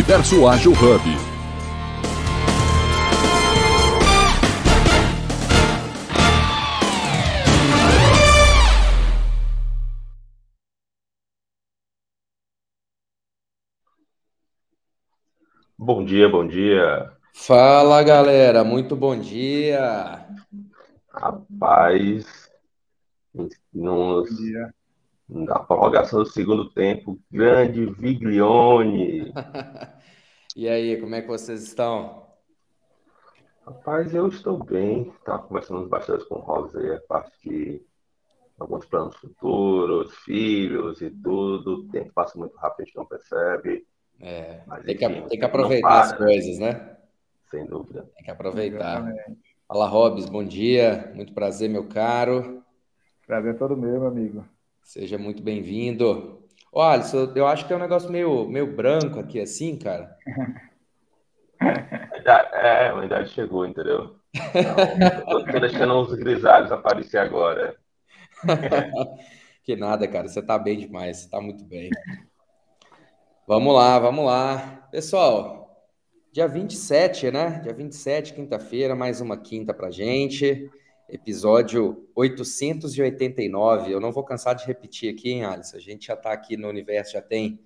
Universo 0.00 0.48
Ágil 0.48 0.72
Hub. 0.72 1.02
Bom 15.76 16.02
dia, 16.02 16.30
bom 16.30 16.46
dia. 16.46 17.12
Fala 17.34 18.02
galera, 18.02 18.64
muito 18.64 18.96
bom 18.96 19.14
dia. 19.18 20.26
Rapaz, 21.12 22.48
nos, 23.70 24.30
na 25.30 25.60
prorrogação 25.60 26.22
do 26.22 26.28
segundo 26.28 26.68
tempo, 26.70 27.18
grande 27.30 27.86
Viglione. 27.86 29.32
e 30.56 30.68
aí, 30.68 31.00
como 31.00 31.14
é 31.14 31.22
que 31.22 31.28
vocês 31.28 31.62
estão? 31.62 32.26
Rapaz, 33.64 34.12
eu 34.12 34.26
estou 34.26 34.58
bem. 34.58 35.12
Estava 35.18 35.44
conversando 35.44 35.88
bastante 35.88 36.26
com 36.26 36.36
o 36.36 36.40
Robson 36.40 36.78
aí, 36.78 36.92
a 36.92 37.00
parte 37.00 37.30
de 37.48 37.82
alguns 38.58 38.84
planos 38.84 39.16
futuros, 39.16 40.12
filhos 40.24 41.00
e 41.00 41.10
tudo. 41.10 41.74
O 41.74 41.88
tempo 41.88 42.12
passa 42.12 42.36
muito 42.36 42.56
rápido, 42.56 42.82
a 42.82 42.84
gente 42.84 42.96
não 42.96 43.06
percebe. 43.06 43.86
É, 44.20 44.62
Mas, 44.66 44.84
tem, 44.84 44.96
enfim, 44.96 45.22
que, 45.22 45.28
tem 45.28 45.38
que 45.38 45.44
aproveitar 45.44 46.00
as 46.00 46.12
coisas, 46.12 46.58
né? 46.58 46.96
Sem 47.50 47.64
dúvida. 47.66 48.10
Tem 48.16 48.24
que 48.24 48.30
aproveitar. 48.30 49.00
Exatamente. 49.00 49.38
Fala, 49.66 49.86
Robes, 49.86 50.28
bom 50.28 50.44
dia. 50.44 51.12
Muito 51.14 51.32
prazer, 51.32 51.70
meu 51.70 51.86
caro. 51.88 52.62
Prazer 53.26 53.56
todo 53.56 53.76
meu, 53.76 54.00
meu 54.00 54.08
amigo. 54.08 54.44
Seja 54.82 55.18
muito 55.18 55.42
bem-vindo. 55.42 56.42
Olha, 56.72 56.94
Alisson, 56.94 57.32
eu 57.34 57.46
acho 57.46 57.64
que 57.64 57.68
tem 57.68 57.76
um 57.76 57.80
negócio 57.80 58.10
meio, 58.10 58.48
meio 58.48 58.74
branco 58.74 59.18
aqui, 59.18 59.40
assim, 59.40 59.76
cara. 59.76 60.16
É, 61.62 62.90
a 62.90 63.04
idade 63.04 63.30
chegou, 63.30 63.66
entendeu? 63.66 64.16
Não, 65.26 65.44
tô 65.44 65.60
deixando 65.60 65.94
uns 65.94 66.14
grisalhos 66.14 66.70
aparecer 66.70 67.18
agora. 67.18 67.76
que 69.64 69.74
nada, 69.76 70.06
cara. 70.06 70.28
Você 70.28 70.40
tá 70.40 70.58
bem 70.58 70.78
demais. 70.78 71.18
Você 71.18 71.30
tá 71.30 71.40
muito 71.40 71.64
bem. 71.64 71.90
Vamos 73.46 73.74
lá, 73.74 73.98
vamos 73.98 74.24
lá. 74.24 74.88
Pessoal, 74.92 75.84
dia 76.32 76.46
27, 76.46 77.30
né? 77.30 77.60
Dia 77.62 77.74
27, 77.74 78.34
quinta-feira, 78.34 78.94
mais 78.94 79.20
uma 79.20 79.36
quinta 79.36 79.74
pra 79.74 79.90
gente. 79.90 80.70
Episódio 81.12 82.08
889. 82.14 83.90
Eu 83.90 84.00
não 84.00 84.12
vou 84.12 84.24
cansar 84.24 84.54
de 84.54 84.64
repetir 84.64 85.12
aqui, 85.12 85.30
hein, 85.30 85.44
Alisson? 85.44 85.76
A 85.76 85.80
gente 85.80 86.06
já 86.06 86.16
tá 86.16 86.32
aqui 86.32 86.56
no 86.56 86.68
universo, 86.68 87.12
já 87.12 87.22
tem. 87.22 87.60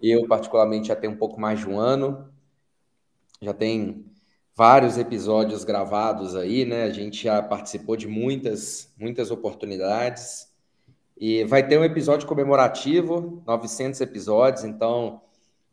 Eu, 0.00 0.26
particularmente, 0.26 0.88
já 0.88 0.96
tenho 0.96 1.12
um 1.12 1.16
pouco 1.16 1.40
mais 1.40 1.58
de 1.58 1.68
um 1.68 1.78
ano. 1.78 2.32
Já 3.42 3.52
tem 3.52 4.06
vários 4.54 4.96
episódios 4.96 5.64
gravados 5.64 6.34
aí, 6.34 6.64
né? 6.64 6.84
A 6.84 6.90
gente 6.90 7.24
já 7.24 7.42
participou 7.42 7.96
de 7.96 8.06
muitas, 8.06 8.92
muitas 8.98 9.30
oportunidades. 9.30 10.48
E 11.16 11.44
vai 11.44 11.66
ter 11.66 11.78
um 11.78 11.84
episódio 11.84 12.28
comemorativo, 12.28 13.42
900 13.46 14.00
episódios, 14.00 14.64
então 14.64 15.20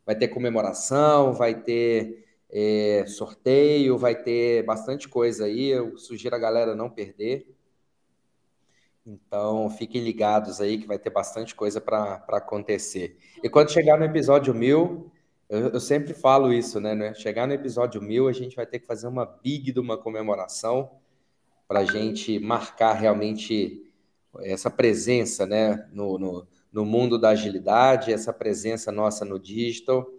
vai 0.04 0.16
ter 0.16 0.28
comemoração, 0.28 1.32
vai 1.32 1.54
ter 1.54 2.25
é, 2.58 3.04
sorteio, 3.06 3.98
vai 3.98 4.14
ter 4.14 4.62
bastante 4.64 5.06
coisa 5.06 5.44
aí. 5.44 5.66
Eu 5.66 5.98
sugiro 5.98 6.34
a 6.34 6.38
galera 6.38 6.74
não 6.74 6.88
perder. 6.88 7.54
Então, 9.06 9.68
fiquem 9.68 10.02
ligados 10.02 10.58
aí 10.58 10.78
que 10.78 10.86
vai 10.86 10.98
ter 10.98 11.10
bastante 11.10 11.54
coisa 11.54 11.82
para 11.82 12.24
acontecer. 12.28 13.18
E 13.42 13.50
quando 13.50 13.70
chegar 13.70 13.98
no 13.98 14.06
episódio 14.06 14.54
mil, 14.54 15.12
eu, 15.50 15.68
eu, 15.68 15.80
sempre 15.80 16.14
falo 16.14 16.50
isso, 16.50 16.80
né, 16.80 16.94
né? 16.94 17.12
Chegar 17.12 17.46
no 17.46 17.52
episódio 17.52 18.00
mil, 18.00 18.26
a 18.26 18.32
gente 18.32 18.56
vai 18.56 18.64
ter 18.64 18.78
que 18.78 18.86
fazer 18.86 19.06
uma 19.06 19.26
big 19.26 19.70
de 19.70 19.78
uma 19.78 19.98
comemoração 19.98 20.92
para 21.68 21.80
a 21.80 21.84
gente 21.84 22.38
marcar 22.38 22.94
realmente 22.94 23.82
essa 24.40 24.70
presença 24.70 25.44
né, 25.44 25.86
no, 25.92 26.18
no, 26.18 26.46
no, 26.72 26.86
mundo 26.86 27.18
da 27.18 27.30
agilidade, 27.30 28.12
essa 28.12 28.32
presença 28.32 28.90
nossa 28.90 29.26
no 29.26 29.38
digital. 29.38 30.10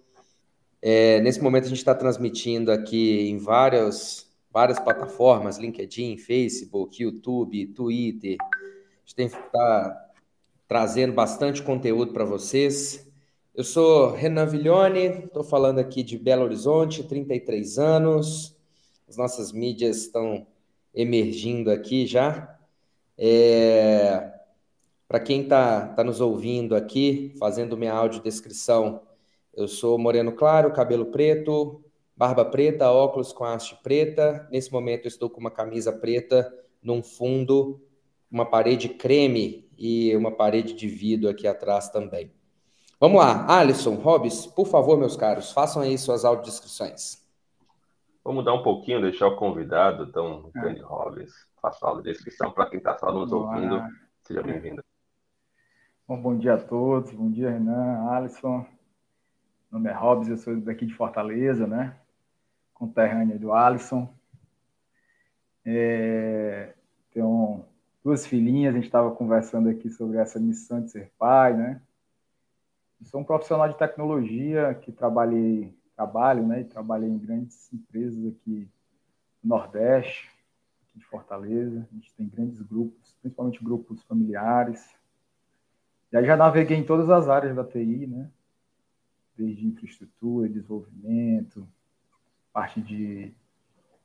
É, 0.81 1.19
nesse 1.21 1.41
momento 1.41 1.65
a 1.65 1.69
gente 1.69 1.79
está 1.79 1.95
transmitindo 1.95 2.71
aqui 2.71 3.29
em 3.29 3.37
várias, 3.37 4.29
várias 4.51 4.79
plataformas, 4.79 5.57
LinkedIn, 5.57 6.17
Facebook, 6.17 7.01
YouTube, 7.01 7.67
Twitter. 7.67 8.37
A 8.41 8.99
gente 8.99 9.15
tem 9.15 9.29
que 9.29 9.35
estar 9.35 9.49
tá 9.49 10.11
trazendo 10.67 11.13
bastante 11.13 11.63
conteúdo 11.63 12.13
para 12.13 12.25
vocês. 12.25 13.07
Eu 13.55 13.63
sou 13.63 14.11
Renan 14.11 14.45
Viglione, 14.45 15.25
estou 15.25 15.43
falando 15.43 15.79
aqui 15.79 16.03
de 16.03 16.17
Belo 16.17 16.43
Horizonte, 16.43 17.03
33 17.03 17.79
anos. 17.79 18.55
As 19.07 19.17
nossas 19.17 19.51
mídias 19.51 19.97
estão 19.97 20.45
emergindo 20.93 21.71
aqui 21.71 22.05
já. 22.05 22.55
É, 23.17 24.31
Para 25.07 25.19
quem 25.19 25.41
está 25.41 25.87
tá 25.87 26.03
nos 26.03 26.21
ouvindo 26.21 26.75
aqui, 26.75 27.33
fazendo 27.39 27.75
minha 27.75 27.93
audiodescrição, 27.93 29.06
eu 29.57 29.67
sou 29.67 29.97
moreno 29.97 30.31
claro, 30.31 30.71
cabelo 30.71 31.07
preto, 31.07 31.83
barba 32.15 32.45
preta, 32.45 32.91
óculos 32.91 33.33
com 33.33 33.43
haste 33.43 33.75
preta. 33.81 34.47
Nesse 34.51 34.71
momento 34.71 35.05
eu 35.05 35.09
estou 35.09 35.31
com 35.31 35.39
uma 35.39 35.49
camisa 35.49 35.91
preta 35.91 36.47
num 36.79 37.01
fundo, 37.01 37.81
uma 38.29 38.45
parede 38.45 38.87
creme 38.87 39.67
e 39.75 40.15
uma 40.15 40.31
parede 40.31 40.75
de 40.75 40.87
vidro 40.87 41.27
aqui 41.27 41.47
atrás 41.47 41.89
também. 41.89 42.31
Vamos 42.99 43.17
lá, 43.19 43.47
Alisson, 43.51 43.95
Hobbs, 43.95 44.45
por 44.45 44.67
favor, 44.67 44.95
meus 44.95 45.15
caros, 45.15 45.51
façam 45.51 45.81
aí 45.81 45.97
suas 45.97 46.23
audiodescrições. 46.23 47.25
Vamos 48.23 48.43
mudar 48.43 48.53
um 48.53 48.61
pouquinho, 48.61 49.01
deixar 49.01 49.25
o 49.25 49.37
convidado, 49.37 50.03
então, 50.03 50.51
Grande 50.53 50.81
é. 50.81 50.83
Hobbs 50.83 51.33
faço 51.59 51.83
a 51.83 52.01
descrição 52.01 52.51
para 52.51 52.69
quem 52.69 52.77
está 52.77 52.95
só 52.95 53.11
nos 53.11 53.31
ouvindo. 53.31 53.81
Seja 54.21 54.43
bem-vindo. 54.43 54.83
Bom, 56.07 56.21
bom 56.21 56.37
dia 56.37 56.53
a 56.53 56.57
todos. 56.57 57.11
Bom 57.11 57.31
dia, 57.31 57.49
Renan, 57.49 58.07
Alisson. 58.11 58.76
Meu 59.69 59.79
nome 59.81 59.89
é 59.89 59.93
Robson, 59.93 60.31
eu 60.31 60.37
sou 60.37 60.55
daqui 60.61 60.85
de 60.85 60.93
Fortaleza, 60.93 61.67
né? 61.67 61.93
Conterrânea 62.73 63.37
do 63.37 63.51
Alisson. 63.51 64.07
É, 65.65 66.73
tenho 67.11 67.65
duas 68.01 68.25
filhinhas, 68.25 68.73
a 68.73 68.77
gente 68.77 68.85
estava 68.85 69.11
conversando 69.11 69.67
aqui 69.67 69.89
sobre 69.89 70.19
essa 70.19 70.39
missão 70.39 70.81
de 70.81 70.91
ser 70.91 71.11
pai, 71.19 71.53
né? 71.53 71.81
Eu 73.01 73.07
sou 73.07 73.19
um 73.19 73.25
profissional 73.25 73.67
de 73.67 73.77
tecnologia 73.77 74.73
que 74.73 74.89
trabalhei, 74.89 75.77
trabalho, 75.97 76.47
né? 76.47 76.61
E 76.61 76.65
trabalhei 76.65 77.09
em 77.09 77.17
grandes 77.17 77.71
empresas 77.73 78.25
aqui 78.25 78.69
no 79.43 79.49
Nordeste, 79.49 80.31
de 80.95 81.03
Fortaleza. 81.03 81.85
A 81.91 81.93
gente 81.95 82.13
tem 82.13 82.25
grandes 82.25 82.61
grupos, 82.61 83.17
principalmente 83.21 83.61
grupos 83.61 84.01
familiares. 84.03 84.95
E 86.09 86.15
aí 86.15 86.25
já 86.25 86.37
naveguei 86.37 86.77
em 86.77 86.85
todas 86.85 87.09
as 87.09 87.27
áreas 87.27 87.53
da 87.53 87.65
TI, 87.65 88.07
né? 88.07 88.31
Desde 89.37 89.67
infraestrutura, 89.67 90.49
desenvolvimento, 90.49 91.67
parte 92.51 92.81
de 92.81 93.31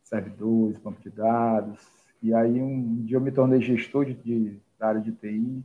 servidores, 0.03 0.79
banco 0.79 1.01
de 1.01 1.11
dados. 1.11 1.81
E 2.23 2.35
aí 2.35 2.61
um 2.61 3.03
dia 3.05 3.17
eu 3.17 3.21
me 3.21 3.33
tornei 3.33 3.61
gestor 3.61 4.05
de, 4.05 4.15
de, 4.15 4.61
da 4.79 4.89
área 4.89 5.01
de 5.01 5.13
TI. 5.13 5.65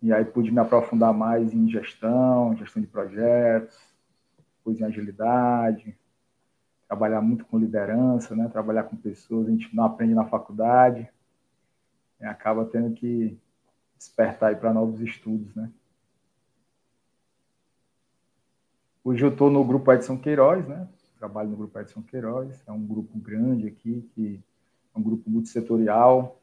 E 0.00 0.12
aí 0.12 0.24
pude 0.24 0.50
me 0.50 0.58
aprofundar 0.58 1.12
mais 1.12 1.52
em 1.52 1.68
gestão, 1.68 2.56
gestão 2.56 2.82
de 2.82 2.88
projetos, 2.88 3.78
depois 4.56 4.80
em 4.80 4.84
agilidade, 4.84 5.96
trabalhar 6.88 7.20
muito 7.20 7.44
com 7.44 7.58
liderança, 7.58 8.34
né? 8.34 8.48
trabalhar 8.48 8.84
com 8.84 8.96
pessoas, 8.96 9.46
a 9.46 9.50
gente 9.50 9.74
não 9.74 9.84
aprende 9.84 10.14
na 10.14 10.24
faculdade, 10.24 11.08
e 12.20 12.24
acaba 12.24 12.64
tendo 12.64 12.94
que 12.94 13.38
despertar 13.96 14.58
para 14.58 14.72
novos 14.72 15.00
estudos. 15.00 15.54
Né? 15.54 15.70
Hoje 19.04 19.24
eu 19.24 19.30
estou 19.30 19.50
no 19.50 19.64
grupo 19.64 19.92
Edson 19.92 20.16
Queiroz, 20.16 20.64
né? 20.68 20.86
trabalho 21.18 21.48
no 21.48 21.56
grupo 21.56 21.76
Edson 21.76 22.02
Queiroz, 22.02 22.62
é 22.64 22.70
um 22.70 22.86
grupo 22.86 23.18
grande 23.18 23.66
aqui, 23.66 24.08
que 24.14 24.40
é 24.94 24.98
um 24.98 25.02
grupo 25.02 25.28
multissetorial, 25.28 26.40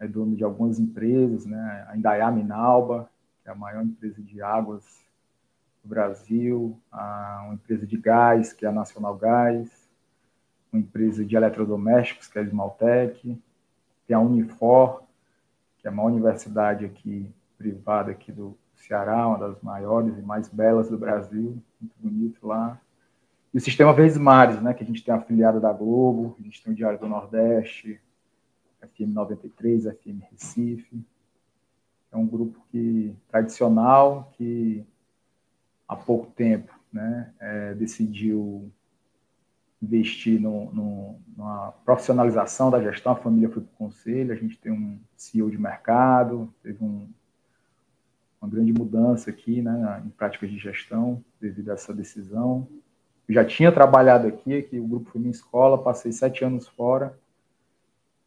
é 0.00 0.08
dono 0.08 0.34
de 0.34 0.42
algumas 0.42 0.80
empresas, 0.80 1.44
né? 1.44 1.86
a 1.86 1.94
Indaiá 1.94 2.30
Minalba, 2.30 3.10
que 3.42 3.50
é 3.50 3.52
a 3.52 3.54
maior 3.54 3.84
empresa 3.84 4.22
de 4.22 4.40
águas 4.40 5.04
do 5.84 5.90
Brasil, 5.90 6.80
a, 6.90 7.42
uma 7.44 7.54
empresa 7.54 7.86
de 7.86 7.98
gás, 7.98 8.54
que 8.54 8.64
é 8.64 8.70
a 8.70 8.72
Nacional 8.72 9.14
Gás, 9.18 9.68
uma 10.72 10.80
empresa 10.80 11.22
de 11.22 11.36
eletrodomésticos, 11.36 12.26
que 12.26 12.38
é 12.38 12.40
a 12.40 12.44
Esmaltec, 12.44 13.38
tem 14.06 14.16
a 14.16 14.20
Unifor, 14.20 15.02
que 15.76 15.86
é 15.86 15.90
uma 15.90 16.04
universidade 16.04 16.86
aqui 16.86 17.30
privada 17.58 18.12
aqui 18.12 18.32
do 18.32 18.56
Ceará, 18.76 19.28
uma 19.28 19.38
das 19.38 19.60
maiores 19.60 20.16
e 20.16 20.22
mais 20.22 20.48
belas 20.48 20.88
do 20.88 20.96
Brasil, 20.96 21.62
muito 21.80 21.94
bonito 21.98 22.46
lá. 22.46 22.80
E 23.52 23.58
o 23.58 23.60
Sistema 23.60 23.92
Verdes 23.92 24.18
Mares, 24.18 24.60
né, 24.60 24.74
que 24.74 24.82
a 24.82 24.86
gente 24.86 25.02
tem 25.02 25.14
afiliado 25.14 25.60
da 25.60 25.72
Globo, 25.72 26.36
a 26.38 26.42
gente 26.42 26.62
tem 26.62 26.72
o 26.72 26.76
Diário 26.76 26.98
do 26.98 27.08
Nordeste, 27.08 28.00
FM 28.80 29.12
93, 29.14 29.84
FM 29.84 30.22
Recife. 30.30 31.04
É 32.12 32.16
um 32.16 32.26
grupo 32.26 32.60
que 32.70 33.14
tradicional 33.28 34.32
que 34.36 34.84
há 35.86 35.96
pouco 35.96 36.30
tempo 36.32 36.72
né, 36.92 37.32
é, 37.40 37.74
decidiu 37.74 38.70
investir 39.80 40.40
no, 40.40 40.72
no, 40.72 41.20
numa 41.36 41.72
profissionalização 41.84 42.70
da 42.70 42.82
gestão, 42.82 43.12
a 43.12 43.16
família 43.16 43.48
foi 43.48 43.62
para 43.62 43.72
o 43.72 43.76
conselho, 43.76 44.32
a 44.32 44.36
gente 44.36 44.58
tem 44.58 44.72
um 44.72 44.98
CEO 45.16 45.50
de 45.50 45.58
mercado, 45.58 46.52
teve 46.62 46.82
um, 46.82 47.08
uma 48.40 48.50
grande 48.50 48.72
mudança 48.72 49.30
aqui 49.30 49.60
né, 49.60 50.02
em 50.06 50.10
práticas 50.10 50.50
de 50.50 50.58
gestão 50.58 51.22
devido 51.40 51.70
a 51.70 51.74
essa 51.74 51.92
decisão. 51.92 52.68
Eu 53.28 53.34
já 53.34 53.44
tinha 53.44 53.72
trabalhado 53.72 54.26
aqui, 54.26 54.62
que 54.62 54.78
o 54.78 54.86
grupo 54.86 55.10
foi 55.10 55.20
minha 55.20 55.30
escola, 55.30 55.82
passei 55.82 56.12
sete 56.12 56.44
anos 56.44 56.66
fora 56.68 57.18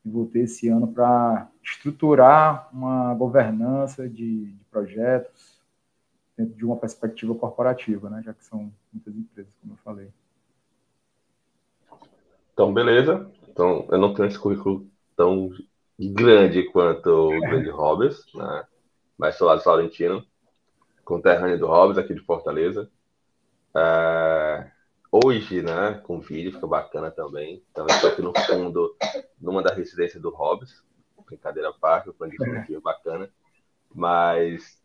e 0.06 0.10
voltei 0.10 0.44
esse 0.44 0.68
ano 0.68 0.88
para 0.88 1.50
estruturar 1.64 2.70
uma 2.74 3.14
governança 3.14 4.08
de, 4.08 4.46
de 4.46 4.64
projetos 4.70 5.60
dentro 6.38 6.56
de 6.56 6.66
uma 6.66 6.76
perspectiva 6.76 7.34
corporativa, 7.36 8.10
né, 8.10 8.22
já 8.24 8.34
que 8.34 8.44
são 8.44 8.72
muitas 8.92 9.16
empresas, 9.16 9.54
como 9.62 9.74
eu 9.74 9.78
falei. 9.78 10.10
Então, 12.54 12.74
beleza. 12.74 13.30
Então, 13.50 13.88
eu 13.90 13.98
não 13.98 14.14
tenho 14.14 14.28
esse 14.28 14.40
currículo 14.40 14.88
tão 15.16 15.52
grande 16.00 16.64
quanto 16.72 17.10
o 17.10 17.42
grande 17.42 17.70
Robbers, 17.70 18.26
né? 18.34 18.66
Mas 19.22 19.36
sou 19.36 19.46
lá 19.46 19.56
de 19.56 19.62
Salentino, 19.62 20.26
conterrâneo 21.06 21.60
do 21.60 21.68
Robbers, 21.68 22.00
aqui 22.00 22.12
de 22.12 22.22
Fortaleza. 22.22 22.90
É... 23.76 24.72
Hoje, 25.12 25.62
né, 25.62 26.02
com 26.04 26.20
vídeo, 26.20 26.54
fica 26.54 26.66
bacana 26.66 27.12
também. 27.12 27.64
Então, 27.70 27.86
estou 27.86 28.10
aqui 28.10 28.20
no 28.20 28.34
fundo, 28.48 28.96
numa 29.40 29.62
das 29.62 29.78
residências 29.78 30.20
do 30.20 30.32
Robbers. 30.32 30.84
Brincadeira 31.24 31.70
à 31.70 31.74
parte, 31.74 32.10
o 32.10 32.14
plano 32.16 32.34
de 32.34 32.44
aqui 32.58 32.74
é 32.74 32.80
bacana. 32.80 33.30
Mas 33.94 34.82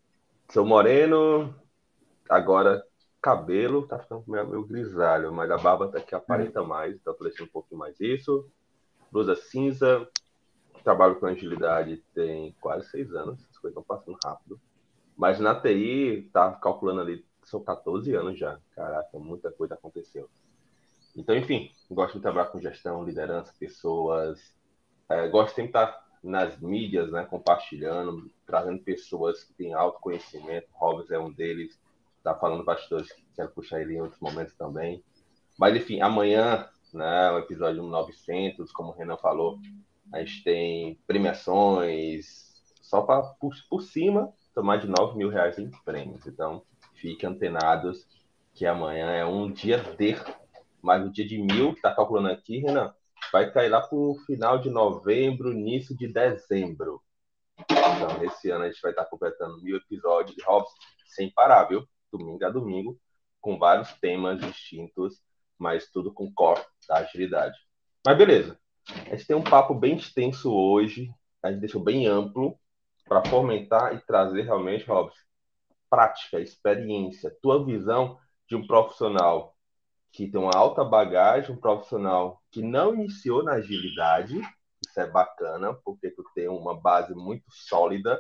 sou 0.51 0.67
moreno, 0.67 1.55
agora 2.29 2.85
cabelo 3.23 3.87
tá 3.87 3.99
ficando 3.99 4.23
meio, 4.27 4.47
meio 4.49 4.67
grisalho, 4.67 5.33
mas 5.33 5.51
a 5.51 5.57
barba 5.57 5.89
tá 5.89 5.99
que 5.99 6.15
aparenta 6.15 6.63
mais, 6.63 6.95
então 6.95 7.15
tô 7.15 7.25
deixando 7.25 7.47
um 7.47 7.53
pouquinho 7.53 7.79
mais 7.79 7.99
isso. 7.99 8.47
Blusa 9.11 9.35
cinza, 9.35 10.07
trabalho 10.85 11.17
com 11.17 11.25
agilidade 11.25 12.05
tem 12.15 12.55
quase 12.61 12.87
seis 12.91 13.15
anos, 13.15 13.41
coisas 13.67 13.79
estão 13.79 13.83
passando 13.83 14.19
rápido. 14.25 14.61
Mas 15.17 15.41
na 15.41 15.55
TI, 15.59 16.29
tá 16.33 16.53
calculando 16.53 17.01
ali, 17.01 17.25
são 17.45 17.63
14 17.63 18.15
anos 18.15 18.39
já. 18.39 18.59
Caraca, 18.75 19.19
muita 19.19 19.51
coisa 19.51 19.75
aconteceu. 19.75 20.29
Então, 21.17 21.35
enfim, 21.35 21.71
gosto 21.91 22.15
de 22.15 22.21
trabalhar 22.21 22.49
com 22.49 22.61
gestão, 22.61 23.05
liderança, 23.05 23.53
pessoas. 23.59 24.55
É, 25.09 25.27
gosto 25.29 25.51
de 25.51 25.55
sempre 25.55 25.69
estar 25.71 26.05
nas 26.23 26.59
mídias, 26.59 27.11
né, 27.11 27.25
compartilhando, 27.25 28.31
trazendo 28.45 28.83
pessoas 28.83 29.45
que 29.45 29.55
têm 29.55 29.73
autoconhecimento. 29.73 30.69
Hobbes 30.73 31.11
é 31.11 31.19
um 31.19 31.33
deles 31.33 31.79
tá 32.27 32.35
falando 32.35 32.65
bastante, 32.65 33.15
quero 33.37 33.51
puxar 33.51 33.81
ele 33.81 33.95
em 33.95 34.01
outros 34.01 34.21
momentos 34.21 34.53
também. 34.57 35.01
Mas, 35.57 35.77
enfim, 35.77 36.01
amanhã, 36.01 36.69
né, 36.93 37.31
o 37.31 37.39
episódio 37.39 37.85
900, 37.85 38.73
como 38.73 38.91
o 38.91 38.93
Renan 38.93 39.17
falou, 39.17 39.61
a 40.13 40.19
gente 40.19 40.43
tem 40.43 40.99
premiações 41.07 42.46
só 42.87 43.03
para 43.03 43.23
por, 43.23 43.53
por 43.69 43.83
cima, 43.83 44.33
mais 44.57 44.81
de 44.81 44.89
9 44.89 45.19
mil 45.19 45.29
reais 45.29 45.59
em 45.59 45.71
prêmios. 45.85 46.27
Então, 46.27 46.63
fiquem 46.95 47.29
antenados 47.29 48.07
que 48.55 48.65
amanhã 48.65 49.11
é 49.11 49.25
um 49.25 49.51
dia 49.51 49.79
de, 49.79 50.17
mas 50.81 51.05
o 51.05 51.11
dia 51.11 51.27
de 51.27 51.37
mil, 51.37 51.75
tá 51.83 51.95
calculando 51.95 52.31
aqui, 52.31 52.59
Renan, 52.61 52.95
vai 53.33 53.51
cair 53.51 53.69
lá 53.69 53.83
para 53.83 53.99
o 53.99 54.17
final 54.25 54.59
de 54.59 54.71
novembro, 54.71 55.53
início 55.53 55.97
de 55.97 56.09
dezembro. 56.09 57.03
Então, 57.71 58.25
esse 58.25 58.51
ano 58.51 58.65
a 58.65 58.69
gente 58.69 58.81
vai 58.81 58.93
estar 58.93 59.05
completando 59.05 59.61
mil 59.63 59.77
episódios 59.77 60.35
de 60.35 60.43
Hobbs 60.45 60.73
sem 61.09 61.31
parar, 61.31 61.65
viu? 61.65 61.87
domingo 62.11 62.45
a 62.45 62.51
domingo, 62.51 62.99
com 63.41 63.59
vários 63.59 63.93
temas 63.95 64.41
distintos, 64.41 65.21
mas 65.59 65.91
tudo 65.91 66.13
com 66.13 66.33
core 66.33 66.63
da 66.89 66.99
agilidade. 66.99 67.59
Mas 68.07 68.17
beleza, 68.17 68.59
a 68.89 69.17
gente 69.17 69.27
tem 69.27 69.37
um 69.37 69.45
papo 69.45 69.75
bem 69.75 69.97
extenso 69.97 70.51
hoje, 70.51 71.11
a 71.43 71.51
gente 71.51 71.61
deixou 71.61 71.83
bem 71.83 72.07
amplo 72.07 72.59
para 73.07 73.25
fomentar 73.29 73.95
e 73.95 74.01
trazer 74.01 74.43
realmente, 74.43 74.85
Robson, 74.85 75.17
prática, 75.89 76.41
experiência, 76.41 77.37
tua 77.41 77.65
visão 77.65 78.19
de 78.49 78.57
um 78.57 78.67
profissional 78.67 79.55
que 80.13 80.27
tem 80.27 80.41
uma 80.41 80.57
alta 80.57 80.85
bagagem, 80.85 81.55
um 81.55 81.61
profissional 81.61 82.43
que 82.51 82.63
não 82.63 82.95
iniciou 82.95 83.43
na 83.43 83.53
agilidade, 83.53 84.41
isso 84.87 85.01
é 85.01 85.07
bacana, 85.07 85.75
porque 85.85 86.11
tu 86.11 86.25
tem 86.35 86.49
uma 86.49 86.79
base 86.79 87.15
muito 87.15 87.45
sólida 87.51 88.19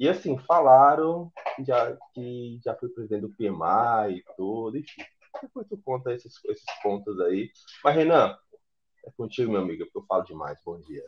e 0.00 0.08
assim, 0.08 0.38
falaram 0.38 1.30
já, 1.58 1.94
que 2.14 2.58
já 2.64 2.74
foi 2.74 2.88
presidente 2.88 3.20
do 3.20 3.34
PMI 3.34 4.16
e 4.16 4.24
tudo, 4.34 4.78
enfim. 4.78 5.02
Depois 5.42 5.68
tu 5.68 5.76
conta 5.84 6.14
esses, 6.14 6.42
esses 6.46 6.82
pontos 6.82 7.20
aí. 7.20 7.50
Mas, 7.84 7.96
Renan, 7.96 8.34
é 9.04 9.10
contigo, 9.10 9.52
meu 9.52 9.60
amigo, 9.60 9.84
porque 9.84 9.98
eu 9.98 10.06
falo 10.06 10.24
demais. 10.24 10.58
Bom 10.64 10.80
dia. 10.80 11.04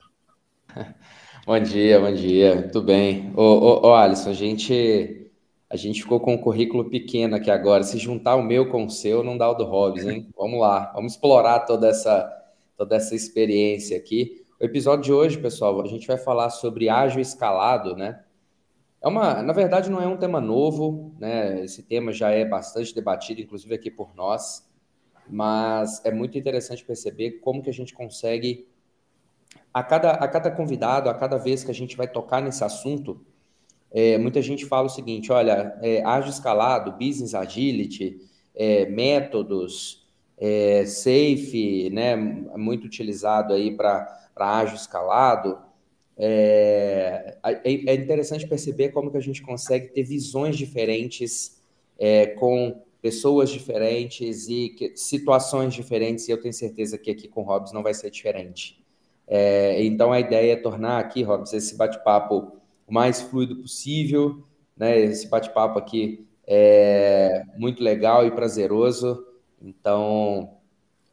bom 1.46 1.58
dia, 1.60 2.00
bom 2.00 2.12
dia. 2.12 2.68
Tudo 2.68 2.82
bem. 2.86 3.32
Ô, 3.36 3.42
ô, 3.42 3.88
ô, 3.88 3.94
Alisson, 3.94 4.30
a 4.30 4.34
gente, 4.34 5.30
a 5.68 5.76
gente 5.76 6.02
ficou 6.02 6.20
com 6.20 6.34
um 6.34 6.38
currículo 6.38 6.88
pequeno 6.88 7.36
aqui 7.36 7.50
agora. 7.50 7.82
Se 7.82 7.98
juntar 7.98 8.36
o 8.36 8.42
meu 8.42 8.70
com 8.70 8.84
o 8.84 8.90
seu, 8.90 9.22
não 9.22 9.36
dá 9.36 9.50
o 9.50 9.54
do 9.54 9.64
Hobbs, 9.64 10.06
hein? 10.06 10.28
Vamos 10.36 10.60
lá, 10.60 10.92
vamos 10.94 11.12
explorar 11.12 11.60
toda 11.60 11.88
essa, 11.88 12.30
toda 12.76 12.96
essa 12.96 13.14
experiência 13.14 13.96
aqui. 13.96 14.44
O 14.60 14.64
episódio 14.64 15.04
de 15.04 15.12
hoje, 15.12 15.38
pessoal, 15.38 15.80
a 15.82 15.86
gente 15.86 16.06
vai 16.06 16.16
falar 16.16 16.50
sobre 16.50 16.88
ágil 16.88 17.20
escalado, 17.20 17.96
né? 17.96 18.22
É 19.00 19.08
uma, 19.08 19.42
na 19.42 19.52
verdade, 19.52 19.90
não 19.90 20.00
é 20.00 20.06
um 20.06 20.16
tema 20.16 20.40
novo, 20.40 21.12
né? 21.18 21.64
Esse 21.64 21.82
tema 21.82 22.12
já 22.12 22.30
é 22.30 22.44
bastante 22.44 22.94
debatido, 22.94 23.40
inclusive 23.40 23.74
aqui 23.74 23.90
por 23.90 24.14
nós, 24.14 24.70
mas 25.28 26.00
é 26.04 26.12
muito 26.12 26.38
interessante 26.38 26.84
perceber 26.84 27.40
como 27.40 27.62
que 27.62 27.70
a 27.70 27.72
gente 27.72 27.92
consegue 27.92 28.68
a 29.72 29.82
cada, 29.82 30.12
a 30.12 30.28
cada 30.28 30.50
convidado, 30.50 31.08
a 31.08 31.14
cada 31.14 31.36
vez 31.36 31.64
que 31.64 31.70
a 31.70 31.74
gente 31.74 31.96
vai 31.96 32.06
tocar 32.06 32.42
nesse 32.42 32.62
assunto, 32.62 33.24
é, 33.90 34.16
muita 34.18 34.40
gente 34.40 34.66
fala 34.66 34.86
o 34.86 34.90
seguinte: 34.90 35.30
olha, 35.30 35.78
é, 35.82 36.02
ágil 36.02 36.30
escalado, 36.30 36.92
business 36.92 37.34
agility, 37.34 38.20
é, 38.54 38.86
métodos, 38.86 40.06
é, 40.38 40.84
safe, 40.86 41.90
né? 41.90 42.16
Muito 42.16 42.84
utilizado 42.86 43.52
aí 43.52 43.76
para 43.76 44.28
ágil 44.36 44.76
escalado. 44.76 45.58
É, 46.16 47.38
é, 47.42 47.60
é, 47.64 47.94
interessante 47.94 48.46
perceber 48.46 48.90
como 48.90 49.10
que 49.10 49.16
a 49.16 49.22
gente 49.22 49.42
consegue 49.42 49.88
ter 49.88 50.02
visões 50.02 50.56
diferentes 50.56 51.60
é, 51.98 52.26
com 52.26 52.82
pessoas 53.00 53.50
diferentes 53.50 54.48
e 54.48 54.68
que, 54.70 54.96
situações 54.96 55.74
diferentes, 55.74 56.28
e 56.28 56.30
eu 56.30 56.40
tenho 56.40 56.54
certeza 56.54 56.96
que 56.96 57.10
aqui 57.10 57.28
com 57.28 57.42
o 57.42 57.44
Hobbs 57.44 57.72
não 57.72 57.82
vai 57.82 57.94
ser 57.94 58.10
diferente. 58.10 58.81
É, 59.34 59.82
então 59.82 60.12
a 60.12 60.20
ideia 60.20 60.52
é 60.52 60.56
tornar 60.56 60.98
aqui, 60.98 61.22
Hobbs, 61.22 61.54
esse 61.54 61.74
bate-papo 61.74 62.52
o 62.86 62.92
mais 62.92 63.22
fluido 63.22 63.56
possível, 63.56 64.44
né? 64.76 65.00
Esse 65.00 65.26
bate-papo 65.26 65.78
aqui 65.78 66.28
é 66.46 67.42
muito 67.56 67.82
legal 67.82 68.26
e 68.26 68.30
prazeroso. 68.30 69.24
Então, 69.58 70.58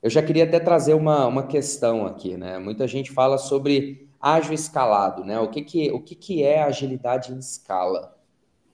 eu 0.03 0.09
já 0.09 0.21
queria 0.21 0.43
até 0.43 0.59
trazer 0.59 0.95
uma, 0.95 1.27
uma 1.27 1.47
questão 1.47 2.05
aqui, 2.05 2.35
né? 2.35 2.59
Muita 2.59 2.85
gente 2.89 3.09
fala 3.09 3.38
sobre 3.38 4.09
ágil 4.19 4.53
escalado, 4.53 5.23
né? 5.23 5.39
O 5.39 5.47
que, 5.47 5.61
que, 5.61 5.89
o 5.89 6.01
que, 6.01 6.13
que 6.13 6.43
é 6.43 6.61
agilidade 6.61 7.31
em 7.31 7.39
escala? 7.39 8.17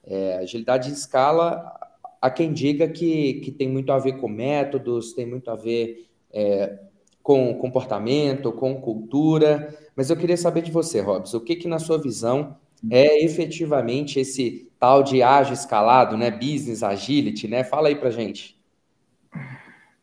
É, 0.04 0.38
agilidade 0.38 0.90
em 0.90 0.94
escala, 0.94 1.72
há 2.20 2.32
quem 2.32 2.52
diga 2.52 2.88
que, 2.88 3.36
que 3.42 3.52
tem 3.52 3.70
muito 3.70 3.92
a 3.92 4.00
ver 4.00 4.14
com 4.14 4.28
métodos, 4.28 5.14
tem 5.14 5.28
muito 5.28 5.52
a 5.52 5.56
ver 5.56 6.10
é, 6.34 6.80
com 7.26 7.56
comportamento, 7.56 8.52
com 8.52 8.80
cultura, 8.80 9.76
mas 9.96 10.12
eu 10.12 10.16
queria 10.16 10.38
saber 10.38 10.62
de 10.62 10.70
você, 10.72 11.02
Robson, 11.02 11.38
o 11.38 11.42
que, 11.42 11.56
que 11.56 11.68
na 11.68 11.80
sua 11.80 12.00
visão 12.00 12.56
é 12.88 13.26
efetivamente 13.26 14.20
esse 14.20 14.72
tal 14.80 15.02
de 15.02 15.24
ágil 15.24 15.56
escalado, 15.56 16.16
né? 16.16 16.30
Business 16.30 16.84
agility, 16.84 17.48
né? 17.48 17.64
Fala 17.64 17.88
aí 17.88 17.96
pra 17.96 18.12
gente. 18.12 18.56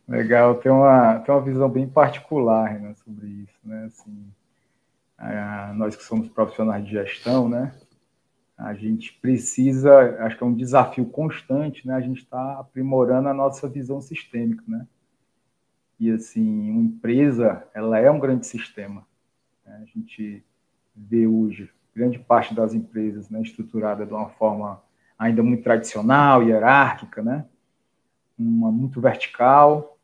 Legal, 0.09 0.57
tem 0.57 0.73
uma, 0.73 1.21
tem 1.21 1.33
uma 1.33 1.41
visão 1.41 1.69
bem 1.69 1.87
particular 1.87 2.81
né, 2.81 2.93
sobre 3.05 3.29
isso, 3.29 3.55
né? 3.63 3.85
Assim, 3.87 4.27
nós 5.77 5.95
que 5.95 6.03
somos 6.03 6.29
profissionais 6.29 6.85
de 6.85 6.91
gestão, 6.91 7.49
né? 7.49 7.73
A 8.59 8.75
gente 8.75 9.17
precisa, 9.23 10.17
acho 10.25 10.37
que 10.37 10.43
é 10.43 10.47
um 10.47 10.57
desafio 10.57 11.07
constante, 11.07 11.87
né? 11.87 11.95
A 11.95 12.01
gente 12.01 12.19
está 12.25 12.59
aprimorando 12.59 13.29
a 13.29 13.35
nossa 13.35 13.69
visão 13.69 14.01
sistêmica, 14.01 14.65
né? 14.67 14.85
E 16.03 16.11
assim, 16.11 16.69
uma 16.69 16.83
empresa, 16.83 17.65
ela 17.73 17.97
é 17.97 18.11
um 18.11 18.19
grande 18.19 18.45
sistema. 18.45 19.07
Né? 19.65 19.79
A 19.81 19.85
gente 19.85 20.45
vê 20.97 21.29
hoje 21.29 21.71
grande 21.95 22.19
parte 22.19 22.53
das 22.53 22.75
empresas, 22.75 23.31
né, 23.31 23.41
estruturada 23.41 24.05
de 24.05 24.13
uma 24.13 24.29
forma 24.31 24.83
ainda 25.17 25.45
muito 25.45 25.63
tradicional, 25.63 26.43
hierárquica, 26.43 27.23
né? 27.23 27.47
Uma 28.37 28.73
muito 28.73 29.01
vertical, 29.01 29.97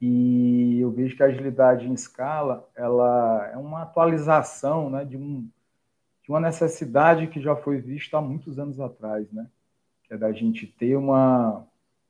e 0.00 0.80
eu 0.80 0.90
vejo 0.90 1.14
que 1.14 1.22
a 1.22 1.26
agilidade 1.26 1.86
em 1.86 1.92
escala 1.92 2.66
ela 2.74 3.50
é 3.52 3.58
uma 3.58 3.82
atualização 3.82 4.88
né, 4.88 5.04
de, 5.04 5.18
um, 5.18 5.46
de 6.22 6.30
uma 6.30 6.40
necessidade 6.40 7.26
que 7.26 7.42
já 7.42 7.54
foi 7.54 7.78
vista 7.78 8.16
há 8.16 8.22
muitos 8.22 8.58
anos 8.58 8.80
atrás, 8.80 9.30
né? 9.30 9.46
que 10.04 10.14
é 10.14 10.16
da 10.16 10.32
gente 10.32 10.66
ter 10.66 10.96
uma, 10.96 11.66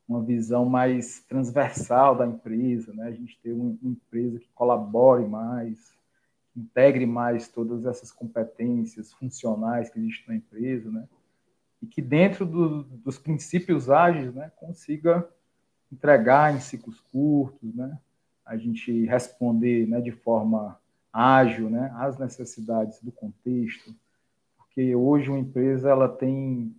uma 0.08 0.23
visão 0.23 0.64
mais 0.64 1.20
transversal 1.20 2.16
da 2.16 2.26
empresa, 2.26 2.92
né? 2.92 3.08
A 3.08 3.12
gente 3.12 3.38
ter 3.42 3.52
uma 3.52 3.76
empresa 3.82 4.38
que 4.38 4.49
colabore 4.54 5.26
mais, 5.26 5.94
integre 6.56 7.06
mais 7.06 7.49
todas 7.49 7.87
essas 7.87 8.12
competências 8.12 9.12
funcionais 9.12 9.90
que 9.90 9.99
existem 9.99 10.25
na 10.28 10.37
empresa, 10.37 10.90
né? 10.90 11.08
E 11.82 11.87
que 11.87 12.02
dentro 12.02 12.46
do, 12.46 12.82
dos 12.82 13.18
princípios 13.18 13.90
ágeis, 13.90 14.34
né, 14.34 14.50
consiga 14.56 15.26
entregar 15.90 16.54
em 16.54 16.61
ciclos 16.61 17.00
curtos, 17.12 17.75
né? 17.75 17.99
A 18.44 18.56
gente 18.56 19.06
responder, 19.06 19.87
né, 19.88 20.00
de 20.00 20.12
forma 20.12 20.78
ágil, 21.11 21.70
né, 21.70 21.92
às 21.96 22.18
necessidades 22.18 23.00
do 23.00 23.12
contexto, 23.12 23.94
porque 24.58 24.94
hoje 24.94 25.30
uma 25.30 25.38
empresa 25.38 25.88
ela 25.88 26.08
tem 26.08 26.75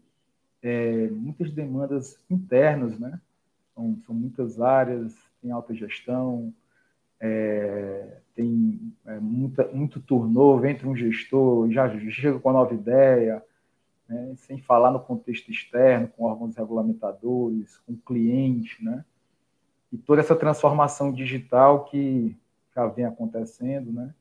é, 0.65 1.07
muitas 1.11 1.51
demandas 1.51 2.19
internas, 2.27 2.97
né? 2.97 3.21
São, 3.75 3.95
são, 4.03 4.15
muitas 4.15 4.59
áreas, 4.59 5.15
tem 5.39 5.51
alta 5.51 5.75
gestão, 5.75 6.51
é, 7.19 8.17
tem 8.33 8.91
é, 9.05 9.19
muita, 9.19 9.67
muito 9.67 9.99
turnover 9.99 10.71
entre 10.71 10.87
um 10.87 10.95
gestor, 10.95 11.69
já 11.69 11.87
chega 12.09 12.39
com 12.39 12.49
uma 12.49 12.59
nova 12.61 12.73
ideia, 12.73 13.43
né? 14.09 14.33
sem 14.37 14.57
falar 14.57 14.89
no 14.89 14.99
contexto 14.99 15.51
externo, 15.51 16.07
com 16.07 16.23
órgãos 16.23 16.55
regulamentadores, 16.55 17.77
com 17.85 17.95
cliente, 17.95 18.83
né? 18.83 19.05
E 19.93 19.97
toda 19.97 20.21
essa 20.21 20.35
transformação 20.35 21.13
digital 21.13 21.85
que 21.85 22.35
já 22.75 22.87
vem 22.87 23.05
acontecendo, 23.05 23.91
né? 23.91 24.15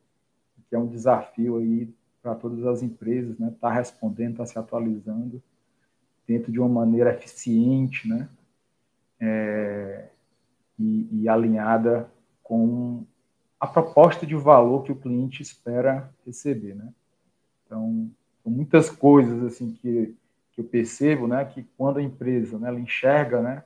Que 0.69 0.77
é 0.77 0.79
um 0.79 0.89
desafio 0.89 1.57
aí 1.57 1.89
para 2.23 2.35
todas 2.35 2.67
as 2.67 2.83
empresas, 2.83 3.39
né? 3.39 3.51
Tá 3.59 3.71
respondendo, 3.71 4.37
tá 4.37 4.45
se 4.45 4.59
atualizando 4.59 5.43
dentro 6.27 6.51
de 6.51 6.59
uma 6.59 6.69
maneira 6.69 7.15
eficiente, 7.15 8.09
né? 8.09 8.29
É, 9.21 10.09
e, 10.79 11.23
e, 11.23 11.29
alinhada 11.29 12.11
com 12.43 13.05
a 13.61 13.67
proposta 13.67 14.27
de 14.27 14.35
valor 14.35 14.83
que 14.83 14.93
o 14.93 14.97
cliente 14.97 15.41
espera 15.43 16.11
receber, 16.27 16.75
né? 16.75 16.93
Então, 17.65 18.11
são 18.43 18.53
muitas 18.53 18.91
coisas 18.91 19.43
assim 19.45 19.73
que, 19.73 20.15
que 20.53 20.61
eu 20.61 20.65
percebo, 20.65 21.27
né? 21.27 21.45
Que 21.45 21.65
quando 21.77 21.99
a 21.99 22.03
empresa, 22.03 22.59
né, 22.59 22.69
ela 22.69 22.81
enxerga, 22.81 23.41
né? 23.41 23.65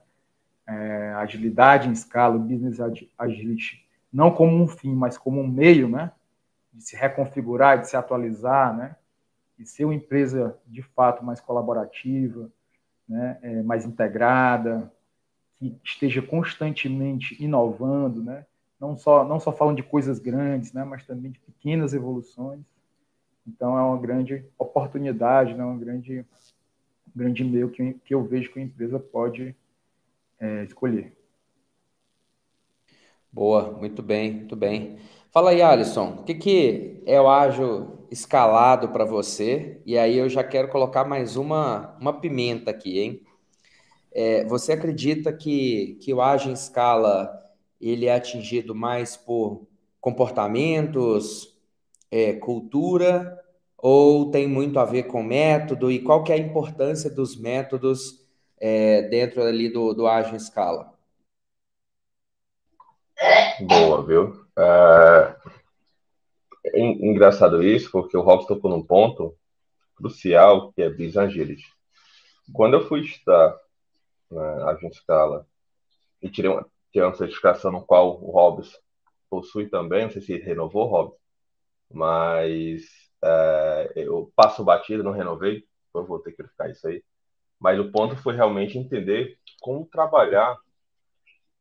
É, 0.67 1.13
agilidade 1.15 1.89
em 1.89 1.93
escala, 1.93 2.39
business 2.39 2.79
agility, 3.19 3.87
não 4.13 4.31
como 4.31 4.63
um 4.63 4.69
fim, 4.69 4.95
mas 4.95 5.17
como 5.17 5.41
um 5.41 5.49
meio, 5.49 5.89
né? 5.89 6.13
De 6.73 6.85
se 6.85 6.95
reconfigurar, 6.95 7.81
de 7.81 7.89
se 7.89 7.97
atualizar, 7.97 8.77
né? 8.77 8.97
E 9.59 9.67
ser 9.67 9.85
uma 9.85 9.95
empresa 9.95 10.59
de 10.67 10.83
fato 10.83 11.25
mais 11.25 11.41
colaborativa, 11.41 12.51
né, 13.09 13.39
é, 13.43 13.63
mais 13.63 13.85
integrada, 13.85 14.93
que 15.57 15.77
esteja 15.83 16.23
constantemente 16.23 17.43
inovando, 17.43 18.23
né, 18.23 18.47
não 18.81 18.97
só 18.97 19.27
não 19.27 19.41
só 19.41 19.53
falando 19.53 19.77
de 19.77 19.83
coisas 19.83 20.19
grandes, 20.19 20.73
né, 20.73 20.85
mas 20.85 21.05
também 21.05 21.33
de 21.33 21.41
pequenas 21.41 21.93
evoluções. 21.93 22.61
Então 23.47 23.79
é 23.79 23.83
uma 23.83 23.99
grande 23.99 24.45
oportunidade, 24.59 25.55
né, 25.55 25.65
um 25.65 25.79
grande 25.79 26.25
grande 27.15 27.43
meio 27.43 27.71
que, 27.71 27.95
que 28.05 28.15
eu 28.15 28.23
vejo 28.23 28.53
que 28.53 28.61
a 28.61 28.63
empresa 28.63 28.99
pode 29.01 29.57
é, 30.39 30.63
escolher. 30.65 31.17
Boa, 33.33 33.73
muito 33.73 34.03
bem, 34.03 34.33
muito 34.33 34.57
bem. 34.57 34.99
Fala 35.31 35.51
aí, 35.51 35.61
Alisson, 35.61 36.17
o 36.21 36.25
que, 36.25 36.35
que 36.35 37.03
é 37.07 37.21
o 37.21 37.29
ágil 37.29 38.07
escalado 38.11 38.89
para 38.89 39.05
você? 39.05 39.81
E 39.85 39.99
aí 39.99 40.17
eu 40.17 40.29
já 40.29 40.43
quero 40.43 40.69
colocar 40.69 41.05
mais 41.05 41.37
uma, 41.37 41.95
uma 42.01 42.19
pimenta 42.19 42.71
aqui, 42.71 42.99
hein? 42.99 43.23
É, 44.13 44.45
você 44.47 44.73
acredita 44.73 45.33
que, 45.33 45.99
que 46.03 46.15
o 46.15 46.23
ágil 46.23 46.53
escala 46.53 47.31
ele 47.81 48.07
é 48.07 48.15
atingido 48.15 48.75
mais 48.75 49.17
por 49.17 49.67
comportamentos, 50.01 51.57
é, 52.11 52.33
cultura, 52.35 53.39
ou 53.77 54.31
tem 54.31 54.49
muito 54.49 54.79
a 54.81 54.85
ver 54.85 55.05
com 55.05 55.23
método? 55.23 55.91
E 55.93 56.01
qual 56.01 56.25
que 56.25 56.33
é 56.33 56.37
a 56.37 56.39
importância 56.39 57.11
dos 57.11 57.37
métodos 57.37 58.27
é, 58.59 59.03
dentro 59.03 59.43
ali 59.43 59.69
do, 59.71 59.93
do 59.95 60.07
ágil 60.09 60.37
escala? 60.37 60.93
Boa, 63.61 64.03
viu? 64.05 64.48
É, 64.61 65.37
engraçado 66.75 67.63
isso, 67.63 67.93
porque 67.93 68.17
o 68.17 68.23
Robson 68.23 68.55
tocou 68.55 68.69
num 68.69 68.85
ponto 68.85 69.37
crucial, 69.95 70.73
que 70.73 70.83
é 70.83 70.87
Agility. 70.87 71.65
Quando 72.53 72.75
eu 72.75 72.89
fui 72.89 73.03
estudar 73.03 73.57
na 74.29 74.71
Agent 74.71 74.95
Scala 74.95 75.47
e 76.21 76.29
tirei 76.29 76.51
uma, 76.51 76.67
tirei 76.93 77.07
uma 77.07 77.15
certificação 77.15 77.71
no 77.71 77.85
qual 77.85 78.21
o 78.21 78.33
Hobbes 78.33 78.77
possui 79.31 79.69
também, 79.69 80.05
não 80.05 80.11
sei 80.11 80.23
se 80.23 80.37
renovou, 80.39 80.87
Hobbes, 80.89 81.19
mas 81.89 82.83
é, 83.23 83.93
eu 83.95 84.33
passo 84.35 84.65
batido, 84.65 85.05
não 85.05 85.13
renovei, 85.13 85.65
então 85.89 86.05
vou 86.05 86.19
ter 86.19 86.33
que 86.33 86.39
verificar 86.39 86.69
isso 86.69 86.89
aí. 86.89 87.05
Mas 87.61 87.79
o 87.79 87.93
ponto 87.93 88.17
foi 88.17 88.35
realmente 88.35 88.77
entender 88.77 89.39
como 89.61 89.87
trabalhar 89.87 90.59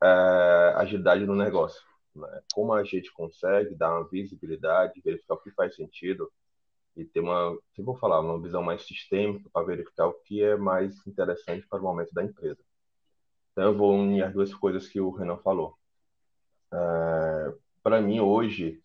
é, 0.02 0.74
agilidade 0.78 1.26
no 1.26 1.36
negócio 1.36 1.88
né? 2.18 2.42
como 2.54 2.74
a 2.74 2.84
gente 2.84 3.12
consegue 3.12 3.76
dar 3.76 3.94
uma 3.94 4.08
visibilidade, 4.08 5.02
verificar 5.02 5.36
o 5.36 5.42
que 5.42 5.52
faz 5.52 5.76
sentido 5.76 6.32
e 6.96 7.06
ter 7.06 7.20
uma, 7.20 7.58
se 7.76 7.82
vou 7.82 7.96
falar, 7.96 8.20
uma 8.22 8.42
visão 8.42 8.64
mais 8.64 8.82
sistêmica 8.86 9.50
para 9.52 9.66
verificar 9.66 10.08
o 10.08 10.14
que 10.14 10.42
é 10.42 10.58
mais 10.58 11.06
interessante 11.06 11.68
para 11.68 11.80
o 11.80 11.84
momento 11.84 12.14
da 12.14 12.24
empresa. 12.24 12.60
Então 13.52 13.66
eu 13.66 13.78
vou 13.78 13.94
unir 13.96 14.24
as 14.24 14.34
duas 14.34 14.54
coisas 14.54 14.88
que 14.88 15.00
o 15.00 15.12
Renan 15.12 15.38
falou. 15.38 15.78
É, 16.74 17.54
para 17.84 18.02
mim 18.02 18.20
hoje 18.20 18.82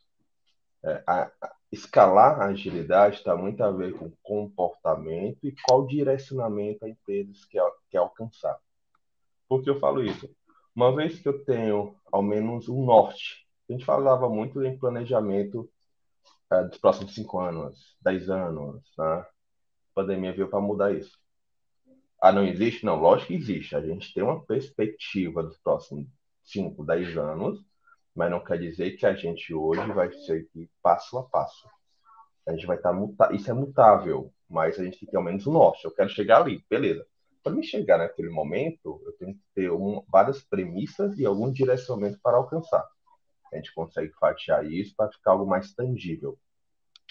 é, 0.84 1.02
a, 1.06 1.30
a, 1.40 1.56
escalar 1.70 2.40
a 2.40 2.46
agilidade 2.46 3.16
está 3.16 3.34
muito 3.34 3.62
a 3.62 3.70
ver 3.70 3.94
com 3.94 4.12
comportamento 4.22 5.38
e 5.42 5.54
qual 5.66 5.86
direcionamento 5.86 6.84
a 6.84 6.88
empresa 6.88 7.32
quer, 7.50 7.62
quer 7.90 7.98
alcançar. 7.98 8.58
Por 9.48 9.62
que 9.62 9.70
eu 9.70 9.78
falo 9.78 10.02
isso? 10.02 10.28
Uma 10.74 10.94
vez 10.94 11.18
que 11.18 11.28
eu 11.28 11.44
tenho 11.44 11.94
ao 12.10 12.22
menos 12.22 12.66
um 12.66 12.84
norte, 12.84 13.46
a 13.68 13.72
gente 13.72 13.84
falava 13.84 14.28
muito 14.28 14.62
em 14.64 14.78
planejamento 14.78 15.70
é, 16.50 16.64
dos 16.64 16.78
próximos 16.78 17.14
cinco 17.14 17.38
anos, 17.38 17.94
dez 18.00 18.30
anos, 18.30 18.82
né? 18.98 19.04
A 19.04 19.26
pandemia 19.94 20.32
veio 20.32 20.48
para 20.48 20.60
mudar 20.60 20.92
isso. 20.92 21.18
Ah, 22.20 22.32
não 22.32 22.44
existe? 22.44 22.86
Não, 22.86 22.98
lógico 22.98 23.28
que 23.28 23.34
existe. 23.34 23.76
A 23.76 23.82
gente 23.82 24.14
tem 24.14 24.22
uma 24.22 24.42
perspectiva 24.46 25.42
dos 25.42 25.58
próximos 25.58 26.06
cinco, 26.42 26.84
dez 26.86 27.16
anos, 27.18 27.62
mas 28.14 28.30
não 28.30 28.42
quer 28.42 28.58
dizer 28.58 28.92
que 28.92 29.04
a 29.04 29.14
gente 29.14 29.52
hoje 29.52 29.86
vai 29.92 30.10
ser 30.10 30.48
passo 30.82 31.18
a 31.18 31.24
passo. 31.24 31.68
A 32.46 32.52
gente 32.52 32.66
vai 32.66 32.76
estar 32.76 32.94
tá 33.18 33.32
isso 33.34 33.50
é 33.50 33.54
mutável, 33.54 34.32
mas 34.48 34.78
a 34.80 34.84
gente 34.84 34.98
tem 34.98 35.06
que 35.06 35.10
ter 35.10 35.16
ao 35.18 35.22
menos 35.22 35.46
um 35.46 35.52
norte. 35.52 35.84
Eu 35.84 35.94
quero 35.94 36.08
chegar 36.08 36.40
ali, 36.40 36.64
beleza 36.70 37.06
para 37.42 37.52
me 37.52 37.62
chegar 37.62 37.98
naquele 37.98 38.30
momento, 38.30 39.02
eu 39.04 39.12
tenho 39.12 39.34
que 39.34 39.42
ter 39.54 39.70
um, 39.70 40.02
várias 40.08 40.42
premissas 40.42 41.18
e 41.18 41.26
algum 41.26 41.50
direcionamento 41.50 42.18
para 42.22 42.36
alcançar. 42.36 42.86
A 43.52 43.56
gente 43.56 43.74
consegue 43.74 44.12
fatiar 44.14 44.64
isso 44.64 44.94
para 44.96 45.10
ficar 45.10 45.32
algo 45.32 45.46
mais 45.46 45.74
tangível. 45.74 46.38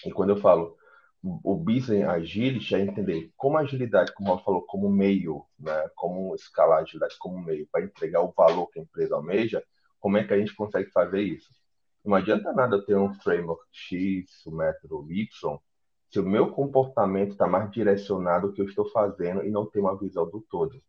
E 0.06 0.12
quando 0.12 0.30
eu 0.30 0.38
falo 0.38 0.78
o 1.24 1.56
business 1.56 2.04
agility 2.08 2.76
é 2.76 2.80
entender 2.80 3.32
como 3.38 3.58
a 3.58 3.62
agilidade, 3.62 4.12
como 4.14 4.30
ela 4.30 4.40
falou, 4.40 4.64
como 4.64 4.90
meio, 4.90 5.46
né, 5.60 5.90
como 5.96 6.34
escalar 6.34 6.80
a 6.80 6.82
agilidade 6.82 7.16
como 7.20 7.40
meio 7.40 7.68
para 7.72 7.84
entregar 7.84 8.22
o 8.22 8.34
valor 8.36 8.68
que 8.72 8.80
a 8.80 8.82
empresa 8.82 9.16
almeja, 9.16 9.64
como 10.00 10.18
é 10.18 10.24
que 10.24 10.34
a 10.34 10.40
gente 10.40 10.56
consegue 10.56 10.90
fazer 10.90 11.22
isso? 11.22 11.50
Não 12.04 12.16
adianta 12.16 12.52
nada 12.52 12.84
ter 12.84 12.96
um 12.96 13.14
framework 13.14 13.64
X, 13.72 14.44
um 14.48 14.56
método 14.56 15.06
Y, 15.12 15.60
se 16.12 16.20
o 16.20 16.28
meu 16.28 16.52
comportamento 16.52 17.32
está 17.32 17.48
mais 17.48 17.72
direcionado 17.72 18.48
ao 18.48 18.54
que 18.54 18.62
eu 18.62 18.66
estou 18.66 18.90
fazendo 18.92 19.46
e 19.46 19.50
não 19.50 19.66
tem 19.66 19.82
uma 19.82 19.98
visão 19.98 20.30
do 20.30 20.42
todo. 20.42 20.82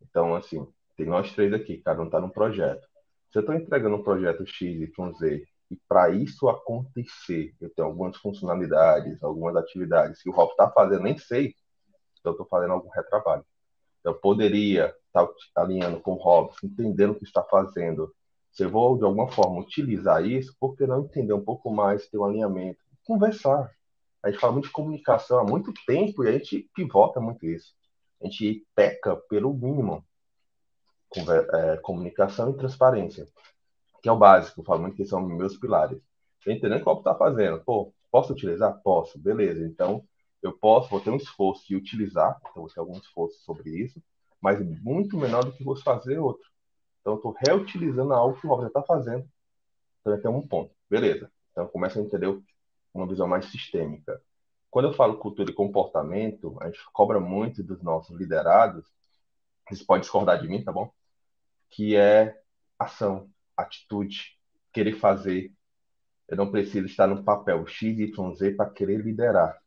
Então, 0.00 0.34
assim, 0.34 0.66
tem 0.96 1.04
nós 1.04 1.32
três 1.34 1.52
aqui, 1.52 1.78
cada 1.78 2.00
um 2.00 2.06
está 2.06 2.18
num 2.18 2.30
projeto. 2.30 2.88
Se 3.30 3.38
eu 3.38 3.40
estou 3.40 3.54
entregando 3.54 3.96
um 3.96 4.02
projeto 4.02 4.46
X, 4.46 4.80
Y, 4.80 5.12
Z, 5.18 5.46
e 5.70 5.76
para 5.86 6.10
isso 6.10 6.48
acontecer, 6.48 7.54
eu 7.60 7.68
tenho 7.74 7.88
algumas 7.88 8.16
funcionalidades, 8.16 9.22
algumas 9.22 9.54
atividades 9.56 10.22
que 10.22 10.30
o 10.30 10.32
Rob 10.32 10.50
está 10.52 10.70
fazendo, 10.70 11.02
nem 11.02 11.18
sei, 11.18 11.54
então 12.18 12.30
eu 12.30 12.32
estou 12.32 12.46
fazendo 12.46 12.72
algum 12.72 12.88
retrabalho. 12.88 13.44
Eu 14.02 14.14
poderia 14.14 14.94
estar 15.08 15.26
tá 15.26 15.62
alinhando 15.62 16.00
com 16.00 16.12
o 16.12 16.16
Rob, 16.16 16.54
entendendo 16.64 17.10
o 17.10 17.14
que 17.16 17.24
está 17.24 17.42
fazendo. 17.42 18.14
Se 18.50 18.64
eu 18.64 18.70
vou, 18.70 18.96
de 18.96 19.04
alguma 19.04 19.28
forma, 19.28 19.60
utilizar 19.60 20.24
isso, 20.24 20.56
por 20.58 20.74
que 20.74 20.86
não 20.86 21.04
entender 21.04 21.34
um 21.34 21.44
pouco 21.44 21.70
mais, 21.70 22.08
ter 22.08 22.16
um 22.16 22.24
alinhamento? 22.24 22.78
Conversar. 23.04 23.75
A 24.26 24.30
gente 24.30 24.40
fala 24.40 24.54
muito 24.54 24.66
de 24.66 24.72
comunicação 24.72 25.38
há 25.38 25.44
muito 25.44 25.72
tempo 25.86 26.24
e 26.24 26.28
a 26.28 26.32
gente 26.32 26.68
pivota 26.74 27.20
muito 27.20 27.46
isso. 27.46 27.72
A 28.20 28.24
gente 28.24 28.66
peca 28.74 29.14
pelo 29.14 29.54
mínimo. 29.54 30.04
É, 31.16 31.76
comunicação 31.76 32.50
e 32.50 32.56
transparência, 32.56 33.26
que 34.02 34.08
é 34.08 34.12
o 34.12 34.18
básico. 34.18 34.60
Eu 34.60 34.64
falo 34.64 34.82
muito 34.82 34.96
que 34.96 35.04
são 35.04 35.20
meus 35.20 35.56
pilares. 35.56 36.02
Entendendo 36.44 36.82
qual 36.82 36.98
está 36.98 37.14
fazendo. 37.14 37.62
Pô, 37.64 37.94
posso 38.10 38.32
utilizar? 38.32 38.80
Posso. 38.82 39.16
Beleza. 39.16 39.64
Então, 39.64 40.04
eu 40.42 40.52
posso, 40.58 40.90
vou 40.90 41.00
ter 41.00 41.10
um 41.10 41.16
esforço 41.16 41.64
de 41.68 41.76
utilizar, 41.76 42.36
então 42.40 42.62
vou 42.62 42.68
ter 42.68 42.80
algum 42.80 42.98
esforço 42.98 43.38
sobre 43.44 43.70
isso, 43.70 44.02
mas 44.40 44.60
muito 44.82 45.16
menor 45.16 45.44
do 45.44 45.52
que 45.52 45.62
você 45.62 45.84
fazer 45.84 46.18
outro. 46.18 46.50
Então, 47.00 47.12
eu 47.12 47.16
estou 47.18 47.36
reutilizando 47.46 48.12
algo 48.12 48.38
que 48.38 48.44
o 48.44 48.50
Rob 48.50 48.62
já 48.62 48.68
está 48.68 48.82
fazendo. 48.82 49.24
Então, 50.00 50.14
esse 50.14 50.26
é 50.26 50.30
um 50.30 50.44
ponto. 50.44 50.74
Beleza. 50.90 51.30
Então, 51.52 51.68
começa 51.68 52.00
a 52.00 52.02
entender 52.02 52.26
uma 52.96 53.06
visão 53.06 53.26
mais 53.26 53.46
sistêmica. 53.46 54.20
Quando 54.70 54.88
eu 54.88 54.94
falo 54.94 55.18
cultura 55.18 55.50
e 55.50 55.54
comportamento, 55.54 56.56
a 56.60 56.66
gente 56.66 56.78
cobra 56.92 57.18
muito 57.20 57.62
dos 57.62 57.82
nossos 57.82 58.16
liderados, 58.16 58.84
vocês 59.66 59.82
podem 59.82 60.02
discordar 60.02 60.40
de 60.40 60.48
mim, 60.48 60.62
tá 60.62 60.72
bom? 60.72 60.92
Que 61.70 61.96
é 61.96 62.40
ação, 62.78 63.28
atitude, 63.56 64.38
querer 64.72 64.94
fazer. 64.98 65.52
Eu 66.28 66.36
não 66.36 66.50
preciso 66.50 66.86
estar 66.86 67.06
no 67.06 67.24
papel 67.24 67.66
X, 67.66 67.98
Y, 67.98 68.34
Z 68.34 68.54
para 68.54 68.70
querer 68.70 69.00
liderar. 69.00 69.60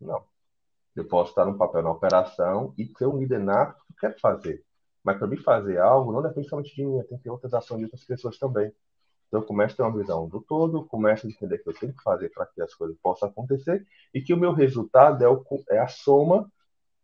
Não. 0.00 0.24
Eu 0.94 1.04
posso 1.06 1.30
estar 1.30 1.44
no 1.44 1.58
papel 1.58 1.82
na 1.82 1.90
operação 1.90 2.72
e 2.78 2.86
ser 2.96 3.06
um 3.06 3.18
líder 3.18 3.40
nato 3.40 3.84
que 3.86 3.92
eu 3.92 4.10
quero 4.10 4.20
fazer. 4.20 4.64
Mas 5.02 5.18
para 5.18 5.26
mim 5.26 5.36
fazer 5.36 5.78
algo, 5.78 6.12
não 6.12 6.22
depende 6.22 6.48
somente 6.48 6.74
de 6.74 6.84
mim, 6.84 7.02
tem 7.02 7.18
que 7.18 7.24
ter 7.24 7.30
outras 7.30 7.52
ações 7.52 7.78
de 7.78 7.84
outras 7.84 8.04
pessoas 8.04 8.38
também. 8.38 8.72
Então 9.34 9.42
eu 9.42 9.48
começo 9.48 9.74
a 9.74 9.76
ter 9.78 9.82
uma 9.82 9.98
visão 9.98 10.28
do 10.28 10.40
todo, 10.40 10.84
começo 10.84 11.26
a 11.26 11.28
entender 11.28 11.58
que 11.58 11.68
eu 11.68 11.74
tenho 11.74 11.92
que 11.92 12.04
fazer 12.04 12.28
para 12.28 12.46
que 12.46 12.62
as 12.62 12.72
coisas 12.72 12.96
possam 13.02 13.28
acontecer 13.28 13.84
e 14.14 14.22
que 14.22 14.32
o 14.32 14.36
meu 14.36 14.52
resultado 14.52 15.24
é, 15.24 15.28
o, 15.28 15.44
é 15.70 15.80
a 15.80 15.88
soma 15.88 16.48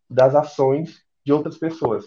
das 0.09 0.33
ações 0.33 1.05
de 1.25 1.33
outras 1.33 1.57
pessoas. 1.57 2.05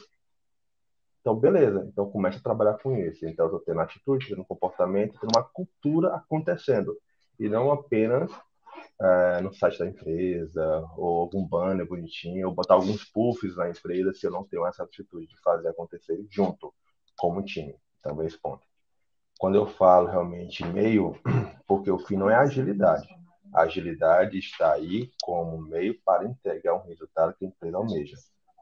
Então, 1.21 1.37
beleza. 1.37 1.87
Então, 1.93 2.11
começa 2.11 2.38
a 2.38 2.43
trabalhar 2.43 2.78
com 2.78 2.97
isso. 2.97 3.26
Então, 3.26 3.45
eu 3.45 3.50
estou 3.50 3.61
tendo 3.61 3.81
atitude, 3.81 4.28
tendo 4.28 4.47
comportamento, 4.47 5.21
tendo 5.21 5.37
uma 5.37 5.45
cultura 5.45 6.14
acontecendo. 6.14 6.97
E 7.38 7.47
não 7.47 7.71
apenas 7.71 8.33
é, 9.02 9.43
no 9.43 9.52
site 9.52 9.78
da 9.78 9.87
empresa, 9.87 10.90
ou 10.97 11.21
algum 11.21 11.47
banner 11.47 11.87
bonitinho, 11.87 12.49
ou 12.49 12.54
botar 12.54 12.75
alguns 12.75 13.04
puffs 13.04 13.57
na 13.57 13.69
empresa 13.69 14.14
se 14.14 14.26
eu 14.26 14.31
não 14.31 14.45
tenho 14.45 14.66
essa 14.66 14.85
atitude 14.85 15.26
de 15.26 15.38
fazer 15.43 15.69
acontecer 15.69 16.19
junto, 16.31 16.73
como 17.14 17.45
time. 17.45 17.76
Então, 18.00 18.23
esse 18.23 18.38
ponto. 18.38 18.74
Quando 19.38 19.56
eu 19.56 19.66
falo 19.66 20.08
realmente 20.08 20.64
meio, 20.64 21.18
porque 21.66 21.90
o 21.90 21.98
fim 21.98 22.16
não 22.16 22.30
é 22.30 22.36
agilidade. 22.36 23.08
A 23.52 23.62
agilidade 23.62 24.38
está 24.38 24.72
aí 24.72 25.10
como 25.22 25.60
meio 25.60 26.00
para 26.04 26.24
entregar 26.24 26.74
um 26.74 26.86
resultado 26.86 27.34
que 27.34 27.44
a 27.44 27.48
empresa 27.48 27.76
almeja. 27.76 28.16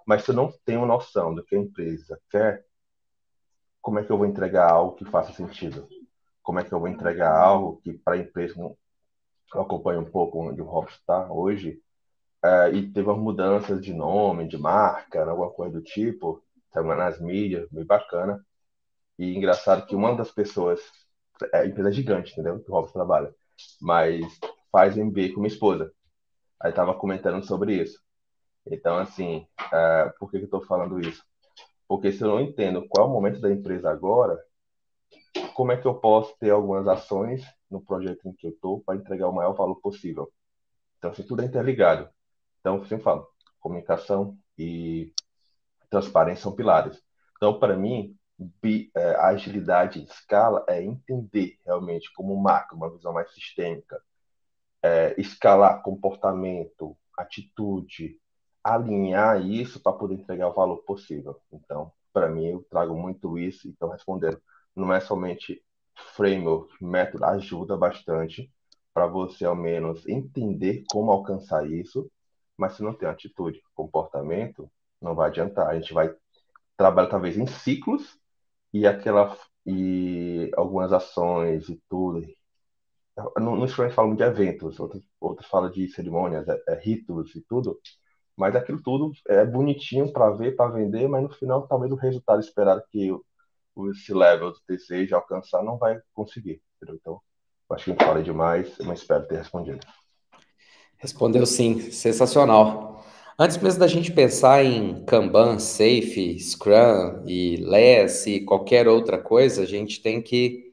Mas 0.07 0.25
se 0.25 0.31
eu 0.31 0.35
não 0.35 0.53
tenho 0.65 0.85
noção 0.85 1.35
do 1.35 1.45
que 1.45 1.55
a 1.55 1.59
empresa 1.59 2.21
quer, 2.31 2.65
como 3.81 3.99
é 3.99 4.05
que 4.05 4.11
eu 4.11 4.19
vou 4.19 4.27
entregar 4.27 4.71
algo 4.71 4.97
que 4.97 5.05
faça 5.05 5.33
sentido? 5.33 5.89
Como 6.43 6.59
é 6.59 6.65
que 6.65 6.73
eu 6.73 6.79
vou 6.79 6.89
entregar 6.89 7.37
algo 7.37 7.81
que 7.83 7.93
para 7.93 8.15
a 8.15 8.19
empresa, 8.19 8.55
eu 8.59 8.77
acompanho 9.61 10.01
um 10.01 10.11
pouco 10.11 10.41
onde 10.41 10.61
o 10.61 10.65
Robson 10.65 10.97
está 10.97 11.33
hoje, 11.33 11.81
é, 12.45 12.71
e 12.71 12.91
teve 12.91 13.09
umas 13.09 13.23
mudanças 13.23 13.81
de 13.81 13.95
nome, 13.95 14.49
de 14.49 14.59
marca, 14.59 15.25
alguma 15.25 15.51
coisa 15.51 15.75
do 15.75 15.83
tipo, 15.83 16.43
nas 16.75 17.21
mídias, 17.21 17.69
bem 17.71 17.85
bacana. 17.85 18.45
E 19.23 19.37
engraçado 19.37 19.87
que 19.87 19.95
uma 19.95 20.17
das 20.17 20.33
pessoas, 20.33 20.81
é 21.55 21.65
empresa 21.65 21.93
gigante, 21.93 22.33
entendeu? 22.33 22.59
Que 22.59 22.69
o 22.69 22.75
Robson 22.75 22.95
trabalha, 22.95 23.33
mas 23.81 24.21
faz 24.73 24.97
MBA 24.97 25.29
com 25.33 25.41
minha 25.41 25.47
esposa. 25.47 25.93
Aí 26.61 26.73
tava 26.73 26.93
comentando 26.93 27.41
sobre 27.47 27.81
isso. 27.81 28.01
Então, 28.67 28.99
assim, 28.99 29.47
uh, 29.61 30.13
por 30.19 30.29
que, 30.29 30.39
que 30.39 30.43
eu 30.43 30.47
estou 30.47 30.65
falando 30.65 30.99
isso? 30.99 31.23
Porque 31.87 32.11
se 32.11 32.21
eu 32.25 32.31
não 32.31 32.41
entendo 32.41 32.85
qual 32.89 33.07
é 33.07 33.11
o 33.11 33.13
momento 33.13 33.41
da 33.41 33.53
empresa 33.53 33.93
agora, 33.93 34.43
como 35.55 35.71
é 35.71 35.77
que 35.77 35.87
eu 35.87 35.95
posso 35.95 36.37
ter 36.41 36.51
algumas 36.51 36.89
ações 36.89 37.45
no 37.71 37.81
projeto 37.81 38.27
em 38.27 38.33
que 38.33 38.49
eu 38.49 38.51
estou 38.51 38.81
para 38.83 38.97
entregar 38.97 39.29
o 39.29 39.33
maior 39.33 39.53
valor 39.53 39.77
possível? 39.77 40.33
Então, 40.99 41.13
assim, 41.13 41.23
tudo 41.23 41.43
é 41.43 41.45
interligado. 41.45 42.11
Então, 42.59 42.85
eu 42.91 42.99
falo, 42.99 43.29
comunicação 43.61 44.37
e 44.59 45.13
transparência 45.89 46.43
são 46.43 46.57
pilares. 46.57 47.01
Então, 47.37 47.61
para 47.61 47.77
mim, 47.77 48.17
é, 48.97 49.15
a 49.17 49.29
agilidade 49.29 50.01
em 50.01 50.05
escala 50.05 50.65
é 50.69 50.83
entender 50.83 51.59
realmente 51.65 52.13
como 52.15 52.37
marca, 52.37 52.75
uma 52.75 52.91
visão 52.91 53.13
mais 53.13 53.33
sistêmica, 53.33 54.01
é, 54.83 55.15
escalar 55.21 55.83
comportamento, 55.83 56.97
atitude, 57.17 58.19
alinhar 58.65 59.41
isso 59.45 59.81
para 59.81 59.93
poder 59.93 60.15
entregar 60.15 60.49
o 60.49 60.55
valor 60.55 60.79
possível. 60.79 61.41
Então, 61.53 61.93
para 62.13 62.29
mim, 62.29 62.47
eu 62.47 62.67
trago 62.71 62.95
muito 62.95 63.39
isso. 63.39 63.69
Então, 63.69 63.89
respondendo, 63.91 64.41
não 64.75 64.93
é 64.93 65.01
somente 65.01 65.63
framework, 66.15 66.73
método, 66.85 67.25
ajuda 67.25 67.77
bastante 67.77 68.51
para 68.95 69.07
você, 69.07 69.45
ao 69.45 69.57
menos, 69.57 70.07
entender 70.07 70.85
como 70.91 71.11
alcançar 71.11 71.67
isso, 71.71 72.11
mas 72.57 72.75
se 72.75 72.83
não 72.83 72.95
tem 72.95 73.09
atitude, 73.09 73.63
comportamento, 73.75 74.71
não 75.01 75.15
vai 75.15 75.29
adiantar. 75.29 75.69
A 75.69 75.75
gente 75.79 75.93
vai 75.95 76.15
trabalhar, 76.77 77.09
talvez, 77.09 77.37
em 77.37 77.47
ciclos 77.47 78.19
e 78.73 78.87
aquela 78.87 79.37
e 79.67 80.51
algumas 80.57 80.93
ações 80.93 81.69
e 81.69 81.81
tudo. 81.89 82.27
No, 83.39 83.57
no 83.57 83.69
Scrum 83.69 83.91
falam 83.91 84.15
de 84.15 84.23
eventos, 84.23 84.81
outros, 84.81 85.03
outros 85.21 85.47
falam 85.49 85.71
de 85.71 85.89
cerimônias, 85.89 86.49
é, 86.49 86.63
é, 86.69 86.75
ritos 86.75 87.35
e 87.35 87.43
tudo. 87.43 87.79
Mas 88.37 88.57
aquilo 88.57 88.83
tudo 88.83 89.13
é 89.29 89.45
bonitinho 89.45 90.11
para 90.13 90.31
ver, 90.31 90.57
para 90.57 90.73
vender, 90.73 91.07
mas 91.09 91.23
no 91.23 91.31
final 91.31 91.67
talvez 91.69 91.93
o 91.93 91.97
resultado 91.97 92.41
esperado 92.41 92.83
que 92.91 93.11
esse 93.91 94.15
level 94.15 94.53
deseja 94.69 95.17
alcançar 95.17 95.63
não 95.63 95.77
vai 95.77 96.01
conseguir. 96.15 96.63
Entendeu? 96.77 96.99
Então, 97.01 97.21
acho 97.71 97.85
que 97.85 97.91
eu 97.91 98.07
falei 98.07 98.23
demais, 98.23 98.77
mas 98.79 99.01
espero 99.01 99.27
ter 99.27 99.37
respondido. 99.37 99.81
Respondeu 100.97 101.45
sim, 101.45 101.91
sensacional. 101.91 103.02
Antes 103.43 103.59
mesmo 103.59 103.81
da 103.81 103.89
gente 103.89 104.13
pensar 104.13 104.65
em 104.65 105.05
Kanban, 105.05 105.59
Safe, 105.59 106.39
Scrum 106.39 107.25
e 107.27 107.57
Less 107.57 108.31
e 108.31 108.45
qualquer 108.45 108.87
outra 108.87 109.19
coisa, 109.19 109.65
a 109.65 109.67
gente 109.67 110.01
tem 110.01 110.23
que 110.23 110.73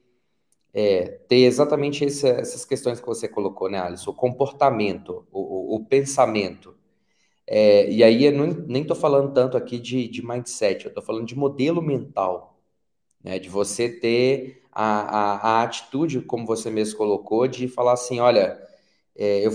é, 0.72 1.18
ter 1.28 1.46
exatamente 1.46 2.04
esse, 2.04 2.28
essas 2.28 2.64
questões 2.64 3.00
que 3.00 3.06
você 3.08 3.26
colocou, 3.26 3.68
né, 3.68 3.80
Alisson? 3.80 4.12
O 4.12 4.14
comportamento, 4.14 5.26
o, 5.32 5.40
o, 5.40 5.74
o 5.74 5.84
pensamento. 5.84 6.76
É, 7.44 7.90
e 7.90 8.04
aí 8.04 8.26
eu 8.26 8.30
não, 8.30 8.46
nem 8.46 8.82
estou 8.82 8.96
falando 8.96 9.34
tanto 9.34 9.56
aqui 9.56 9.76
de, 9.76 10.06
de 10.06 10.24
mindset, 10.24 10.84
eu 10.84 10.90
estou 10.90 11.02
falando 11.02 11.26
de 11.26 11.34
modelo 11.36 11.82
mental, 11.82 12.56
né? 13.20 13.40
De 13.40 13.48
você 13.48 13.88
ter 13.88 14.62
a, 14.70 14.84
a, 14.84 15.58
a, 15.58 15.62
atitude, 15.64 16.20
como 16.20 16.46
você 16.46 16.70
mesmo 16.70 16.96
colocou, 16.96 17.48
de 17.48 17.66
falar 17.66 17.94
assim, 17.94 18.20
olha, 18.20 18.62
é, 19.16 19.44
eu 19.44 19.50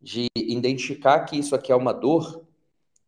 de 0.00 0.28
identificar 0.36 1.20
que 1.20 1.36
isso 1.38 1.54
aqui 1.54 1.72
é 1.72 1.76
uma 1.76 1.92
dor 1.92 2.44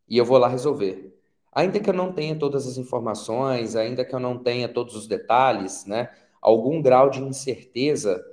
e 0.09 0.18
eu 0.18 0.24
vou 0.24 0.38
lá 0.38 0.48
resolver. 0.48 1.16
Ainda 1.53 1.81
que 1.81 1.88
eu 1.90 1.94
não 1.94 2.12
tenha 2.12 2.37
todas 2.37 2.66
as 2.66 2.76
informações, 2.79 3.74
ainda 3.76 4.05
que 4.05 4.14
eu 4.14 4.20
não 4.20 4.38
tenha 4.38 4.68
todos 4.68 4.94
os 4.94 5.07
detalhes, 5.07 5.85
né? 5.85 6.11
Algum 6.40 6.81
grau 6.81 7.11
de 7.11 7.20
incerteza 7.22 8.24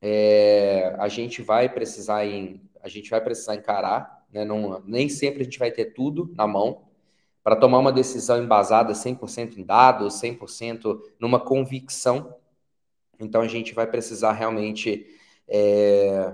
é, 0.00 0.94
a 0.98 1.08
gente 1.08 1.42
vai 1.42 1.68
precisar 1.68 2.26
em, 2.26 2.60
a 2.82 2.88
gente 2.88 3.10
vai 3.10 3.20
precisar 3.20 3.54
encarar, 3.54 4.26
né? 4.32 4.44
Não, 4.44 4.82
nem 4.86 5.08
sempre 5.08 5.42
a 5.42 5.44
gente 5.44 5.58
vai 5.58 5.70
ter 5.70 5.86
tudo 5.86 6.30
na 6.34 6.46
mão 6.46 6.82
para 7.42 7.56
tomar 7.56 7.78
uma 7.78 7.92
decisão 7.92 8.42
embasada 8.42 8.94
100% 8.94 9.58
em 9.58 9.64
dados, 9.64 10.14
100% 10.20 11.00
numa 11.18 11.40
convicção. 11.40 12.34
Então 13.18 13.40
a 13.40 13.48
gente 13.48 13.74
vai 13.74 13.86
precisar 13.86 14.32
realmente 14.32 15.06
é, 15.48 16.32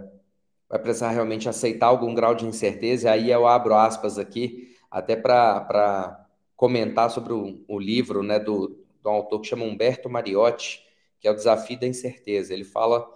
vai 0.69 0.79
precisar 0.79 1.11
realmente 1.11 1.49
aceitar 1.49 1.87
algum 1.87 2.15
grau 2.15 2.35
de 2.35 2.47
incerteza. 2.47 3.09
E 3.09 3.11
aí 3.11 3.31
eu 3.31 3.47
abro 3.47 3.75
aspas 3.75 4.19
aqui 4.19 4.77
até 4.91 5.17
para 5.17 6.27
comentar 6.57 7.11
sobre 7.11 7.33
o, 7.33 7.65
o, 7.69 7.79
livro 7.79 8.23
né, 8.23 8.39
do, 8.39 8.79
do 9.03 9.09
autor 9.09 9.41
que 9.41 9.49
chama 9.49 9.65
Humberto 9.65 10.11
Mariotti, 10.11 10.85
que 11.21 11.29
é 11.29 11.31
o 11.31 11.35
Desafio 11.35 11.79
da 11.79 11.87
Incerteza. 11.87 12.53
Ele 12.53 12.65
fala 12.65 13.07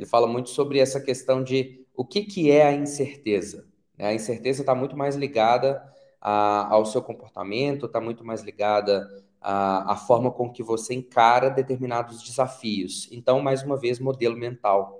ele 0.00 0.06
fala 0.06 0.26
muito 0.26 0.48
sobre 0.48 0.78
essa 0.78 0.98
questão 0.98 1.44
de 1.44 1.84
o 1.94 2.06
que, 2.06 2.24
que 2.24 2.50
é 2.50 2.64
a 2.64 2.72
incerteza. 2.72 3.66
Né? 3.98 4.06
A 4.06 4.14
incerteza 4.14 4.62
está 4.62 4.74
muito 4.74 4.96
mais 4.96 5.14
ligada 5.14 5.82
a, 6.18 6.72
ao 6.72 6.86
seu 6.86 7.02
comportamento, 7.02 7.84
está 7.84 8.00
muito 8.00 8.24
mais 8.24 8.40
ligada 8.40 9.06
à, 9.38 9.92
à 9.92 9.96
forma 9.96 10.30
com 10.30 10.50
que 10.50 10.62
você 10.62 10.94
encara 10.94 11.50
determinados 11.50 12.22
desafios. 12.22 13.08
Então, 13.12 13.42
mais 13.42 13.62
uma 13.62 13.76
vez, 13.76 13.98
modelo 13.98 14.38
mental. 14.38 14.99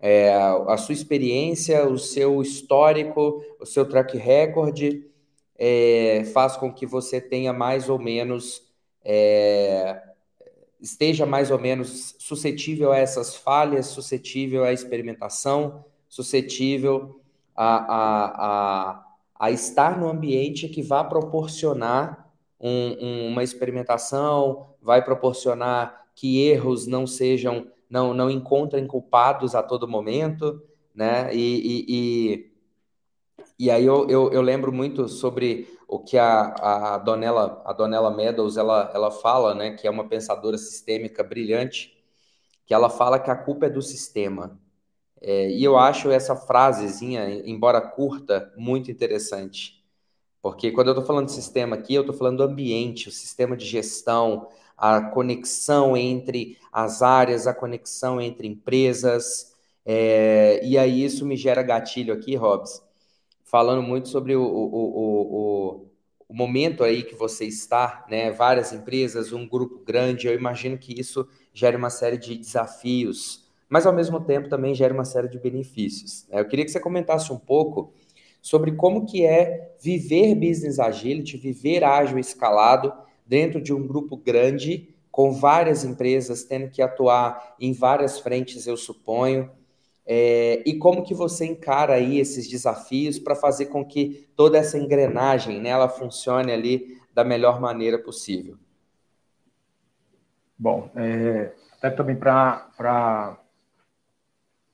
É, 0.00 0.32
a 0.32 0.76
sua 0.78 0.94
experiência, 0.94 1.86
o 1.86 1.98
seu 1.98 2.40
histórico, 2.40 3.44
o 3.60 3.66
seu 3.66 3.86
track 3.86 4.16
record 4.16 4.80
é, 5.58 6.24
faz 6.32 6.56
com 6.56 6.72
que 6.72 6.86
você 6.86 7.20
tenha 7.20 7.52
mais 7.52 7.90
ou 7.90 7.98
menos 7.98 8.62
é, 9.04 10.00
esteja 10.80 11.26
mais 11.26 11.50
ou 11.50 11.58
menos 11.58 12.16
suscetível 12.18 12.92
a 12.92 12.98
essas 12.98 13.36
falhas, 13.36 13.86
suscetível 13.86 14.64
à 14.64 14.72
experimentação, 14.72 15.84
suscetível 16.08 17.20
a, 17.54 17.76
a, 17.76 18.26
a, 18.90 19.06
a 19.38 19.50
estar 19.50 19.98
no 19.98 20.08
ambiente 20.08 20.68
que 20.68 20.82
vai 20.82 21.06
proporcionar 21.06 22.30
um, 22.58 22.96
um, 23.00 23.28
uma 23.28 23.42
experimentação, 23.42 24.70
vai 24.80 25.04
proporcionar 25.04 26.06
que 26.14 26.42
erros 26.42 26.86
não 26.86 27.06
sejam, 27.06 27.66
não, 27.90 28.14
não 28.14 28.30
encontrem 28.30 28.86
culpados 28.86 29.54
a 29.54 29.62
todo 29.62 29.88
momento, 29.88 30.62
né? 30.94 31.34
E, 31.34 31.84
e, 31.88 32.50
E 33.58 33.70
aí 33.70 33.84
eu, 33.84 34.08
eu, 34.08 34.32
eu, 34.32 34.40
lembro 34.40 34.72
muito 34.72 35.08
sobre 35.08 35.68
o 35.86 35.98
que 35.98 36.16
a, 36.16 36.94
a 36.94 36.98
Donella, 36.98 37.62
a 37.64 37.72
Donella 37.72 38.10
Meadows 38.10 38.56
ela, 38.56 38.90
ela 38.94 39.10
fala, 39.10 39.54
né, 39.54 39.72
que 39.74 39.86
é 39.86 39.90
uma 39.90 40.08
pensadora 40.08 40.56
sistêmica 40.56 41.22
brilhante, 41.22 41.98
que 42.64 42.72
ela 42.72 42.88
fala 42.88 43.18
que 43.18 43.30
a 43.30 43.36
culpa 43.36 43.66
é 43.66 43.70
do 43.70 43.82
sistema. 43.82 44.58
É, 45.20 45.50
e 45.50 45.62
eu 45.64 45.76
acho 45.78 46.10
essa 46.10 46.34
frasezinha, 46.36 47.28
embora 47.44 47.80
curta, 47.80 48.52
muito 48.56 48.90
interessante. 48.90 49.84
Porque 50.42 50.70
quando 50.70 50.88
eu 50.88 50.92
estou 50.92 51.04
falando 51.04 51.26
de 51.26 51.32
sistema 51.32 51.76
aqui, 51.76 51.94
eu 51.94 52.02
estou 52.02 52.16
falando 52.16 52.38
do 52.38 52.44
ambiente, 52.44 53.08
o 53.08 53.12
sistema 53.12 53.56
de 53.56 53.66
gestão, 53.66 54.48
a 54.80 55.02
conexão 55.02 55.94
entre 55.94 56.56
as 56.72 57.02
áreas, 57.02 57.46
a 57.46 57.52
conexão 57.52 58.18
entre 58.18 58.48
empresas. 58.48 59.54
É, 59.84 60.58
e 60.64 60.78
aí 60.78 61.04
isso 61.04 61.26
me 61.26 61.36
gera 61.36 61.62
gatilho 61.62 62.14
aqui, 62.14 62.34
Robs, 62.34 62.82
falando 63.44 63.82
muito 63.82 64.08
sobre 64.08 64.34
o, 64.34 64.42
o, 64.42 64.74
o, 64.74 65.86
o, 66.28 66.34
momento 66.34 66.82
aí 66.82 67.02
que 67.02 67.14
você 67.14 67.44
está, 67.44 68.06
né? 68.08 68.30
Várias 68.30 68.72
empresas, 68.72 69.32
um 69.32 69.46
grupo 69.46 69.82
grande, 69.84 70.26
eu 70.26 70.34
imagino 70.34 70.78
que 70.78 70.98
isso 70.98 71.28
gere 71.52 71.76
uma 71.76 71.90
série 71.90 72.16
de 72.16 72.38
desafios, 72.38 73.44
mas 73.68 73.84
ao 73.86 73.92
mesmo 73.92 74.20
tempo 74.20 74.48
também 74.48 74.74
gera 74.74 74.94
uma 74.94 75.04
série 75.04 75.28
de 75.28 75.38
benefícios. 75.38 76.26
Né? 76.28 76.40
Eu 76.40 76.48
queria 76.48 76.64
que 76.64 76.70
você 76.70 76.80
comentasse 76.80 77.30
um 77.32 77.38
pouco 77.38 77.92
sobre 78.40 78.72
como 78.72 79.04
que 79.04 79.26
é 79.26 79.74
viver 79.78 80.34
business 80.34 80.78
agility, 80.78 81.36
viver 81.36 81.84
ágil 81.84 82.18
escalado 82.18 82.92
dentro 83.30 83.62
de 83.62 83.72
um 83.72 83.86
grupo 83.86 84.16
grande, 84.16 84.92
com 85.08 85.30
várias 85.30 85.84
empresas 85.84 86.42
tendo 86.42 86.68
que 86.68 86.82
atuar 86.82 87.54
em 87.60 87.72
várias 87.72 88.18
frentes, 88.18 88.66
eu 88.66 88.76
suponho. 88.76 89.48
É, 90.04 90.60
e 90.66 90.76
como 90.76 91.04
que 91.04 91.14
você 91.14 91.46
encara 91.46 91.94
aí 91.94 92.18
esses 92.18 92.48
desafios 92.48 93.20
para 93.20 93.36
fazer 93.36 93.66
com 93.66 93.84
que 93.84 94.28
toda 94.34 94.58
essa 94.58 94.76
engrenagem 94.76 95.60
né, 95.60 95.68
ela 95.68 95.88
funcione 95.88 96.50
ali 96.50 97.00
da 97.14 97.22
melhor 97.22 97.60
maneira 97.60 98.00
possível? 98.00 98.58
Bom, 100.58 100.90
é, 100.96 101.52
até 101.76 101.88
também 101.90 102.16
para 102.16 103.38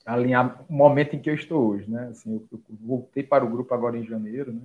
alinhar 0.07 0.65
o 0.67 0.73
momento 0.73 1.15
em 1.15 1.21
que 1.21 1.29
eu 1.29 1.35
estou 1.35 1.73
hoje, 1.73 1.91
né? 1.91 2.09
Assim, 2.09 2.33
eu, 2.33 2.49
eu, 2.51 2.61
voltei 2.81 3.23
para 3.23 3.45
o 3.45 3.51
grupo 3.51 3.75
agora 3.75 3.99
em 3.99 4.07
janeiro, 4.07 4.51
né? 4.51 4.63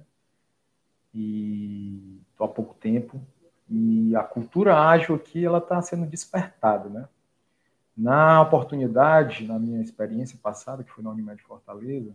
E 1.13 2.21
estou 2.31 2.45
há 2.45 2.49
pouco 2.49 2.73
tempo. 2.75 3.19
E 3.71 4.13
a 4.17 4.23
cultura 4.23 4.77
ágil 4.77 5.15
aqui 5.15 5.45
ela 5.45 5.59
está 5.59 5.81
sendo 5.81 6.05
despertada, 6.05 6.89
né? 6.89 7.07
Na 7.95 8.41
oportunidade, 8.41 9.47
na 9.47 9.57
minha 9.57 9.81
experiência 9.81 10.37
passada, 10.41 10.83
que 10.83 10.91
foi 10.91 11.03
na 11.03 11.11
Unimed 11.11 11.41
Fortaleza, 11.43 12.13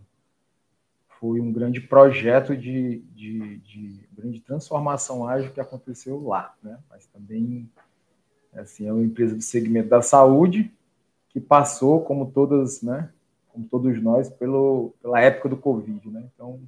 foi 1.19 1.39
um 1.39 1.51
grande 1.51 1.81
projeto 1.81 2.55
de, 2.55 2.99
de, 3.15 3.57
de 3.57 4.07
grande 4.11 4.39
transformação 4.39 5.27
ágil 5.27 5.51
que 5.51 5.59
aconteceu 5.59 6.23
lá, 6.27 6.53
né? 6.61 6.77
Mas 6.89 7.07
também, 7.07 7.67
assim, 8.55 8.87
é 8.87 8.93
uma 8.93 9.03
empresa 9.03 9.35
do 9.35 9.41
segmento 9.41 9.89
da 9.89 10.01
saúde 10.03 10.71
que 11.29 11.39
passou, 11.39 12.01
como 12.01 12.29
todas, 12.29 12.83
né? 12.83 13.09
como 13.57 13.67
todos 13.67 13.99
nós, 14.03 14.29
pelo, 14.29 14.93
pela 15.01 15.19
época 15.19 15.49
do 15.49 15.57
Covid, 15.57 16.07
né? 16.09 16.23
Então, 16.35 16.59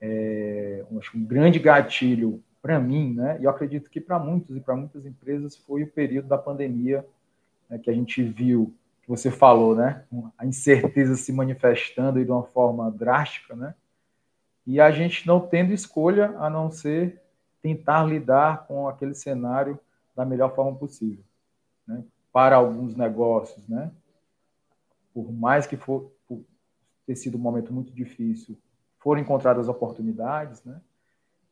é, 0.00 0.82
acho 0.98 1.18
um 1.18 1.24
grande 1.24 1.58
gatilho 1.58 2.42
para 2.62 2.78
mim, 2.78 3.12
né? 3.12 3.38
E 3.40 3.44
eu 3.44 3.50
acredito 3.50 3.90
que 3.90 4.00
para 4.00 4.18
muitos 4.18 4.56
e 4.56 4.60
para 4.60 4.74
muitas 4.74 5.04
empresas 5.04 5.56
foi 5.56 5.82
o 5.82 5.90
período 5.90 6.28
da 6.28 6.38
pandemia 6.38 7.04
né, 7.68 7.78
que 7.78 7.90
a 7.90 7.92
gente 7.92 8.22
viu, 8.22 8.72
que 9.02 9.08
você 9.08 9.30
falou, 9.30 9.74
né? 9.74 10.04
A 10.38 10.46
incerteza 10.46 11.16
se 11.16 11.32
manifestando 11.32 12.24
de 12.24 12.30
uma 12.30 12.44
forma 12.44 12.90
drástica, 12.90 13.56
né? 13.56 13.74
E 14.64 14.80
a 14.80 14.92
gente 14.92 15.26
não 15.26 15.40
tendo 15.40 15.72
escolha 15.72 16.36
a 16.38 16.48
não 16.48 16.70
ser 16.70 17.20
tentar 17.60 18.04
lidar 18.04 18.66
com 18.66 18.88
aquele 18.88 19.14
cenário 19.14 19.78
da 20.14 20.24
melhor 20.24 20.54
forma 20.54 20.78
possível, 20.78 21.24
né? 21.86 22.04
Para 22.32 22.56
alguns 22.56 22.94
negócios, 22.94 23.66
né? 23.68 23.90
por 25.12 25.30
mais 25.32 25.66
que 25.66 25.76
for 25.76 26.10
por 26.26 26.42
ter 27.06 27.16
sido 27.16 27.36
um 27.36 27.40
momento 27.40 27.72
muito 27.72 27.92
difícil, 27.92 28.58
foram 28.98 29.20
encontradas 29.20 29.68
oportunidades, 29.68 30.62
né? 30.64 30.80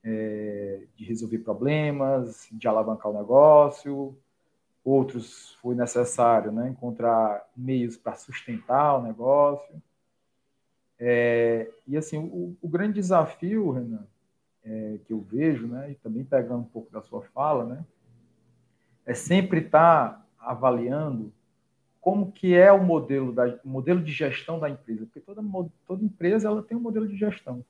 É, 0.02 0.84
de 0.96 1.04
resolver 1.04 1.38
problemas, 1.38 2.48
de 2.50 2.66
alavancar 2.66 3.10
o 3.12 3.18
negócio. 3.18 4.16
Outros 4.82 5.54
foi 5.60 5.74
necessário, 5.74 6.50
né? 6.50 6.70
Encontrar 6.70 7.46
meios 7.54 7.96
para 7.96 8.14
sustentar 8.14 8.96
o 8.96 9.02
negócio. 9.02 9.82
É, 10.98 11.70
e 11.86 11.96
assim, 11.96 12.18
o, 12.18 12.56
o, 12.60 12.68
grande 12.68 12.94
desafio, 12.94 13.70
Renan, 13.70 14.06
é, 14.62 14.98
que 15.06 15.12
eu 15.12 15.20
vejo, 15.20 15.66
né? 15.66 15.90
E 15.90 15.94
também 15.94 16.24
pegando 16.24 16.60
um 16.60 16.64
pouco 16.64 16.90
da 16.90 17.02
sua 17.02 17.22
fala, 17.22 17.64
né? 17.64 17.84
É 19.06 19.14
sempre 19.14 19.60
estar 19.60 20.10
tá 20.10 20.26
avaliando 20.38 21.32
como 22.00 22.32
que 22.32 22.54
é 22.54 22.72
o 22.72 22.82
modelo, 22.82 23.32
da, 23.32 23.58
modelo 23.64 24.02
de 24.02 24.12
gestão 24.12 24.58
da 24.58 24.68
empresa, 24.68 25.04
porque 25.04 25.20
toda, 25.20 25.42
toda 25.86 26.04
empresa 26.04 26.48
ela 26.48 26.62
tem 26.62 26.76
um 26.76 26.80
modelo 26.80 27.06
de 27.06 27.16
gestão, 27.16 27.64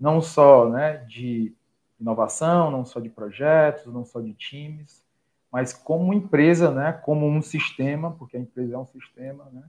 não 0.00 0.22
só 0.22 0.68
né, 0.68 0.98
de 1.08 1.52
inovação, 2.00 2.70
não 2.70 2.84
só 2.84 2.98
de 2.98 3.10
projetos, 3.10 3.92
não 3.92 4.04
só 4.04 4.20
de 4.20 4.32
times, 4.32 5.04
mas 5.52 5.72
como 5.72 6.14
empresa, 6.14 6.70
né, 6.70 6.92
como 6.92 7.26
um 7.26 7.42
sistema, 7.42 8.12
porque 8.12 8.36
a 8.36 8.40
empresa 8.40 8.74
é 8.74 8.78
um 8.78 8.86
sistema, 8.86 9.46
né, 9.52 9.62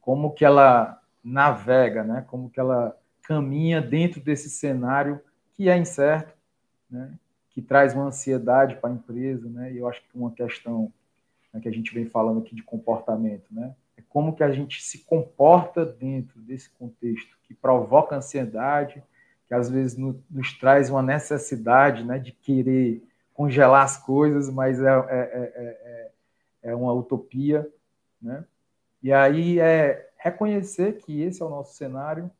como 0.00 0.32
que 0.32 0.44
ela 0.44 1.00
navega, 1.22 2.04
né, 2.04 2.24
como 2.28 2.48
que 2.48 2.60
ela 2.60 2.96
caminha 3.22 3.80
dentro 3.80 4.20
desse 4.20 4.48
cenário 4.48 5.20
que 5.54 5.68
é 5.68 5.76
incerto, 5.76 6.32
né, 6.88 7.12
que 7.50 7.60
traz 7.60 7.94
uma 7.94 8.04
ansiedade 8.04 8.76
para 8.76 8.90
a 8.90 8.92
empresa, 8.92 9.48
né, 9.48 9.72
e 9.72 9.78
eu 9.78 9.88
acho 9.88 10.00
que 10.02 10.08
uma 10.16 10.30
questão 10.30 10.92
né, 11.52 11.60
que 11.60 11.68
a 11.68 11.72
gente 11.72 11.94
vem 11.94 12.06
falando 12.06 12.40
aqui 12.40 12.54
de 12.54 12.62
comportamento, 12.62 13.46
né? 13.52 13.74
É 13.96 14.02
como 14.08 14.34
que 14.34 14.42
a 14.42 14.50
gente 14.50 14.82
se 14.82 14.98
comporta 15.04 15.86
dentro 15.86 16.40
desse 16.40 16.68
contexto 16.70 17.38
que 17.44 17.54
provoca 17.54 18.16
ansiedade, 18.16 19.00
que 19.46 19.54
às 19.54 19.68
vezes 19.68 19.96
no, 19.96 20.22
nos 20.30 20.52
traz 20.58 20.90
uma 20.90 21.02
necessidade, 21.02 22.04
né, 22.04 22.18
de 22.18 22.32
querer 22.32 23.02
congelar 23.32 23.84
as 23.84 23.96
coisas, 23.96 24.48
mas 24.50 24.80
é, 24.80 24.88
é, 24.88 24.94
é, 25.10 26.10
é, 26.62 26.70
é 26.70 26.74
uma 26.74 26.92
utopia, 26.92 27.68
né? 28.20 28.44
E 29.02 29.12
aí 29.12 29.58
é 29.58 30.08
reconhecer 30.16 30.96
que 30.98 31.20
esse 31.20 31.42
é 31.42 31.44
o 31.44 31.50
nosso 31.50 31.74
cenário, 31.74 32.30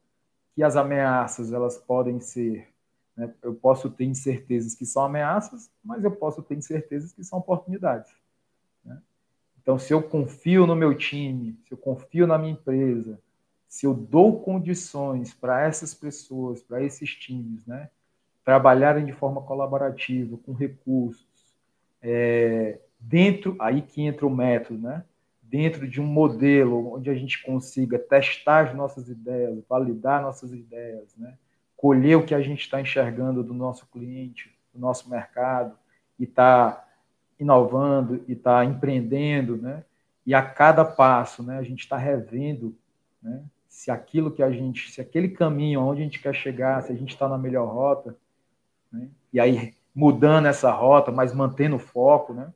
que 0.55 0.63
as 0.63 0.77
ameaças 0.77 1.53
elas 1.53 1.77
podem 1.77 2.21
ser, 2.21 2.67
né? 3.15 3.35
eu 3.43 3.55
posso 3.55 3.91
ter 3.91 4.05
incertezas 4.05 4.75
que 4.75 4.87
são 4.87 5.05
ameaças, 5.05 5.71
mas 5.85 6.03
eu 6.05 6.11
posso 6.11 6.43
ter 6.43 6.55
incertezas 6.55 7.13
que 7.13 7.23
são 7.23 7.39
oportunidades. 7.39 8.11
Então, 9.65 9.79
se 9.79 9.95
eu 9.95 10.03
confio 10.03 10.67
no 10.67 10.77
meu 10.77 10.95
time, 10.95 11.59
se 11.65 11.73
eu 11.73 11.79
confio 11.79 12.27
na 12.27 12.37
minha 12.37 12.53
empresa, 12.53 13.19
se 13.75 13.87
eu 13.87 13.93
dou 13.93 14.41
condições 14.41 15.35
para 15.35 15.65
essas 15.65 15.93
pessoas, 15.93 16.63
para 16.63 16.81
esses 16.81 17.11
times, 17.11 17.67
né, 17.67 17.91
trabalharem 18.45 19.05
de 19.05 19.13
forma 19.13 19.43
colaborativa, 19.43 20.39
com 20.47 20.53
recursos, 20.53 21.27
é, 22.01 22.79
dentro, 23.01 23.57
aí 23.59 23.83
que 23.83 24.01
entra 24.01 24.25
o 24.25 24.31
método, 24.31 24.81
né, 24.81 25.03
dentro 25.43 25.89
de 25.89 26.01
um 26.01 26.07
modelo 26.07 26.95
onde 26.95 27.11
a 27.11 27.17
gente 27.17 27.43
consiga 27.43 27.99
testar 27.99 28.69
as 28.69 28.77
nossas 28.77 29.09
ideias, 29.09 29.65
validar 29.69 30.23
nossas 30.23 30.53
ideias, 30.53 31.13
né, 31.17 31.37
colher 31.77 32.17
o 32.17 32.25
que 32.25 32.33
a 32.37 32.41
gente 32.41 32.61
está 32.61 32.81
enxergando 32.81 33.43
do 33.43 33.53
nosso 33.53 33.89
cliente, 33.91 34.57
do 34.73 34.79
nosso 34.79 35.11
mercado, 35.11 35.77
e 36.17 36.23
está 36.23 36.87
inovando 37.41 38.25
e 38.29 38.35
está 38.35 38.65
empreendendo, 38.65 39.57
né? 39.57 39.85
E 40.25 40.33
a 40.33 40.43
cada 40.43 40.85
passo, 40.85 41.43
né, 41.43 41.59
a 41.59 41.63
gente 41.65 41.81
está 41.81 41.97
revendo, 41.97 42.79
né? 43.21 43.43
Se 43.75 43.91
aquilo 43.91 44.31
que 44.31 44.41
a 44.41 44.53
gente, 44.53 44.93
se 44.93 45.01
aquele 45.01 45.29
caminho 45.29 45.81
onde 45.81 46.01
a 46.01 46.05
gente 46.05 46.21
quer 46.21 46.33
chegar, 46.33 46.81
se 46.81 46.93
a 46.93 46.95
gente 46.95 47.13
está 47.13 47.29
na 47.29 47.37
melhor 47.37 47.67
rota, 47.67 48.17
né? 48.91 49.09
E 49.33 49.41
aí 49.41 49.75
mudando 49.93 50.47
essa 50.47 50.71
rota, 50.71 51.11
mas 51.11 51.35
mantendo 51.35 51.75
o 51.75 51.81
foco, 51.81 52.33
né? 52.33 52.55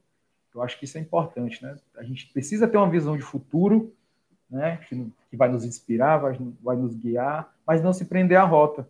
Eu 0.54 0.62
acho 0.62 0.78
que 0.78 0.84
isso 0.84 0.96
é 0.96 1.00
importante, 1.00 1.60
né? 1.60 1.76
A 1.96 2.04
gente 2.04 2.32
precisa 2.32 2.68
ter 2.68 2.76
uma 2.76 2.88
visão 2.88 3.16
de 3.16 3.22
futuro, 3.24 3.92
né? 4.48 4.76
Que, 4.88 5.12
que 5.28 5.36
vai 5.36 5.48
nos 5.48 5.64
inspirar, 5.64 6.18
vai, 6.18 6.38
vai 6.62 6.76
nos 6.76 6.94
guiar, 6.94 7.52
mas 7.66 7.82
não 7.82 7.92
se 7.92 8.04
prender 8.04 8.38
à 8.38 8.44
rota. 8.44 8.88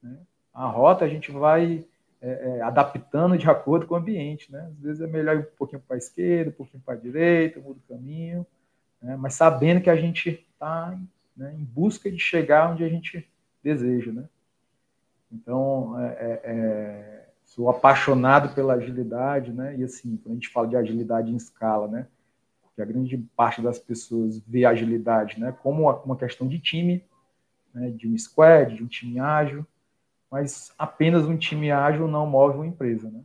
Né? 0.00 0.16
A 0.54 0.68
rota 0.68 1.04
a 1.04 1.08
gente 1.08 1.32
vai 1.32 1.84
é, 2.22 2.58
é, 2.58 2.62
adaptando 2.62 3.36
de 3.36 3.50
acordo 3.50 3.88
com 3.88 3.94
o 3.94 3.98
ambiente, 3.98 4.52
né? 4.52 4.68
Às 4.70 4.78
vezes 4.78 5.00
é 5.02 5.06
melhor 5.08 5.34
ir 5.34 5.40
um 5.40 5.56
pouquinho 5.58 5.82
para 5.82 5.96
a 5.96 5.98
esquerda, 5.98 6.50
um 6.50 6.54
pouquinho 6.54 6.82
para 6.82 6.94
a 6.94 6.96
direita, 6.96 7.60
muda 7.60 7.80
o 7.84 7.92
caminho, 7.92 8.46
né? 9.02 9.16
mas 9.16 9.34
sabendo 9.34 9.80
que 9.80 9.90
a 9.90 9.96
gente 9.96 10.30
está 10.30 10.96
né, 11.36 11.54
em 11.58 11.64
busca 11.64 12.10
de 12.10 12.18
chegar 12.18 12.70
onde 12.72 12.84
a 12.84 12.88
gente 12.88 13.28
deseja, 13.62 14.12
né? 14.12 14.28
Então, 15.32 15.98
é, 16.00 16.06
é, 16.06 16.40
é, 16.44 17.28
sou 17.42 17.68
apaixonado 17.68 18.54
pela 18.54 18.74
agilidade, 18.74 19.52
né? 19.52 19.76
E 19.76 19.82
assim, 19.82 20.16
quando 20.16 20.32
a 20.32 20.34
gente 20.34 20.48
fala 20.48 20.68
de 20.68 20.76
agilidade 20.76 21.30
em 21.30 21.36
escala, 21.36 21.88
né? 21.88 22.06
Porque 22.62 22.82
a 22.82 22.84
grande 22.84 23.16
parte 23.36 23.60
das 23.60 23.78
pessoas 23.78 24.38
vê 24.46 24.64
a 24.64 24.70
agilidade, 24.70 25.40
né? 25.40 25.52
Como 25.62 25.90
uma 25.90 26.16
questão 26.16 26.46
de 26.46 26.58
time, 26.58 27.04
né, 27.74 27.90
de 27.90 28.08
um 28.08 28.16
squad, 28.16 28.76
de 28.76 28.84
um 28.84 28.86
time 28.86 29.18
ágil, 29.18 29.66
mas 30.30 30.72
apenas 30.78 31.26
um 31.26 31.36
time 31.36 31.70
ágil 31.70 32.06
não 32.06 32.26
move 32.26 32.56
uma 32.56 32.66
empresa, 32.66 33.10
né? 33.10 33.20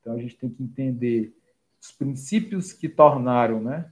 Então 0.00 0.14
a 0.14 0.18
gente 0.18 0.36
tem 0.36 0.48
que 0.48 0.62
entender 0.62 1.34
os 1.80 1.92
princípios 1.92 2.72
que 2.72 2.88
tornaram, 2.88 3.60
né, 3.60 3.90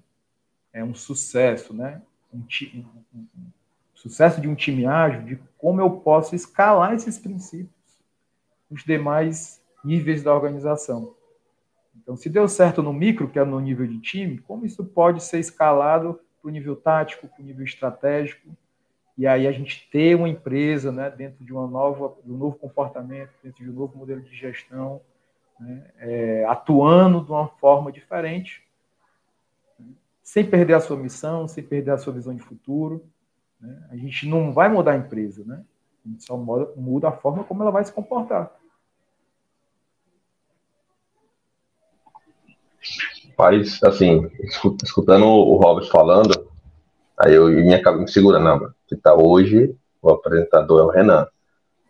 é 0.73 0.83
um 0.83 0.95
sucesso, 0.95 1.75
né, 1.75 2.03
um, 2.33 2.45
um, 2.75 2.85
um, 3.15 3.51
sucesso 3.95 4.41
de 4.41 4.49
um 4.49 4.55
time 4.55 4.87
ágil, 4.87 5.23
de 5.23 5.39
como 5.57 5.81
eu 5.81 5.91
posso 5.91 6.35
escalar 6.35 6.95
esses 6.95 7.19
princípios 7.19 7.71
nos 8.71 8.85
demais 8.85 9.63
níveis 9.85 10.23
da 10.23 10.35
organização. 10.35 11.15
Então, 11.97 12.17
se 12.17 12.29
deu 12.29 12.49
certo 12.49 12.83
no 12.83 12.93
micro, 12.93 13.29
que 13.29 13.39
é 13.39 13.45
no 13.45 13.61
nível 13.61 13.87
de 13.87 13.99
time, 13.99 14.39
como 14.39 14.65
isso 14.65 14.85
pode 14.85 15.23
ser 15.23 15.39
escalado 15.39 16.21
para 16.41 16.49
o 16.49 16.53
nível 16.53 16.77
tático, 16.77 17.27
para 17.29 17.43
o 17.43 17.45
nível 17.45 17.65
estratégico, 17.65 18.49
e 19.17 19.27
aí 19.27 19.49
a 19.49 19.53
gente 19.53 19.89
ter 19.91 20.15
uma 20.15 20.29
empresa 20.29 20.93
né, 20.93 21.11
dentro 21.11 21.45
de 21.45 21.53
uma 21.53 21.67
nova, 21.67 22.15
de 22.25 22.31
um 22.31 22.37
novo 22.37 22.57
comportamento, 22.57 23.33
dentro 23.43 23.65
de 23.65 23.69
um 23.69 23.75
novo 23.75 23.99
modelo 23.99 24.23
de 24.23 24.35
gestão, 24.35 25.01
né, 25.59 25.91
é, 25.99 26.45
atuando 26.45 27.25
de 27.25 27.31
uma 27.33 27.49
forma 27.49 27.91
diferente, 27.91 28.63
sem 30.29 30.45
perder 30.45 30.75
a 30.75 30.81
sua 30.81 30.95
missão, 30.95 31.49
sem 31.49 31.65
perder 31.65 31.93
a 31.93 31.97
sua 31.97 32.13
visão 32.13 32.35
de 32.35 32.43
futuro. 32.43 33.03
Né? 33.59 33.89
A 33.91 33.97
gente 33.97 34.29
não 34.29 34.53
vai 34.53 34.69
mudar 34.69 34.93
a 34.93 34.97
empresa, 34.99 35.43
né? 35.43 35.65
a 36.05 36.09
gente 36.11 36.23
só 36.23 36.37
muda, 36.37 36.71
muda 36.77 37.09
a 37.09 37.13
forma 37.13 37.45
como 37.45 37.63
ela 37.63 37.71
vai 37.71 37.83
se 37.83 37.91
comportar. 37.91 38.53
Mas, 43.39 43.83
assim, 43.83 44.31
escutando 44.83 45.25
o 45.25 45.57
Robert 45.57 45.89
falando, 45.89 46.47
aí 47.17 47.33
eu 47.33 47.47
minha 47.49 47.83
cabeça 47.83 48.03
me 48.03 48.13
segura, 48.13 48.39
não, 48.39 48.71
que 48.87 48.97
está 48.97 49.15
hoje, 49.15 49.75
o 50.03 50.11
apresentador 50.11 50.81
é 50.81 50.85
o 50.85 50.91
Renan. 50.91 51.27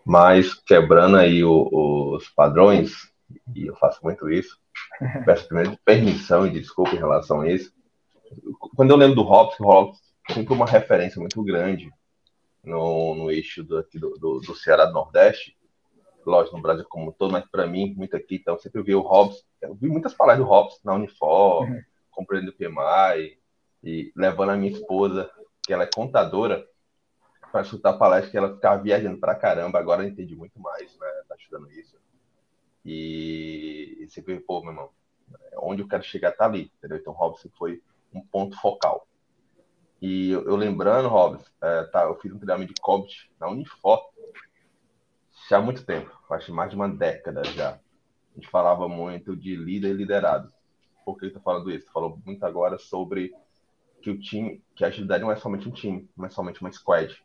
Mas 0.04 0.54
quebrando 0.54 1.16
aí 1.16 1.42
o, 1.42 2.14
os 2.14 2.28
padrões, 2.28 3.10
e 3.52 3.66
eu 3.66 3.74
faço 3.74 3.98
muito 4.04 4.30
isso, 4.30 4.56
peço 5.26 5.48
primeiro 5.48 5.76
permissão 5.84 6.46
e 6.46 6.52
desculpa 6.52 6.94
em 6.94 6.98
relação 6.98 7.40
a 7.40 7.50
isso. 7.50 7.76
Quando 8.76 8.90
eu 8.90 8.96
lembro 8.96 9.16
do 9.16 9.22
Hobbes, 9.22 9.58
o 9.60 9.64
Hobbes 9.64 10.00
sempre 10.30 10.52
uma 10.52 10.66
referência 10.66 11.20
muito 11.20 11.42
grande 11.42 11.90
no, 12.62 13.14
no 13.14 13.30
eixo 13.30 13.62
do, 13.62 13.78
aqui 13.78 13.98
do, 13.98 14.10
do, 14.18 14.40
do 14.40 14.54
Ceará 14.54 14.84
do 14.84 14.92
Nordeste, 14.92 15.56
lógico, 16.24 16.56
no 16.56 16.62
Brasil 16.62 16.84
como 16.88 17.08
um 17.08 17.12
todo, 17.12 17.32
mas 17.32 17.48
para 17.48 17.66
mim, 17.66 17.94
muito 17.96 18.16
aqui, 18.16 18.36
então 18.36 18.54
eu 18.54 18.60
sempre 18.60 18.82
vi 18.82 18.94
o 18.94 19.00
Hobbes, 19.00 19.44
eu 19.62 19.74
vi 19.74 19.88
muitas 19.88 20.14
palavras 20.14 20.44
do 20.44 20.50
Hobbes 20.50 20.78
na 20.84 20.94
Unifor, 20.94 21.62
uhum. 21.62 21.82
compreendendo 22.10 22.52
o 22.52 22.56
PMI, 22.56 23.38
e 23.82 24.12
levando 24.14 24.50
a 24.50 24.56
minha 24.56 24.72
esposa, 24.72 25.30
que 25.64 25.72
ela 25.72 25.84
é 25.84 25.90
contadora, 25.92 26.66
para 27.50 27.62
escutar 27.62 27.94
palestra 27.94 28.30
que 28.30 28.36
ela 28.36 28.54
ficava 28.54 28.82
viajando 28.82 29.18
para 29.18 29.34
caramba, 29.34 29.78
agora 29.78 30.02
eu 30.02 30.08
entendi 30.08 30.36
muito 30.36 30.60
mais, 30.60 30.96
né? 30.98 31.06
Tá 31.26 31.34
estudando 31.36 31.70
isso. 31.70 31.96
E, 32.84 33.96
e 34.00 34.08
sempre, 34.10 34.38
pô, 34.40 34.60
meu 34.60 34.70
irmão, 34.70 34.90
onde 35.56 35.82
eu 35.82 35.88
quero 35.88 36.02
chegar 36.02 36.32
tá 36.32 36.44
ali, 36.44 36.70
entendeu? 36.76 36.98
Então, 36.98 37.12
Robson 37.12 37.48
foi 37.56 37.82
um 38.12 38.20
ponto 38.20 38.56
focal. 38.60 39.06
E 40.00 40.30
eu, 40.30 40.44
eu 40.44 40.56
lembrando, 40.56 41.08
Robson, 41.08 41.44
é, 41.60 41.84
tá, 41.84 42.04
eu 42.04 42.16
fiz 42.16 42.32
um 42.32 42.38
treinamento 42.38 42.74
de 42.74 42.80
COBIT 42.80 43.30
na 43.40 43.48
Unifor 43.48 44.00
já 45.48 45.58
há 45.58 45.62
muito 45.62 45.84
tempo, 45.84 46.10
acho 46.30 46.52
mais 46.52 46.70
de 46.70 46.76
uma 46.76 46.88
década 46.88 47.42
já. 47.44 47.70
A 47.70 48.34
gente 48.34 48.48
falava 48.48 48.88
muito 48.88 49.34
de 49.34 49.56
líder 49.56 49.90
e 49.90 49.94
liderado. 49.94 50.52
Por 51.04 51.16
que 51.18 51.26
eu 51.26 51.32
tô 51.32 51.40
falando 51.40 51.70
isso? 51.70 51.90
Falou 51.90 52.20
muito 52.24 52.44
agora 52.44 52.78
sobre 52.78 53.32
que 54.02 54.10
o 54.10 54.20
time, 54.20 54.62
que 54.74 54.84
a 54.84 54.88
agilidade 54.88 55.22
não 55.22 55.32
é 55.32 55.36
somente 55.36 55.68
um 55.68 55.72
time, 55.72 56.08
não 56.16 56.26
é 56.26 56.30
somente 56.30 56.60
uma 56.60 56.70
squad 56.70 57.18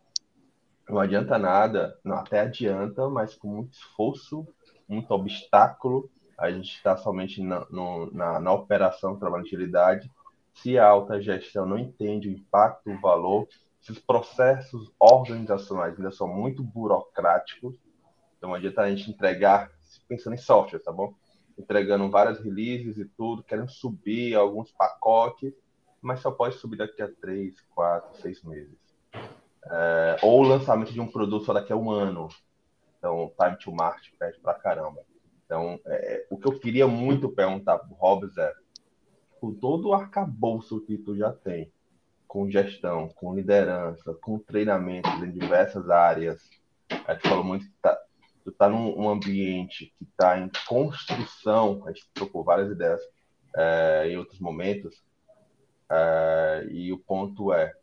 não 0.88 1.00
adianta 1.00 1.38
nada, 1.38 1.98
não, 2.04 2.18
até 2.18 2.42
adianta, 2.42 3.10
mas 3.10 3.36
com 3.36 3.48
muito 3.48 3.74
esforço, 3.74 4.46
muito 4.88 5.12
obstáculo, 5.12 6.10
a 6.38 6.52
gente 6.52 6.76
está 6.76 6.98
somente 6.98 7.42
na, 7.42 7.66
no, 7.70 8.12
na, 8.12 8.40
na 8.40 8.52
operação, 8.52 9.18
trabalhando 9.18 9.46
utilidade. 9.46 10.12
Se 10.54 10.78
a 10.78 10.88
alta 10.88 11.22
gestão 11.22 11.66
não 11.66 11.78
entende 11.78 12.30
o 12.30 12.32
impacto, 12.32 12.90
o 12.90 13.02
valor, 13.02 13.48
se 13.82 13.92
os 13.92 14.00
processos 14.00 14.92
organizacionais 15.00 15.98
ainda 15.98 16.12
são 16.12 16.28
muito 16.28 16.64
burocráticos, 16.64 17.76
então 18.38 18.54
adianta 18.54 18.82
a 18.82 18.90
gente 18.90 19.10
entregar, 19.10 19.72
pensando 20.08 20.36
em 20.36 20.38
software, 20.38 20.80
tá 20.80 20.92
bom? 20.92 21.14
Entregando 21.58 22.10
várias 22.10 22.40
releases 22.40 22.98
e 22.98 23.06
tudo, 23.06 23.44
querendo 23.44 23.70
subir 23.70 24.36
alguns 24.36 24.72
pacotes, 24.72 25.54
mas 26.02 26.20
só 26.20 26.32
pode 26.32 26.56
subir 26.56 26.78
daqui 26.78 27.02
a 27.02 27.10
três, 27.10 27.60
quatro, 27.74 28.20
seis 28.22 28.44
meses 28.44 28.84
é, 29.66 30.18
ou 30.22 30.42
o 30.42 30.48
lançamento 30.48 30.92
de 30.92 31.00
um 31.00 31.08
produto 31.08 31.46
só 31.46 31.54
daqui 31.54 31.72
a 31.72 31.78
um 31.78 31.90
ano. 31.90 32.28
Então, 32.98 33.32
time 33.40 33.58
to 33.58 33.72
market 33.72 34.14
perde 34.18 34.40
pra 34.40 34.54
caramba. 34.54 35.02
Então, 35.46 35.80
é, 35.86 36.26
o 36.30 36.38
que 36.38 36.48
eu 36.48 36.60
queria 36.60 36.88
muito 36.88 37.30
perguntar 37.30 37.78
pro 37.80 37.96
Hobbs 37.96 38.38
é, 38.38 38.54
com 39.44 39.54
todo 39.54 39.90
o 39.90 39.94
arcabouço 39.94 40.80
que 40.80 40.98
tu 40.98 41.18
já 41.18 41.30
tem, 41.30 41.70
com 42.26 42.50
gestão, 42.50 43.10
com 43.10 43.36
liderança, 43.36 44.14
com 44.14 44.40
treinamentos 44.40 45.12
em 45.22 45.32
diversas 45.32 45.90
áreas, 45.90 46.50
a 47.06 47.14
gente 47.14 47.28
falou 47.28 47.44
muito 47.44 47.66
que 47.66 47.74
tá, 47.82 48.00
tu 48.46 48.54
tá 48.54 48.70
num 48.70 49.10
ambiente 49.10 49.94
que 50.00 50.06
está 50.06 50.40
em 50.40 50.50
construção, 50.66 51.84
a 51.86 51.92
gente 51.92 52.08
trocou 52.14 52.42
várias 52.42 52.72
ideias 52.72 53.02
é, 53.54 54.08
em 54.12 54.18
outros 54.18 54.40
momentos, 54.40 55.04
é, 55.92 56.66
e 56.72 56.94
o 56.94 56.98
ponto 56.98 57.52
é, 57.52 57.74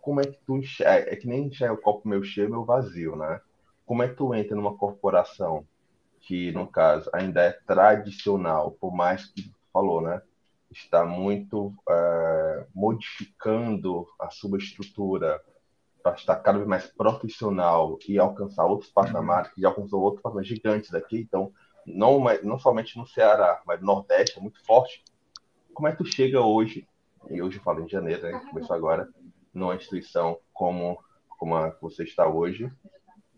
como 0.00 0.20
é 0.20 0.24
que 0.24 0.40
tu 0.44 0.56
enxerga, 0.56 1.12
é 1.12 1.14
que 1.14 1.28
nem 1.28 1.44
enxerga 1.44 1.74
o 1.74 1.80
copo 1.80 2.08
meio 2.08 2.24
cheio, 2.24 2.50
meio 2.50 2.64
vazio, 2.64 3.14
né? 3.14 3.40
Como 3.86 4.02
é 4.02 4.08
que 4.08 4.16
tu 4.16 4.34
entra 4.34 4.56
numa 4.56 4.76
corporação 4.76 5.64
que, 6.22 6.50
no 6.50 6.66
caso, 6.66 7.08
ainda 7.12 7.40
é 7.40 7.52
tradicional, 7.52 8.72
por 8.72 8.92
mais 8.92 9.26
que 9.26 9.48
falou, 9.72 10.00
né? 10.00 10.20
Está 10.70 11.04
muito 11.04 11.74
é, 11.88 12.66
modificando 12.74 14.06
a 14.20 14.28
estrutura 14.58 15.42
para 16.02 16.14
estar 16.14 16.36
cada 16.36 16.58
vez 16.58 16.68
mais 16.68 16.86
profissional 16.86 17.98
e 18.06 18.18
alcançar 18.18 18.64
outros 18.64 18.90
patamares, 18.90 19.52
que 19.52 19.60
já 19.60 19.68
alcançou 19.68 20.00
outros 20.00 20.22
patamares 20.22 20.48
gigantes 20.48 20.94
aqui, 20.94 21.18
então, 21.18 21.52
não, 21.86 22.22
não 22.42 22.58
somente 22.58 22.96
no 22.96 23.06
Ceará, 23.06 23.62
mas 23.66 23.80
no 23.80 23.86
Nordeste, 23.86 24.38
é 24.38 24.42
muito 24.42 24.64
forte. 24.64 25.02
Como 25.72 25.88
é 25.88 25.92
que 25.92 25.98
tu 25.98 26.04
chega 26.04 26.40
hoje, 26.40 26.86
e 27.30 27.42
hoje 27.42 27.58
eu 27.58 27.62
falo 27.62 27.80
em 27.80 27.88
janeiro, 27.88 28.22
né? 28.22 28.40
Começou 28.50 28.76
agora, 28.76 29.08
numa 29.52 29.74
instituição 29.74 30.38
como, 30.52 31.02
como 31.38 31.56
a 31.56 31.70
que 31.70 31.80
você 31.80 32.04
está 32.04 32.28
hoje, 32.28 32.70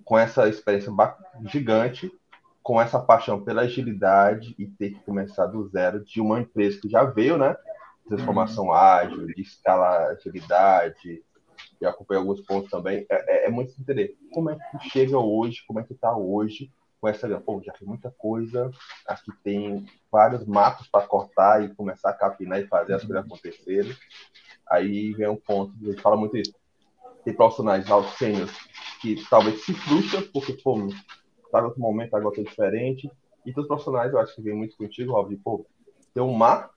com 0.04 0.18
essa 0.18 0.48
experiência 0.48 0.92
gigante, 1.46 2.12
com 2.62 2.80
essa 2.80 2.98
paixão 2.98 3.42
pela 3.42 3.62
agilidade 3.62 4.54
e 4.58 4.66
ter 4.66 4.90
que 4.90 5.00
começar 5.00 5.46
do 5.46 5.68
zero 5.68 6.04
de 6.04 6.20
uma 6.20 6.40
empresa 6.40 6.80
que 6.80 6.88
já 6.88 7.04
veio, 7.04 7.36
né? 7.38 7.56
Transformação 8.08 8.66
uhum. 8.66 8.72
ágil, 8.72 9.26
de 9.26 9.40
escala 9.40 10.08
agilidade, 10.08 11.22
e 11.80 11.86
acompanhei 11.86 12.20
alguns 12.20 12.40
pontos 12.42 12.70
também. 12.70 13.06
É, 13.08 13.44
é, 13.44 13.46
é 13.46 13.50
muito 13.50 13.72
entender 13.80 14.16
como 14.32 14.50
é 14.50 14.56
que 14.56 14.90
chega 14.90 15.18
hoje, 15.18 15.64
como 15.66 15.80
é 15.80 15.82
que 15.82 15.92
está 15.92 16.14
hoje 16.14 16.70
com 17.00 17.08
essa. 17.08 17.28
Pô, 17.40 17.60
já 17.64 17.72
fiz 17.72 17.86
muita 17.86 18.10
coisa, 18.10 18.70
aqui 19.06 19.32
tem 19.42 19.86
vários 20.10 20.46
matos 20.46 20.86
para 20.88 21.06
cortar 21.06 21.64
e 21.64 21.74
começar 21.74 22.10
a 22.10 22.14
capinar 22.14 22.60
e 22.60 22.66
fazer 22.66 22.94
as 22.94 23.04
coisas 23.04 23.24
acontecerem. 23.24 23.96
Aí 24.68 25.12
vem 25.14 25.28
um 25.28 25.36
ponto, 25.36 25.74
a 25.82 25.90
gente 25.90 26.02
fala 26.02 26.16
muito 26.16 26.36
isso. 26.36 26.54
Tem 27.24 27.34
profissionais 27.34 27.90
altos 27.90 28.16
sênios 28.16 28.50
que 29.00 29.22
talvez 29.28 29.64
se 29.64 29.74
frustram, 29.74 30.22
porque, 30.32 30.52
pô, 30.54 30.76
tá 31.50 31.60
em 31.60 31.64
outro 31.64 31.80
momento, 31.80 32.14
agora 32.14 32.36
tá 32.36 32.42
diferente. 32.42 33.10
E 33.44 33.52
os 33.56 33.66
profissionais, 33.66 34.12
eu 34.12 34.18
acho 34.18 34.34
que 34.34 34.42
vem 34.42 34.54
muito 34.54 34.76
contigo, 34.76 35.12
Rob, 35.12 35.34
pô, 35.38 35.66
tem 36.12 36.22
um 36.22 36.32
mar 36.32 36.70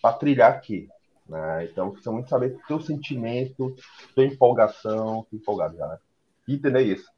para 0.00 0.16
trilhar 0.16 0.52
aqui. 0.52 0.88
Né? 1.28 1.64
Então, 1.64 1.90
precisa 1.90 2.12
muito 2.12 2.28
saber 2.28 2.58
teu 2.66 2.80
sentimento, 2.80 3.74
tua 4.14 4.24
empolgação, 4.24 5.26
tô 5.30 5.36
empolgado 5.36 5.76
já, 5.76 5.86
né? 5.86 5.98
E 6.46 6.54
entender 6.54 6.82
isso. 6.82 7.10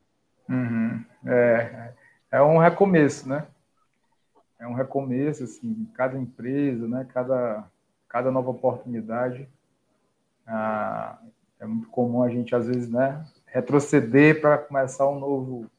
Uhum. 0.49 1.05
É, 1.27 1.93
é 2.31 2.43
um 2.43 2.59
recomeço, 2.59 3.29
né? 3.29 3.47
É 4.59 4.67
um 4.67 4.75
recomeço, 4.75 5.45
assim, 5.45 5.89
cada 5.95 6.17
empresa, 6.19 6.87
né? 6.87 7.07
Cada, 7.13 7.65
cada 8.09 8.31
nova 8.31 8.51
oportunidade 8.51 9.49
ah, 10.47 11.19
é 11.59 11.67
muito 11.67 11.89
comum 11.89 12.23
a 12.23 12.29
gente, 12.29 12.55
às 12.55 12.67
vezes, 12.67 12.91
né, 12.91 13.25
retroceder 13.47 14.41
para 14.41 14.59
começar 14.59 15.09
um 15.09 15.19
novo, 15.19 15.71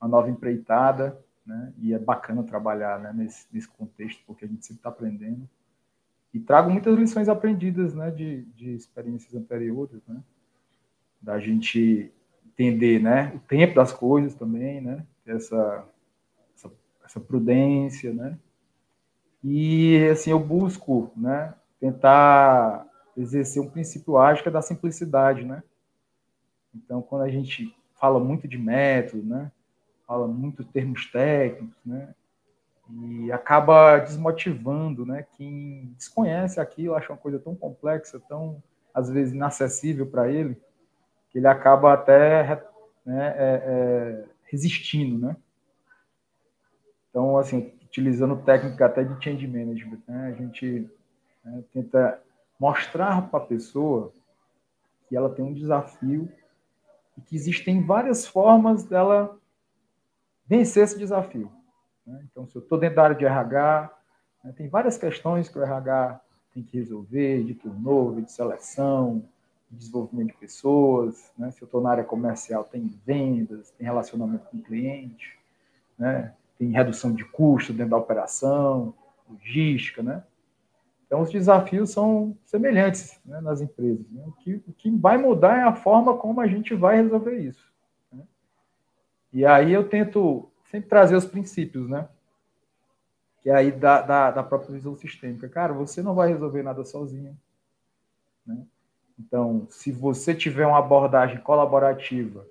uma 0.00 0.08
nova 0.08 0.30
empreitada, 0.30 1.18
né? 1.44 1.72
E 1.78 1.92
é 1.92 1.98
bacana 1.98 2.42
trabalhar 2.42 2.98
né, 2.98 3.12
nesse, 3.12 3.46
nesse 3.52 3.68
contexto, 3.68 4.22
porque 4.26 4.44
a 4.44 4.48
gente 4.48 4.64
sempre 4.64 4.80
está 4.80 4.88
aprendendo. 4.88 5.48
E 6.32 6.38
trago 6.38 6.70
muitas 6.70 6.96
lições 6.96 7.28
aprendidas 7.28 7.94
né, 7.94 8.10
de, 8.10 8.42
de 8.56 8.70
experiências 8.70 9.34
anteriores, 9.34 10.00
né? 10.06 10.22
Da 11.20 11.38
gente 11.38 12.10
entender 12.46 13.00
né, 13.00 13.32
o 13.34 13.40
tempo 13.40 13.74
das 13.74 13.92
coisas 13.92 14.34
também, 14.34 14.80
né? 14.80 15.04
Essa, 15.26 15.84
essa, 16.54 16.72
essa 17.04 17.20
prudência, 17.20 18.12
né? 18.12 18.38
E, 19.42 20.08
assim, 20.12 20.30
eu 20.30 20.38
busco, 20.38 21.10
né? 21.16 21.54
Tentar 21.78 22.86
exercer 23.16 23.62
um 23.62 23.70
princípio 23.70 24.18
ágil 24.18 24.42
que 24.42 24.48
é 24.48 24.52
da 24.52 24.62
simplicidade, 24.62 25.44
né? 25.44 25.62
Então, 26.74 27.02
quando 27.02 27.22
a 27.22 27.28
gente 27.28 27.74
fala 27.98 28.20
muito 28.20 28.46
de 28.46 28.56
método, 28.56 29.24
né? 29.24 29.50
Fala 30.10 30.26
muito 30.26 30.64
termos 30.64 31.06
técnicos, 31.06 31.76
né? 31.86 32.12
E 32.90 33.30
acaba 33.30 33.96
desmotivando, 34.00 35.06
né? 35.06 35.24
Quem 35.36 35.94
desconhece 35.96 36.58
aquilo, 36.58 36.96
acha 36.96 37.12
uma 37.12 37.16
coisa 37.16 37.38
tão 37.38 37.54
complexa, 37.54 38.18
tão 38.28 38.60
às 38.92 39.08
vezes 39.08 39.32
inacessível 39.32 40.04
para 40.04 40.28
ele, 40.28 40.60
que 41.30 41.38
ele 41.38 41.46
acaba 41.46 41.92
até 41.92 42.60
né, 43.06 43.34
é, 43.36 43.62
é, 43.64 44.24
resistindo, 44.46 45.28
né? 45.28 45.36
Então, 47.08 47.36
assim, 47.36 47.72
utilizando 47.84 48.42
técnica 48.42 48.86
até 48.86 49.04
de 49.04 49.24
change 49.24 49.46
management, 49.46 50.00
né? 50.08 50.26
A 50.26 50.32
gente 50.32 50.90
né, 51.44 51.62
tenta 51.72 52.20
mostrar 52.58 53.30
para 53.30 53.44
a 53.44 53.46
pessoa 53.46 54.12
que 55.08 55.16
ela 55.16 55.30
tem 55.30 55.44
um 55.44 55.54
desafio 55.54 56.28
e 57.16 57.20
que 57.20 57.36
existem 57.36 57.86
várias 57.86 58.26
formas 58.26 58.82
dela 58.82 59.38
vencer 60.50 60.82
esse 60.82 60.98
desafio. 60.98 61.48
Né? 62.04 62.26
Então, 62.28 62.44
se 62.48 62.56
eu 62.56 62.60
estou 62.60 62.76
dentro 62.76 62.96
da 62.96 63.04
área 63.04 63.16
de 63.16 63.24
RH, 63.24 63.96
né, 64.42 64.52
tem 64.56 64.68
várias 64.68 64.98
questões 64.98 65.48
que 65.48 65.56
o 65.56 65.62
RH 65.62 66.20
tem 66.52 66.64
que 66.64 66.76
resolver, 66.76 67.44
de 67.44 67.54
turnover, 67.54 68.24
de 68.24 68.32
seleção, 68.32 69.22
de 69.70 69.78
desenvolvimento 69.78 70.32
de 70.32 70.38
pessoas. 70.38 71.32
Né? 71.38 71.52
Se 71.52 71.62
eu 71.62 71.66
estou 71.66 71.80
na 71.80 71.92
área 71.92 72.02
comercial, 72.02 72.64
tem 72.64 72.92
vendas, 73.06 73.70
tem 73.70 73.86
relacionamento 73.86 74.44
com 74.50 74.56
o 74.56 74.62
cliente, 74.62 75.38
né? 75.96 76.34
tem 76.58 76.72
redução 76.72 77.12
de 77.12 77.24
custo 77.24 77.72
dentro 77.72 77.92
da 77.92 77.96
operação, 77.96 78.92
logística, 79.30 80.02
né? 80.02 80.24
Então, 81.06 81.22
os 81.22 81.30
desafios 81.30 81.90
são 81.90 82.36
semelhantes 82.44 83.18
né, 83.24 83.40
nas 83.40 83.60
empresas. 83.60 84.08
Né? 84.10 84.22
O, 84.26 84.32
que, 84.32 84.54
o, 84.54 84.72
que, 84.72 84.90
vai 84.90 85.16
mudar 85.16 85.58
é 85.58 85.62
a 85.62 85.74
forma 85.74 86.16
como 86.16 86.40
a 86.40 86.46
gente 86.46 86.72
vai 86.72 87.02
resolver 87.02 87.36
isso. 87.36 87.69
E 89.32 89.46
aí 89.46 89.72
eu 89.72 89.88
tento 89.88 90.50
sempre 90.70 90.88
trazer 90.88 91.16
os 91.16 91.24
princípios, 91.24 91.88
né? 91.88 92.08
Que 93.42 93.50
é 93.50 93.54
aí 93.54 93.72
da, 93.72 94.02
da, 94.02 94.30
da, 94.30 94.42
própria 94.42 94.74
visão 94.74 94.94
sistêmica. 94.96 95.48
Cara, 95.48 95.72
você 95.72 96.02
não 96.02 96.14
vai 96.14 96.28
resolver 96.28 96.62
nada 96.62 96.84
sozinho. 96.84 97.36
Né? 98.46 98.66
Então, 99.18 99.66
se 99.70 99.90
você 99.90 100.34
tiver 100.34 100.66
uma 100.66 100.78
abordagem 100.78 101.40
colaborativa, 101.40 102.46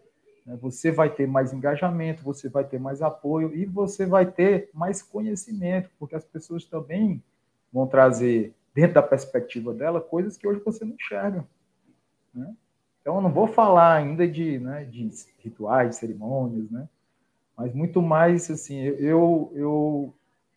né, 0.46 0.58
você 0.60 0.92
vai 0.92 1.10
ter 1.10 1.28
mais 1.28 1.54
engajamento, 1.54 2.24
você 2.24 2.50
vai 2.50 2.64
ter 2.64 2.80
mais 2.80 3.02
apoio 3.02 3.56
e 3.56 3.66
você 3.66 4.06
vai 4.06 4.26
ter 4.26 4.70
mais 4.74 5.02
conhecimento, 5.02 5.90
porque 6.00 6.16
as 6.16 6.26
pessoas 6.26 6.66
também 6.66 7.24
vão 7.72 7.86
trazer, 7.86 8.54
dentro 8.74 8.96
da 8.96 9.04
perspectiva 9.04 9.74
dela, 9.74 10.02
coisas 10.02 10.38
que 10.38 10.48
hoje 10.48 10.62
você 10.66 10.84
não 10.84 10.96
enxerga. 10.96 11.46
Né? 12.34 12.56
Então, 13.02 13.16
eu 13.16 13.22
não 13.22 13.32
vou 13.32 13.48
falar 13.48 13.96
ainda 13.96 14.28
de, 14.28 14.60
né, 14.60 14.86
de 14.86 15.10
rituais, 15.40 15.92
de 15.92 15.96
cerimônias, 15.96 16.70
né? 16.70 16.88
mas 17.56 17.74
muito 17.74 18.02
mais, 18.02 18.50
assim, 18.50 18.80
eu, 18.80 19.52
eu, 19.54 20.16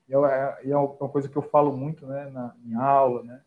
eu, 0.09 0.26
é, 0.26 0.59
é 0.64 0.76
uma 0.76 1.09
coisa 1.09 1.28
que 1.28 1.37
eu 1.37 1.42
falo 1.42 1.76
muito 1.76 2.07
né, 2.07 2.31
na, 2.31 2.55
em 2.64 2.74
aula, 2.74 3.22
né? 3.22 3.40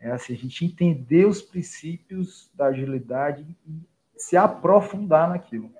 é 0.00 0.10
assim, 0.10 0.34
a 0.34 0.36
gente 0.36 0.64
entender 0.64 1.26
os 1.26 1.40
princípios 1.40 2.50
da 2.54 2.66
agilidade 2.66 3.46
e 3.66 3.86
se 4.16 4.36
aprofundar 4.36 5.28
naquilo. 5.28 5.70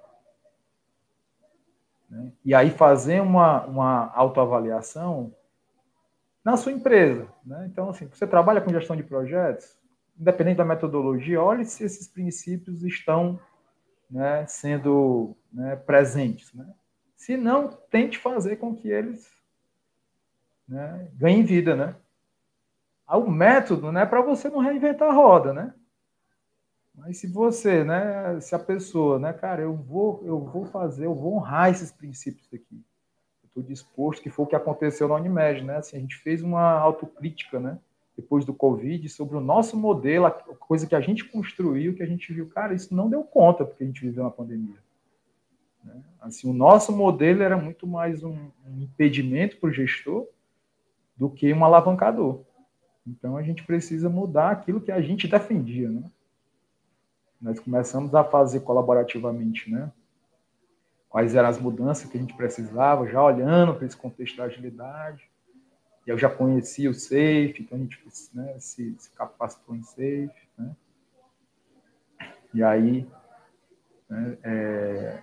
Né? 2.08 2.32
E 2.44 2.54
aí 2.54 2.70
fazer 2.70 3.20
uma, 3.20 3.64
uma 3.66 4.12
autoavaliação 4.14 5.34
na 6.44 6.56
sua 6.56 6.70
empresa. 6.70 7.26
Né? 7.44 7.68
Então, 7.70 7.90
assim, 7.90 8.06
você 8.06 8.26
trabalha 8.26 8.60
com 8.60 8.70
gestão 8.70 8.94
de 8.94 9.02
projetos, 9.02 9.76
independente 10.22 10.56
da 10.56 10.64
metodologia, 10.64 11.42
olhe 11.42 11.64
se 11.64 11.84
esses 11.84 12.08
princípios 12.08 12.82
estão 12.82 13.38
né, 14.10 14.46
sendo 14.46 15.36
né, 15.52 15.76
presentes. 15.76 16.52
Né? 16.54 16.66
Se 17.16 17.36
não, 17.36 17.68
tente 17.68 18.18
fazer 18.18 18.56
com 18.56 18.74
que 18.74 18.88
eles 18.88 19.30
né, 20.66 21.08
ganhem 21.14 21.42
vida. 21.42 21.76
Né? 21.76 21.94
O 23.08 23.30
método 23.30 23.92
não 23.92 24.00
é 24.00 24.06
para 24.06 24.22
você 24.22 24.48
não 24.48 24.60
reinventar 24.60 25.10
a 25.10 25.12
roda, 25.12 25.52
né? 25.52 25.74
Mas 26.94 27.18
se 27.18 27.26
você, 27.26 27.82
né, 27.84 28.38
se 28.40 28.54
a 28.54 28.58
pessoa, 28.58 29.18
né, 29.18 29.32
cara, 29.32 29.62
eu 29.62 29.74
vou, 29.74 30.22
eu 30.24 30.40
vou 30.40 30.66
fazer, 30.66 31.06
eu 31.06 31.14
vou 31.14 31.36
honrar 31.36 31.70
esses 31.70 31.90
princípios 31.90 32.46
aqui 32.52 32.84
estou 33.52 33.62
disposto, 33.62 34.22
que 34.22 34.30
foi 34.30 34.44
o 34.44 34.48
que 34.48 34.56
aconteceu 34.56 35.06
na 35.06 35.14
Unimed, 35.14 35.62
né? 35.62 35.76
Assim, 35.76 35.96
a 35.96 36.00
gente 36.00 36.16
fez 36.16 36.42
uma 36.42 36.72
autocrítica, 36.72 37.60
né? 37.60 37.78
Depois 38.16 38.44
do 38.44 38.52
Covid, 38.52 39.08
sobre 39.08 39.36
o 39.36 39.40
nosso 39.40 39.76
modelo, 39.76 40.26
a 40.26 40.30
coisa 40.30 40.86
que 40.86 40.94
a 40.94 41.00
gente 41.00 41.24
construiu, 41.24 41.94
que 41.94 42.02
a 42.02 42.06
gente 42.06 42.32
viu, 42.32 42.48
cara, 42.48 42.74
isso 42.74 42.94
não 42.94 43.08
deu 43.08 43.22
conta 43.24 43.64
porque 43.64 43.84
a 43.84 43.86
gente 43.86 44.02
viveu 44.02 44.24
uma 44.24 44.30
pandemia. 44.30 44.76
Né? 45.82 46.02
Assim, 46.20 46.48
o 46.48 46.52
nosso 46.52 46.92
modelo 46.92 47.42
era 47.42 47.56
muito 47.56 47.86
mais 47.86 48.22
um, 48.22 48.36
um 48.66 48.82
impedimento 48.82 49.56
para 49.56 49.70
o 49.70 49.72
gestor 49.72 50.26
do 51.16 51.30
que 51.30 51.52
um 51.52 51.64
alavancador. 51.64 52.42
Então 53.06 53.36
a 53.36 53.42
gente 53.42 53.64
precisa 53.64 54.08
mudar 54.08 54.50
aquilo 54.50 54.80
que 54.80 54.92
a 54.92 55.00
gente 55.00 55.26
defendia, 55.26 55.88
né? 55.88 56.02
Nós 57.40 57.58
começamos 57.58 58.14
a 58.14 58.22
fazer 58.22 58.60
colaborativamente, 58.60 59.68
né? 59.68 59.90
quais 61.12 61.34
eram 61.34 61.50
as 61.50 61.60
mudanças 61.60 62.10
que 62.10 62.16
a 62.16 62.20
gente 62.20 62.32
precisava, 62.32 63.06
já 63.06 63.22
olhando 63.22 63.74
para 63.74 63.84
esse 63.84 63.94
contexto 63.94 64.38
da 64.38 64.44
agilidade. 64.44 65.30
E 66.06 66.10
eu 66.10 66.18
já 66.18 66.28
conhecia 66.28 66.90
o 66.90 66.94
SAFE, 66.94 67.56
então 67.60 67.78
a 67.78 67.80
gente 67.80 67.98
né, 68.34 68.56
se, 68.58 68.94
se, 68.98 69.10
capacitou 69.10 69.74
em 69.74 69.82
SAFE. 69.82 70.48
Né? 70.58 70.76
E 72.54 72.62
aí 72.62 73.06
né, 74.08 74.38
é, 74.42 75.18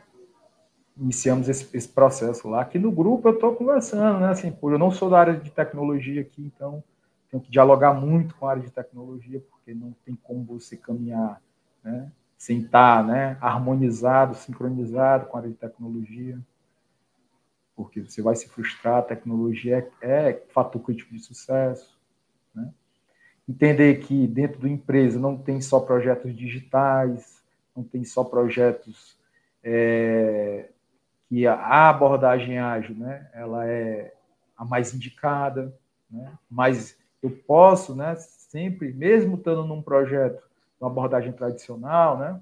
iniciamos 0.97 1.49
esse, 1.49 1.75
esse, 1.75 1.87
processo 1.87 2.47
lá. 2.47 2.61
Aqui 2.61 2.79
no 2.79 2.91
grupo 2.91 3.27
eu 3.27 3.33
estou 3.33 3.55
conversando, 3.55 4.19
né? 4.19 4.29
Assim, 4.29 4.55
eu 4.61 4.79
não 4.79 4.91
sou 4.91 5.09
da 5.09 5.19
área 5.19 5.35
de 5.35 5.51
tecnologia 5.51 6.21
aqui, 6.21 6.41
então 6.55 6.83
tenho 7.29 7.41
que 7.41 7.51
dialogar 7.51 7.93
muito 7.93 8.35
com 8.35 8.47
a 8.47 8.51
área 8.51 8.63
de 8.63 8.71
tecnologia, 8.71 9.41
porque 9.51 9.73
não 9.73 9.95
tem 10.03 10.15
como 10.15 10.43
você 10.43 10.75
caminhar 10.75 11.41
né, 11.83 12.11
sem 12.37 12.59
estar 12.59 13.05
né, 13.05 13.37
harmonizado, 13.39 14.35
sincronizado 14.35 15.27
com 15.27 15.37
a 15.37 15.41
área 15.41 15.51
de 15.51 15.57
tecnologia, 15.57 16.39
porque 17.79 18.01
você 18.01 18.21
vai 18.21 18.35
se 18.35 18.49
frustrar, 18.49 18.97
a 18.97 19.01
tecnologia 19.01 19.89
é, 20.01 20.31
é 20.31 20.43
fator 20.49 20.81
crítico 20.81 21.13
de 21.13 21.21
sucesso. 21.21 21.97
Né? 22.53 22.69
Entender 23.47 24.01
que 24.01 24.27
dentro 24.27 24.59
da 24.59 24.67
empresa 24.67 25.17
não 25.17 25.37
tem 25.37 25.61
só 25.61 25.79
projetos 25.79 26.35
digitais, 26.35 27.41
não 27.73 27.81
tem 27.81 28.03
só 28.03 28.21
projetos 28.21 29.17
é, 29.63 30.67
que 31.29 31.47
a 31.47 31.89
abordagem 31.89 32.59
ágil 32.59 32.95
né, 32.95 33.29
ela 33.33 33.65
é 33.65 34.13
a 34.57 34.65
mais 34.65 34.93
indicada, 34.93 35.73
né? 36.11 36.33
mas 36.51 36.97
eu 37.23 37.31
posso 37.31 37.95
né, 37.95 38.13
sempre, 38.17 38.91
mesmo 38.91 39.37
estando 39.37 39.63
num 39.63 39.81
projeto 39.81 40.43
uma 40.81 40.89
abordagem 40.89 41.31
tradicional, 41.31 42.17
né? 42.17 42.41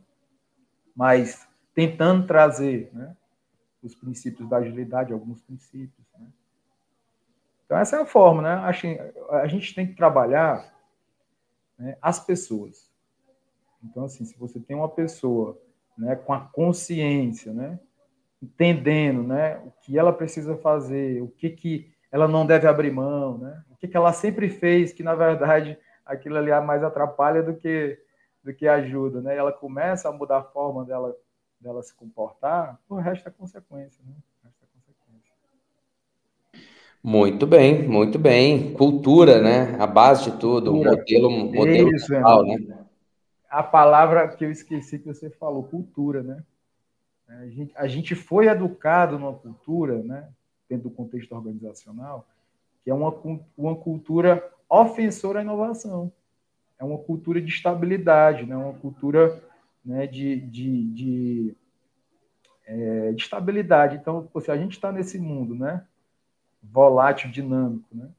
mas 0.96 1.48
tentando 1.76 2.26
trazer 2.26 2.90
né, 2.92 3.16
os 3.88 3.96
princípios 3.96 4.48
da 4.48 4.58
agilidade, 4.58 5.14
alguns 5.14 5.42
princípios. 5.42 6.08
Né? 6.20 6.28
Então, 7.66 7.78
essa 7.78 7.98
é 7.98 8.02
a 8.02 8.06
forma. 8.06 8.42
Né? 8.42 9.10
A 9.32 9.48
gente 9.48 9.74
tem 9.74 9.88
que 9.88 9.96
trabalhar 9.96 10.74
né, 11.78 11.98
as 12.02 12.20
pessoas. 12.20 12.92
Então, 13.84 14.06
assim, 14.06 14.26
se 14.26 14.38
você 14.38 14.60
tem 14.60 14.76
uma 14.76 14.90
pessoa 14.90 15.60
né, 15.98 16.16
com 16.16 16.34
a 16.34 16.42
consciência, 16.42 17.54
né, 17.54 17.80
entendendo 18.42 19.24
né, 19.24 19.58
o 19.66 19.72
que 19.82 19.98
ela 19.98 20.14
precisa 20.14 20.56
fazer, 20.58 21.22
o 21.22 21.28
que, 21.28 21.50
que 21.50 21.92
ela 22.12 22.28
não 22.28 22.46
deve 22.46 22.68
abrir 22.68 22.92
mão, 22.92 23.38
né, 23.38 23.64
o 23.70 23.76
que, 23.76 23.88
que 23.88 23.98
ela 23.98 24.14
sempre 24.14 24.50
fez, 24.50 24.94
que 24.94 25.04
na 25.04 25.16
verdade 25.16 25.78
aquilo 26.06 26.38
ali 26.38 26.52
mais 26.62 26.84
atrapalha 26.84 27.44
do 27.44 27.56
que 27.56 28.00
do 28.48 28.54
que 28.54 28.66
ajuda, 28.66 29.22
né? 29.22 29.36
ela 29.36 29.52
começa 29.52 30.08
a 30.08 30.12
mudar 30.12 30.38
a 30.38 30.44
forma 30.44 30.86
dela, 30.86 31.14
dela 31.60 31.82
se 31.82 31.94
comportar, 31.94 32.80
o 32.90 32.96
resto 32.96 33.28
é 33.28 33.32
consequência, 33.32 34.04
né? 34.06 34.14
O 34.44 34.48
é. 34.48 34.52
Muito 37.04 37.48
bem, 37.48 37.88
muito 37.88 38.20
bem. 38.20 38.74
Cultura, 38.74 39.42
né? 39.42 39.76
A 39.80 39.88
base 39.88 40.32
de 40.32 40.38
tudo, 40.38 40.72
cultura. 40.72 40.98
modelo, 40.98 41.30
modelo 41.30 41.96
Isso, 41.96 42.12
mental, 42.12 42.44
né? 42.44 42.86
A 43.50 43.64
palavra 43.64 44.28
que 44.28 44.44
eu 44.44 44.52
esqueci 44.52 45.00
que 45.00 45.08
você 45.08 45.30
falou, 45.30 45.64
cultura, 45.64 46.22
né? 46.22 46.44
A 47.28 47.48
gente, 47.48 47.74
a 47.76 47.88
gente 47.88 48.16
foi 48.16 48.48
educado 48.48 49.18
numa 49.18 49.34
cultura, 49.34 50.02
né? 50.04 50.28
Dentro 50.70 50.90
do 50.90 50.96
contexto 50.96 51.34
organizacional, 51.34 52.28
que 52.84 52.90
é 52.90 52.94
uma, 52.94 53.14
uma 53.58 53.76
cultura 53.76 54.44
ofensora 54.70 55.40
à 55.40 55.42
inovação 55.42 56.12
é 56.80 56.84
uma 56.84 56.98
cultura 56.98 57.42
de 57.42 57.50
estabilidade, 57.50 58.46
né? 58.46 58.56
uma 58.56 58.74
cultura 58.74 59.42
né, 59.88 60.06
de, 60.06 60.36
de, 60.42 60.84
de, 60.90 61.56
é, 62.66 63.14
de 63.14 63.22
estabilidade. 63.24 63.96
Então, 63.96 64.30
se 64.42 64.52
a 64.52 64.58
gente 64.58 64.74
está 64.74 64.92
nesse 64.92 65.18
mundo 65.18 65.56
né, 65.56 65.86
volátil, 66.62 67.32
dinâmico, 67.32 67.88
né, 67.96 68.10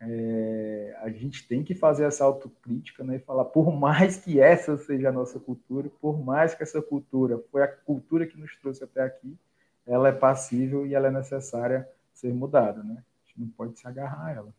é, 0.00 0.96
a 1.02 1.10
gente 1.10 1.46
tem 1.48 1.64
que 1.64 1.74
fazer 1.74 2.04
essa 2.04 2.24
autocrítica 2.24 3.02
né, 3.02 3.16
e 3.16 3.18
falar, 3.18 3.44
por 3.46 3.72
mais 3.72 4.16
que 4.16 4.40
essa 4.40 4.78
seja 4.78 5.08
a 5.08 5.12
nossa 5.12 5.40
cultura, 5.40 5.90
por 6.00 6.24
mais 6.24 6.54
que 6.54 6.62
essa 6.62 6.80
cultura 6.80 7.42
foi 7.50 7.64
a 7.64 7.68
cultura 7.68 8.24
que 8.24 8.38
nos 8.38 8.54
trouxe 8.56 8.84
até 8.84 9.02
aqui, 9.02 9.36
ela 9.84 10.08
é 10.08 10.12
passível 10.12 10.86
e 10.86 10.94
ela 10.94 11.08
é 11.08 11.10
necessária 11.10 11.88
ser 12.12 12.32
mudada, 12.32 12.82
né? 12.84 13.02
A 13.24 13.26
gente 13.26 13.40
não 13.40 13.48
pode 13.48 13.78
se 13.78 13.88
agarrar 13.88 14.26
a 14.26 14.30
ela. 14.30 14.54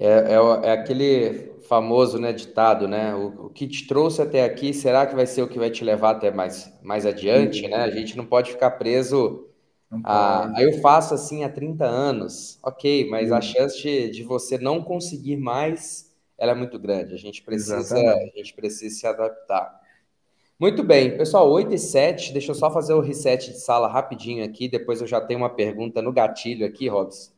É, 0.00 0.34
é, 0.34 0.68
é, 0.68 0.72
aquele 0.72 1.50
famoso 1.68 2.20
né, 2.20 2.32
ditado, 2.32 2.86
né? 2.86 3.14
O, 3.14 3.46
o, 3.46 3.50
que 3.50 3.66
te 3.66 3.86
trouxe 3.86 4.22
até 4.22 4.44
aqui, 4.44 4.72
será 4.72 5.04
que 5.04 5.14
vai 5.14 5.26
ser 5.26 5.42
o 5.42 5.48
que 5.48 5.58
vai 5.58 5.70
te 5.70 5.82
levar 5.82 6.10
até 6.10 6.30
mais, 6.30 6.72
mais 6.82 7.04
adiante, 7.04 7.66
né? 7.66 7.78
A 7.78 7.90
gente 7.90 8.16
não 8.16 8.24
pode 8.24 8.52
ficar 8.52 8.70
preso 8.72 9.48
a... 10.04 10.56
Aí 10.56 10.64
eu 10.64 10.80
faço 10.80 11.14
assim 11.14 11.42
há 11.42 11.48
30 11.48 11.84
anos, 11.84 12.60
ok, 12.62 13.08
mas 13.10 13.32
a 13.32 13.40
chance 13.40 13.80
de, 13.80 14.10
de 14.10 14.22
você 14.22 14.56
não 14.56 14.82
conseguir 14.82 15.36
mais, 15.36 16.14
ela 16.36 16.52
é 16.52 16.54
muito 16.54 16.78
grande. 16.78 17.14
A 17.14 17.18
gente 17.18 17.42
precisa, 17.42 17.98
a 17.98 18.36
gente 18.36 18.54
precisa 18.54 18.94
se 18.94 19.06
adaptar. 19.06 19.80
Muito 20.60 20.84
bem, 20.84 21.16
pessoal, 21.16 21.50
8 21.50 21.74
e 21.74 21.78
7, 21.78 22.32
deixa 22.32 22.50
eu 22.50 22.54
só 22.54 22.70
fazer 22.70 22.92
o 22.92 23.00
reset 23.00 23.52
de 23.52 23.58
sala 23.58 23.88
rapidinho 23.88 24.44
aqui, 24.44 24.68
depois 24.68 25.00
eu 25.00 25.06
já 25.06 25.20
tenho 25.20 25.40
uma 25.40 25.50
pergunta 25.50 26.02
no 26.02 26.12
gatilho 26.12 26.66
aqui, 26.66 26.88
Robson. 26.88 27.32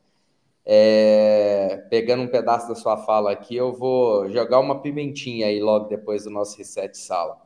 É, 0.73 1.83
pegando 1.89 2.23
um 2.23 2.29
pedaço 2.29 2.69
da 2.69 2.75
sua 2.75 2.95
fala 2.95 3.29
aqui, 3.29 3.57
eu 3.57 3.73
vou 3.73 4.29
jogar 4.29 4.57
uma 4.57 4.79
pimentinha 4.79 5.47
aí 5.47 5.59
logo 5.59 5.89
depois 5.89 6.23
do 6.23 6.29
nosso 6.29 6.57
reset 6.57 6.97
sala. 6.97 7.41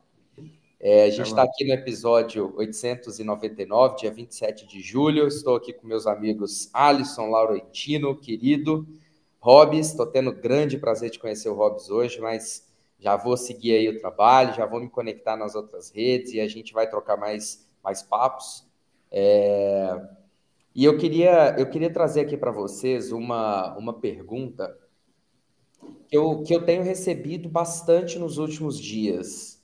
É, 0.80 1.06
a 1.06 1.10
gente 1.10 1.26
está 1.26 1.42
aqui 1.42 1.66
no 1.66 1.74
episódio 1.74 2.54
899, 2.56 3.96
dia 3.96 4.12
27 4.12 4.68
de 4.68 4.80
julho. 4.80 5.28
Estou 5.28 5.56
aqui 5.56 5.74
com 5.74 5.88
meus 5.88 6.06
amigos 6.06 6.70
Alisson 6.72 7.32
Laurentino, 7.32 8.16
querido. 8.16 8.88
Robes, 9.40 9.88
estou 9.90 10.06
tendo 10.06 10.32
grande 10.32 10.78
prazer 10.78 11.10
de 11.10 11.18
conhecer 11.18 11.50
o 11.50 11.56
Robes 11.56 11.90
hoje, 11.90 12.22
mas 12.22 12.72
já 13.00 13.16
vou 13.16 13.36
seguir 13.36 13.72
aí 13.72 13.90
o 13.90 14.00
trabalho, 14.00 14.54
já 14.54 14.68
vou 14.68 14.80
me 14.80 14.88
conectar 14.88 15.36
nas 15.36 15.56
outras 15.56 15.90
redes 15.90 16.34
e 16.34 16.40
a 16.40 16.48
gente 16.48 16.74
vai 16.74 16.88
trocar 16.88 17.18
mais, 17.18 17.68
mais 17.84 18.04
papos. 18.04 18.68
É... 19.10 20.00
E 20.76 20.84
eu 20.84 20.98
queria, 20.98 21.56
eu 21.58 21.70
queria 21.70 21.90
trazer 21.90 22.20
aqui 22.20 22.36
para 22.36 22.52
vocês 22.52 23.14
uma, 23.14 23.78
uma 23.78 23.94
pergunta 23.94 24.78
que 26.10 26.18
eu, 26.18 26.44
que 26.44 26.54
eu 26.54 26.66
tenho 26.66 26.84
recebido 26.84 27.48
bastante 27.48 28.20
nos 28.20 28.38
últimos 28.38 28.78
dias. 28.78 29.64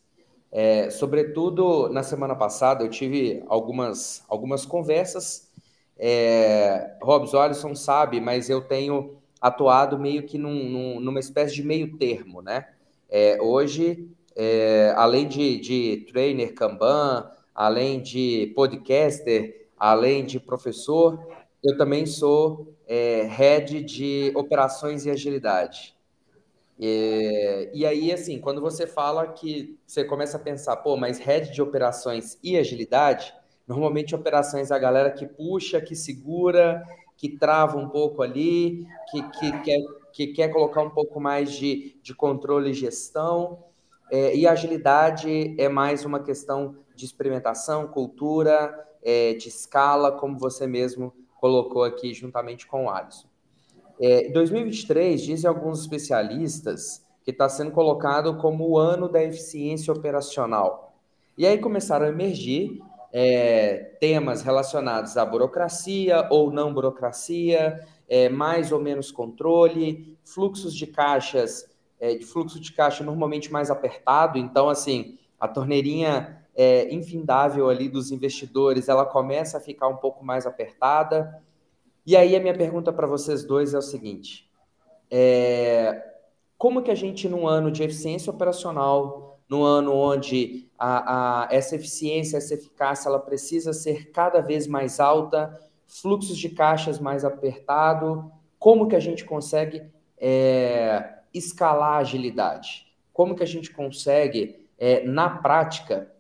É, 0.50 0.90
sobretudo 0.90 1.90
na 1.90 2.02
semana 2.02 2.34
passada, 2.34 2.86
eu 2.86 2.90
tive 2.90 3.44
algumas, 3.48 4.24
algumas 4.30 4.66
conversas. 4.66 5.52
É, 5.98 6.96
Robson 7.02 7.40
Alisson 7.40 7.76
sabe, 7.76 8.22
mas 8.22 8.50
eu 8.50 8.62
tenho 8.62 9.18
atuado 9.42 10.00
meio 10.00 10.24
que 10.24 10.38
num, 10.38 10.70
num, 10.70 11.00
numa 11.02 11.20
espécie 11.20 11.54
de 11.54 11.64
meio 11.64 11.98
termo, 11.98 12.42
né? 12.42 12.70
É, 13.10 13.38
hoje, 13.42 14.10
é, 14.34 14.94
além 14.96 15.28
de, 15.28 15.60
de 15.60 16.06
trainer 16.10 16.54
Kanban, 16.54 17.30
além 17.54 18.02
de 18.02 18.54
podcaster, 18.56 19.61
além 19.82 20.24
de 20.24 20.40
professor, 20.40 21.20
eu 21.64 21.76
também 21.76 22.06
sou 22.06 22.72
é, 22.88 23.24
head 23.24 23.82
de 23.82 24.32
operações 24.36 25.08
e 25.08 25.10
agilidade. 25.10 25.96
E, 26.80 27.72
e, 27.74 27.84
aí, 27.84 28.12
assim, 28.12 28.40
quando 28.40 28.62
você 28.62 28.86
fala 28.86 29.30
que 29.30 29.80
você 29.88 30.04
começa 30.04 30.38
a 30.38 30.40
pensar, 30.40 30.78
pô, 30.78 30.96
mas 30.96 31.18
head 31.18 31.52
de 31.52 31.64
operações 31.64 32.38
e 32.44 32.58
agilidade, 32.58 33.34
normalmente 33.68 34.14
operações 34.14 34.70
é 34.70 34.76
a 34.76 34.78
galera 34.78 35.10
que 35.10 35.26
puxa, 35.26 35.82
que 35.82 35.96
segura, 35.96 36.84
que 37.18 37.30
trava 37.30 37.76
um 37.76 37.90
pouco 37.90 38.22
ali, 38.22 38.86
que, 39.10 39.24
que, 39.32 39.62
quer, 39.64 39.80
que 40.14 40.28
quer 40.28 40.50
colocar 40.50 40.84
um 40.84 40.92
pouco 40.92 41.20
mais 41.20 41.52
de, 41.52 42.00
de 42.04 42.14
controle 42.14 42.70
e 42.70 42.76
gestão. 42.76 43.64
É, 44.12 44.36
e 44.36 44.46
agilidade 44.46 45.56
é 45.60 45.68
mais 45.68 46.06
uma 46.06 46.20
questão 46.20 46.76
de 46.96 47.04
experimentação, 47.04 47.88
cultura, 47.88 48.91
é, 49.04 49.34
de 49.34 49.50
escala, 49.50 50.12
como 50.12 50.38
você 50.38 50.68
mesmo 50.68 51.14
colocou 51.40 51.84
aqui 51.84 52.14
juntamente 52.14 52.68
com 52.68 52.86
o 52.86 52.90
Alisson. 52.90 53.28
É, 54.00 54.30
2023, 54.30 55.22
dizem 55.22 55.48
alguns 55.48 55.82
especialistas, 55.82 57.06
que 57.24 57.32
está 57.32 57.48
sendo 57.48 57.72
colocado 57.72 58.38
como 58.38 58.68
o 58.68 58.78
ano 58.78 59.08
da 59.08 59.24
eficiência 59.24 59.94
operacional. 59.94 60.96
E 61.38 61.46
aí 61.46 61.58
começaram 61.58 62.06
a 62.06 62.10
emergir 62.10 62.82
é, 63.14 63.96
temas 64.00 64.42
relacionados 64.42 65.18
à 65.18 65.26
burocracia 65.26 66.28
ou 66.30 66.52
não 66.52 66.74
burocracia, 66.74 67.80
é, 68.08 68.30
mais 68.30 68.72
ou 68.72 68.80
menos 68.80 69.12
controle, 69.12 70.18
fluxos 70.24 70.74
de 70.74 70.88
caixas, 70.88 71.70
é, 72.00 72.16
de 72.16 72.26
fluxo 72.26 72.60
de 72.60 72.74
caixa 72.74 73.04
normalmente 73.04 73.52
mais 73.52 73.70
apertado, 73.70 74.38
então 74.38 74.70
assim, 74.70 75.18
a 75.40 75.48
torneirinha 75.48 76.41
é, 76.56 76.94
infindável 76.94 77.70
ali 77.70 77.88
dos 77.88 78.12
investidores, 78.12 78.90
ela 78.90 79.06
começa 79.06 79.58
a 79.58 79.62
ficar 79.62 79.88
um 79.88 79.98
pouco 79.98 80.24
mais 80.24 80.46
apertada. 80.46 81.42
E 82.06 82.16
aí 82.16 82.36
a 82.36 82.40
minha 82.40 82.58
pergunta 82.58 82.92
para 82.92 83.08
vocês 83.08 83.44
dois 83.44 83.74
é 83.74 83.78
o 83.78 83.82
seguinte: 83.82 84.50
é, 85.10 86.04
como 86.58 86.82
que 86.82 86.92
a 86.92 86.96
gente, 86.96 87.28
num 87.28 87.48
ano 87.48 87.72
de 87.72 87.84
eficiência 87.84 88.32
operacional, 88.32 89.40
num 89.50 89.64
ano 89.64 89.94
onde 89.94 90.70
a, 90.78 91.44
a, 91.44 91.48
essa 91.54 91.76
eficiência, 91.76 92.38
essa 92.38 92.54
eficácia, 92.54 93.10
ela 93.10 93.20
precisa 93.20 93.74
ser 93.74 94.12
cada 94.12 94.42
vez 94.42 94.68
mais 94.68 95.00
alta, 95.00 95.60
fluxos 95.88 96.38
de 96.38 96.50
caixas 96.50 97.00
mais 97.00 97.26
apertado, 97.26 98.32
como 98.58 98.88
que 98.88 98.96
a 98.96 99.00
gente 99.00 99.26
consegue 99.26 99.84
é, 100.18 101.16
escalar 101.34 101.94
a 101.94 101.98
agilidade? 101.98 102.86
Como 103.12 103.36
que 103.36 103.44
a 103.44 103.48
gente 103.48 103.72
consegue, 103.72 104.68
é, 104.78 105.04
na 105.04 105.30
prática, 105.30 106.11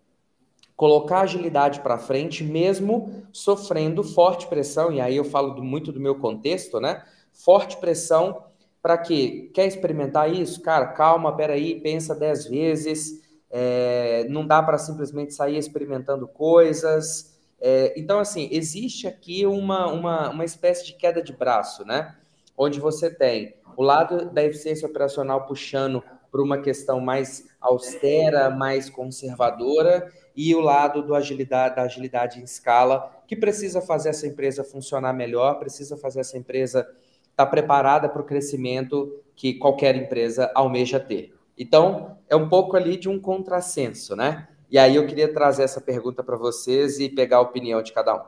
colocar 0.75 1.21
agilidade 1.21 1.81
para 1.81 1.97
frente, 1.97 2.43
mesmo 2.43 3.23
sofrendo 3.31 4.03
forte 4.03 4.47
pressão, 4.47 4.91
e 4.91 4.99
aí 4.99 5.15
eu 5.15 5.23
falo 5.23 5.51
do, 5.51 5.63
muito 5.63 5.91
do 5.91 5.99
meu 5.99 6.15
contexto, 6.15 6.79
né? 6.79 7.03
Forte 7.31 7.77
pressão 7.77 8.43
para 8.81 8.97
que 8.97 9.51
quer 9.53 9.67
experimentar 9.67 10.31
isso? 10.31 10.61
Cara, 10.61 10.87
calma, 10.87 11.35
peraí, 11.35 11.79
pensa 11.79 12.15
dez 12.15 12.45
vezes, 12.45 13.21
é, 13.49 14.25
não 14.29 14.45
dá 14.45 14.63
para 14.63 14.77
simplesmente 14.77 15.33
sair 15.33 15.57
experimentando 15.57 16.27
coisas. 16.27 17.37
É, 17.59 17.93
então, 17.95 18.19
assim, 18.19 18.49
existe 18.51 19.07
aqui 19.07 19.45
uma, 19.45 19.87
uma, 19.87 20.29
uma 20.29 20.45
espécie 20.45 20.85
de 20.85 20.93
queda 20.93 21.21
de 21.21 21.31
braço, 21.31 21.85
né? 21.85 22.15
Onde 22.57 22.79
você 22.79 23.13
tem 23.13 23.55
o 23.77 23.83
lado 23.83 24.25
da 24.31 24.43
eficiência 24.43 24.87
operacional 24.87 25.45
puxando 25.45 26.03
para 26.31 26.41
uma 26.41 26.57
questão 26.57 26.99
mais 26.99 27.45
austera, 27.59 28.49
mais 28.49 28.89
conservadora, 28.89 30.11
e 30.35 30.53
o 30.55 30.59
lado 30.59 31.01
do 31.01 31.15
agilidade, 31.15 31.75
da 31.75 31.83
agilidade 31.83 32.39
em 32.39 32.43
escala, 32.43 33.11
que 33.27 33.35
precisa 33.35 33.81
fazer 33.81 34.09
essa 34.09 34.27
empresa 34.27 34.63
funcionar 34.63 35.13
melhor, 35.13 35.59
precisa 35.59 35.97
fazer 35.97 36.21
essa 36.21 36.37
empresa 36.37 36.79
estar 36.79 37.45
tá 37.45 37.45
preparada 37.45 38.09
para 38.09 38.21
o 38.21 38.25
crescimento 38.25 39.21
que 39.35 39.53
qualquer 39.53 39.95
empresa 39.95 40.51
almeja 40.53 40.99
ter. 40.99 41.33
Então, 41.57 42.17
é 42.29 42.35
um 42.35 42.49
pouco 42.49 42.75
ali 42.75 42.97
de 42.97 43.09
um 43.09 43.19
contrassenso, 43.19 44.15
né? 44.15 44.47
E 44.69 44.77
aí 44.77 44.95
eu 44.95 45.05
queria 45.05 45.31
trazer 45.33 45.63
essa 45.63 45.81
pergunta 45.81 46.23
para 46.23 46.37
vocês 46.37 46.99
e 46.99 47.09
pegar 47.09 47.37
a 47.37 47.41
opinião 47.41 47.81
de 47.81 47.91
cada 47.91 48.15
um. 48.15 48.21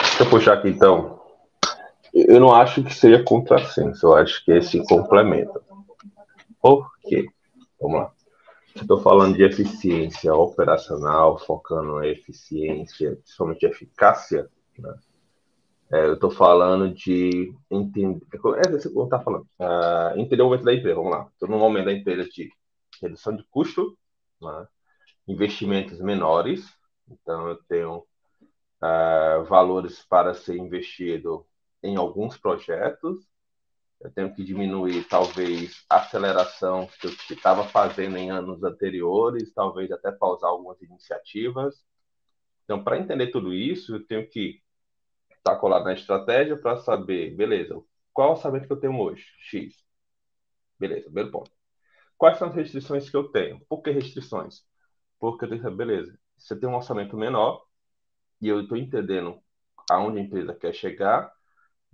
Deixa 0.00 0.22
eu 0.22 0.30
puxar 0.30 0.54
aqui 0.54 0.68
então. 0.68 1.20
Eu 2.14 2.40
não 2.40 2.54
acho 2.54 2.82
que 2.82 2.94
seja 2.94 3.22
contrassenso, 3.22 4.06
eu 4.06 4.14
acho 4.14 4.42
que 4.44 4.52
esse 4.52 4.82
complementa. 4.86 5.60
Por 6.62 6.90
quê? 7.02 7.26
Vamos 7.78 8.00
lá. 8.00 8.15
Estou 8.80 9.00
falando 9.00 9.34
de 9.34 9.42
eficiência 9.42 10.34
operacional, 10.34 11.38
focando 11.38 11.96
na 11.96 12.06
eficiência, 12.06 13.16
principalmente 13.16 13.64
eficácia. 13.64 14.48
Né? 14.78 14.94
É, 15.92 16.06
eu 16.06 16.14
estou 16.14 16.30
falando 16.30 16.92
de 16.92 17.54
entender. 17.70 18.24
É 18.32 18.38
que 18.38 18.46
eu 18.88 19.04
está 19.04 19.18
falando. 19.18 19.48
Uh, 19.58 20.18
entender 20.18 20.42
o 20.42 20.46
momento 20.46 20.64
da 20.64 20.74
empresa. 20.74 20.94
Vamos 20.94 21.10
lá. 21.10 21.26
Estou 21.32 21.48
no 21.48 21.58
momento 21.58 21.86
da 21.86 21.92
empresa 21.92 22.28
de 22.28 22.50
redução 23.00 23.34
de 23.34 23.44
custo, 23.44 23.96
né? 24.40 24.68
investimentos 25.26 25.98
menores. 26.00 26.68
Então, 27.08 27.48
eu 27.48 27.56
tenho 27.68 27.98
uh, 28.82 29.44
valores 29.48 30.04
para 30.08 30.34
ser 30.34 30.56
investido 30.56 31.46
em 31.82 31.96
alguns 31.96 32.36
projetos 32.36 33.26
eu 34.00 34.10
tenho 34.10 34.32
que 34.34 34.44
diminuir 34.44 35.04
talvez 35.08 35.84
a 35.88 35.96
aceleração 35.96 36.88
que 37.00 37.06
eu 37.06 37.10
estava 37.30 37.64
fazendo 37.64 38.16
em 38.16 38.30
anos 38.30 38.62
anteriores, 38.62 39.52
talvez 39.54 39.90
até 39.90 40.12
pausar 40.12 40.50
algumas 40.50 40.80
iniciativas. 40.82 41.84
Então, 42.64 42.82
para 42.82 42.98
entender 42.98 43.28
tudo 43.28 43.54
isso, 43.54 43.96
eu 43.96 44.06
tenho 44.06 44.28
que 44.28 44.60
estar 45.36 45.56
colado 45.56 45.84
na 45.84 45.94
estratégia 45.94 46.56
para 46.56 46.76
saber, 46.78 47.34
beleza, 47.36 47.80
qual 48.12 48.28
é 48.28 48.30
o 48.32 48.34
orçamento 48.34 48.66
que 48.66 48.72
eu 48.72 48.80
tenho 48.80 48.98
hoje? 48.98 49.24
X. 49.40 49.74
Beleza, 50.78 51.04
primeiro 51.04 51.30
ponto. 51.30 51.50
Quais 52.18 52.38
são 52.38 52.48
as 52.48 52.54
restrições 52.54 53.08
que 53.10 53.16
eu 53.16 53.28
tenho? 53.30 53.60
Por 53.68 53.82
que 53.82 53.90
restrições? 53.90 54.62
Porque 55.18 55.44
eu 55.44 55.48
tenho 55.48 55.60
que 55.60 55.64
saber, 55.64 55.76
beleza, 55.76 56.18
você 56.36 56.58
tem 56.58 56.68
um 56.68 56.74
orçamento 56.76 57.16
menor 57.16 57.64
e 58.40 58.48
eu 58.48 58.60
estou 58.62 58.76
entendendo 58.76 59.40
aonde 59.90 60.18
a 60.18 60.22
empresa 60.22 60.54
quer 60.54 60.74
chegar, 60.74 61.32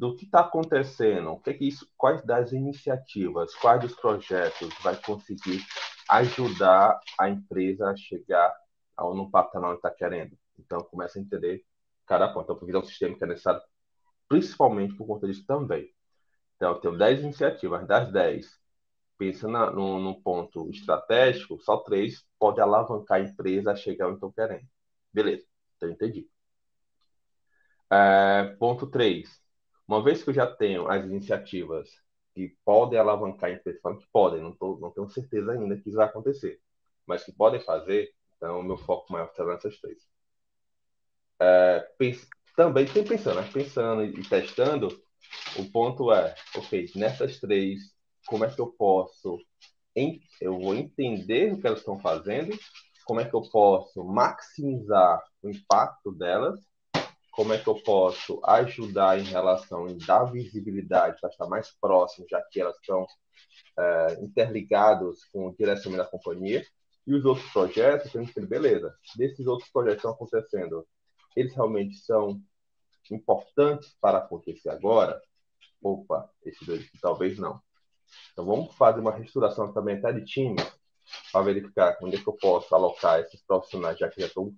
do 0.02 0.16
que 0.16 0.24
está 0.24 0.40
acontecendo, 0.40 1.30
o 1.30 1.38
que, 1.38 1.50
é 1.50 1.54
que 1.54 1.68
isso, 1.68 1.88
quais 1.96 2.24
das 2.24 2.50
iniciativas, 2.50 3.54
quais 3.54 3.80
dos 3.82 3.94
projetos 3.94 4.68
vai 4.82 4.96
conseguir 5.00 5.64
ajudar 6.08 6.98
a 7.20 7.30
empresa 7.30 7.88
a 7.88 7.94
chegar 7.94 8.52
ao 8.96 9.14
no 9.14 9.30
patamar 9.30 9.70
que 9.70 9.76
está 9.76 9.92
querendo. 9.92 10.36
Então, 10.58 10.80
começa 10.80 11.20
a 11.20 11.22
entender 11.22 11.64
cada 12.04 12.26
ponto. 12.26 12.46
Então, 12.46 12.56
porque 12.56 12.74
é 12.74 12.78
um 12.80 12.82
sistema 12.82 13.16
que 13.16 13.22
é 13.22 13.28
necessário, 13.28 13.62
principalmente 14.28 14.96
por 14.96 15.06
conta 15.06 15.28
disso 15.28 15.46
também. 15.46 15.88
Então, 16.56 16.72
eu 16.72 16.80
tenho 16.80 16.98
10 16.98 17.20
iniciativas, 17.20 17.86
das 17.86 18.10
10, 18.10 18.58
pensa 19.16 19.46
na, 19.46 19.70
no, 19.70 20.00
no, 20.00 20.20
ponto 20.20 20.68
estratégico, 20.68 21.60
só 21.60 21.76
três 21.76 22.26
pode 22.40 22.60
alavancar 22.60 23.18
a 23.18 23.22
empresa 23.22 23.70
a 23.70 23.76
chegar 23.76 24.08
onde 24.08 24.16
estão 24.16 24.32
querendo. 24.32 24.66
Beleza, 25.12 25.46
então 25.76 25.88
entendi. 25.88 26.28
É, 27.88 28.56
ponto 28.58 28.88
3. 28.88 29.41
Uma 29.92 30.02
vez 30.02 30.24
que 30.24 30.30
eu 30.30 30.34
já 30.34 30.46
tenho 30.46 30.88
as 30.90 31.04
iniciativas 31.04 31.90
que 32.34 32.56
podem 32.64 32.98
alavancar 32.98 33.50
a 33.50 33.52
empresa, 33.52 33.78
que 33.78 34.06
podem, 34.10 34.40
não, 34.40 34.56
tô, 34.56 34.78
não 34.80 34.90
tenho 34.90 35.06
certeza 35.10 35.52
ainda 35.52 35.76
que 35.76 35.90
isso 35.90 35.98
vai 35.98 36.06
acontecer, 36.06 36.58
mas 37.06 37.22
que 37.22 37.30
podem 37.30 37.60
fazer, 37.60 38.10
então 38.34 38.62
meu 38.62 38.78
foco 38.78 39.12
maior 39.12 39.30
será 39.34 39.52
nessas 39.52 39.78
três. 39.78 39.98
É, 41.38 41.80
pense, 41.98 42.26
também 42.56 42.86
tem 42.86 43.04
pensando, 43.04 43.42
né? 43.42 43.50
pensando 43.52 44.02
e 44.02 44.22
testando, 44.22 44.88
o 45.58 45.70
ponto 45.70 46.10
é, 46.10 46.34
ok, 46.56 46.90
nessas 46.96 47.38
três, 47.38 47.94
como 48.26 48.46
é 48.46 48.50
que 48.50 48.62
eu 48.62 48.68
posso, 48.68 49.38
eu 50.40 50.58
vou 50.58 50.74
entender 50.74 51.52
o 51.52 51.60
que 51.60 51.66
elas 51.66 51.80
estão 51.80 52.00
fazendo, 52.00 52.58
como 53.04 53.20
é 53.20 53.28
que 53.28 53.34
eu 53.34 53.42
posso 53.42 54.02
maximizar 54.02 55.22
o 55.42 55.50
impacto 55.50 56.10
delas 56.12 56.71
como 57.32 57.54
é 57.54 57.58
que 57.58 57.66
eu 57.66 57.74
posso 57.82 58.40
ajudar 58.44 59.18
em 59.18 59.24
relação 59.24 59.88
em 59.88 59.96
dar 59.96 60.24
visibilidade 60.24 61.18
para 61.18 61.30
estar 61.30 61.46
mais 61.46 61.70
próximo, 61.80 62.26
já 62.30 62.40
que 62.42 62.60
elas 62.60 62.76
estão 62.76 63.06
é, 63.78 64.18
interligados 64.22 65.24
com 65.32 65.48
o 65.48 65.56
direcionamento 65.56 66.04
da 66.04 66.18
companhia. 66.18 66.64
E 67.06 67.14
os 67.14 67.24
outros 67.24 67.50
projetos, 67.50 68.14
a 68.14 68.20
gente 68.20 68.34
tem, 68.34 68.44
beleza, 68.44 68.94
desses 69.16 69.46
outros 69.46 69.70
projetos 69.70 70.02
que 70.02 70.08
estão 70.08 70.12
acontecendo, 70.12 70.86
eles 71.34 71.54
realmente 71.54 71.96
são 71.96 72.40
importantes 73.10 73.96
para 73.98 74.18
acontecer 74.18 74.68
agora? 74.68 75.20
Opa, 75.82 76.30
esses 76.44 76.64
dois 76.66 76.88
talvez 77.00 77.38
não. 77.38 77.60
Então 78.32 78.44
vamos 78.44 78.74
fazer 78.76 79.00
uma 79.00 79.10
reestruturação 79.10 79.72
também 79.72 79.96
até 79.96 80.12
de 80.12 80.24
time 80.24 80.56
para 81.32 81.42
verificar 81.42 81.96
onde 82.02 82.16
é 82.16 82.20
que 82.20 82.28
eu 82.28 82.34
posso 82.34 82.72
alocar 82.74 83.20
esses 83.20 83.42
profissionais, 83.42 83.98
já 83.98 84.08
que 84.08 84.20
já 84.20 84.26
estão 84.26 84.54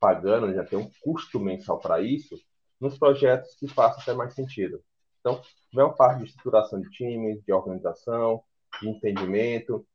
pagando, 0.00 0.52
já 0.54 0.64
tem 0.64 0.78
um 0.78 0.90
custo 1.02 1.38
mensal 1.38 1.78
para 1.78 2.00
isso, 2.00 2.40
nos 2.80 2.98
projetos 2.98 3.54
que 3.54 3.68
façam 3.68 4.00
até 4.00 4.14
mais 4.14 4.34
sentido. 4.34 4.82
Então, 5.20 5.40
vem 5.72 5.84
uma 5.84 5.94
parte 5.94 6.20
de 6.20 6.30
estruturação 6.30 6.80
de 6.80 6.90
times, 6.90 7.44
de 7.44 7.52
organização, 7.52 8.42
de 8.80 8.88
entendimento 8.88 9.86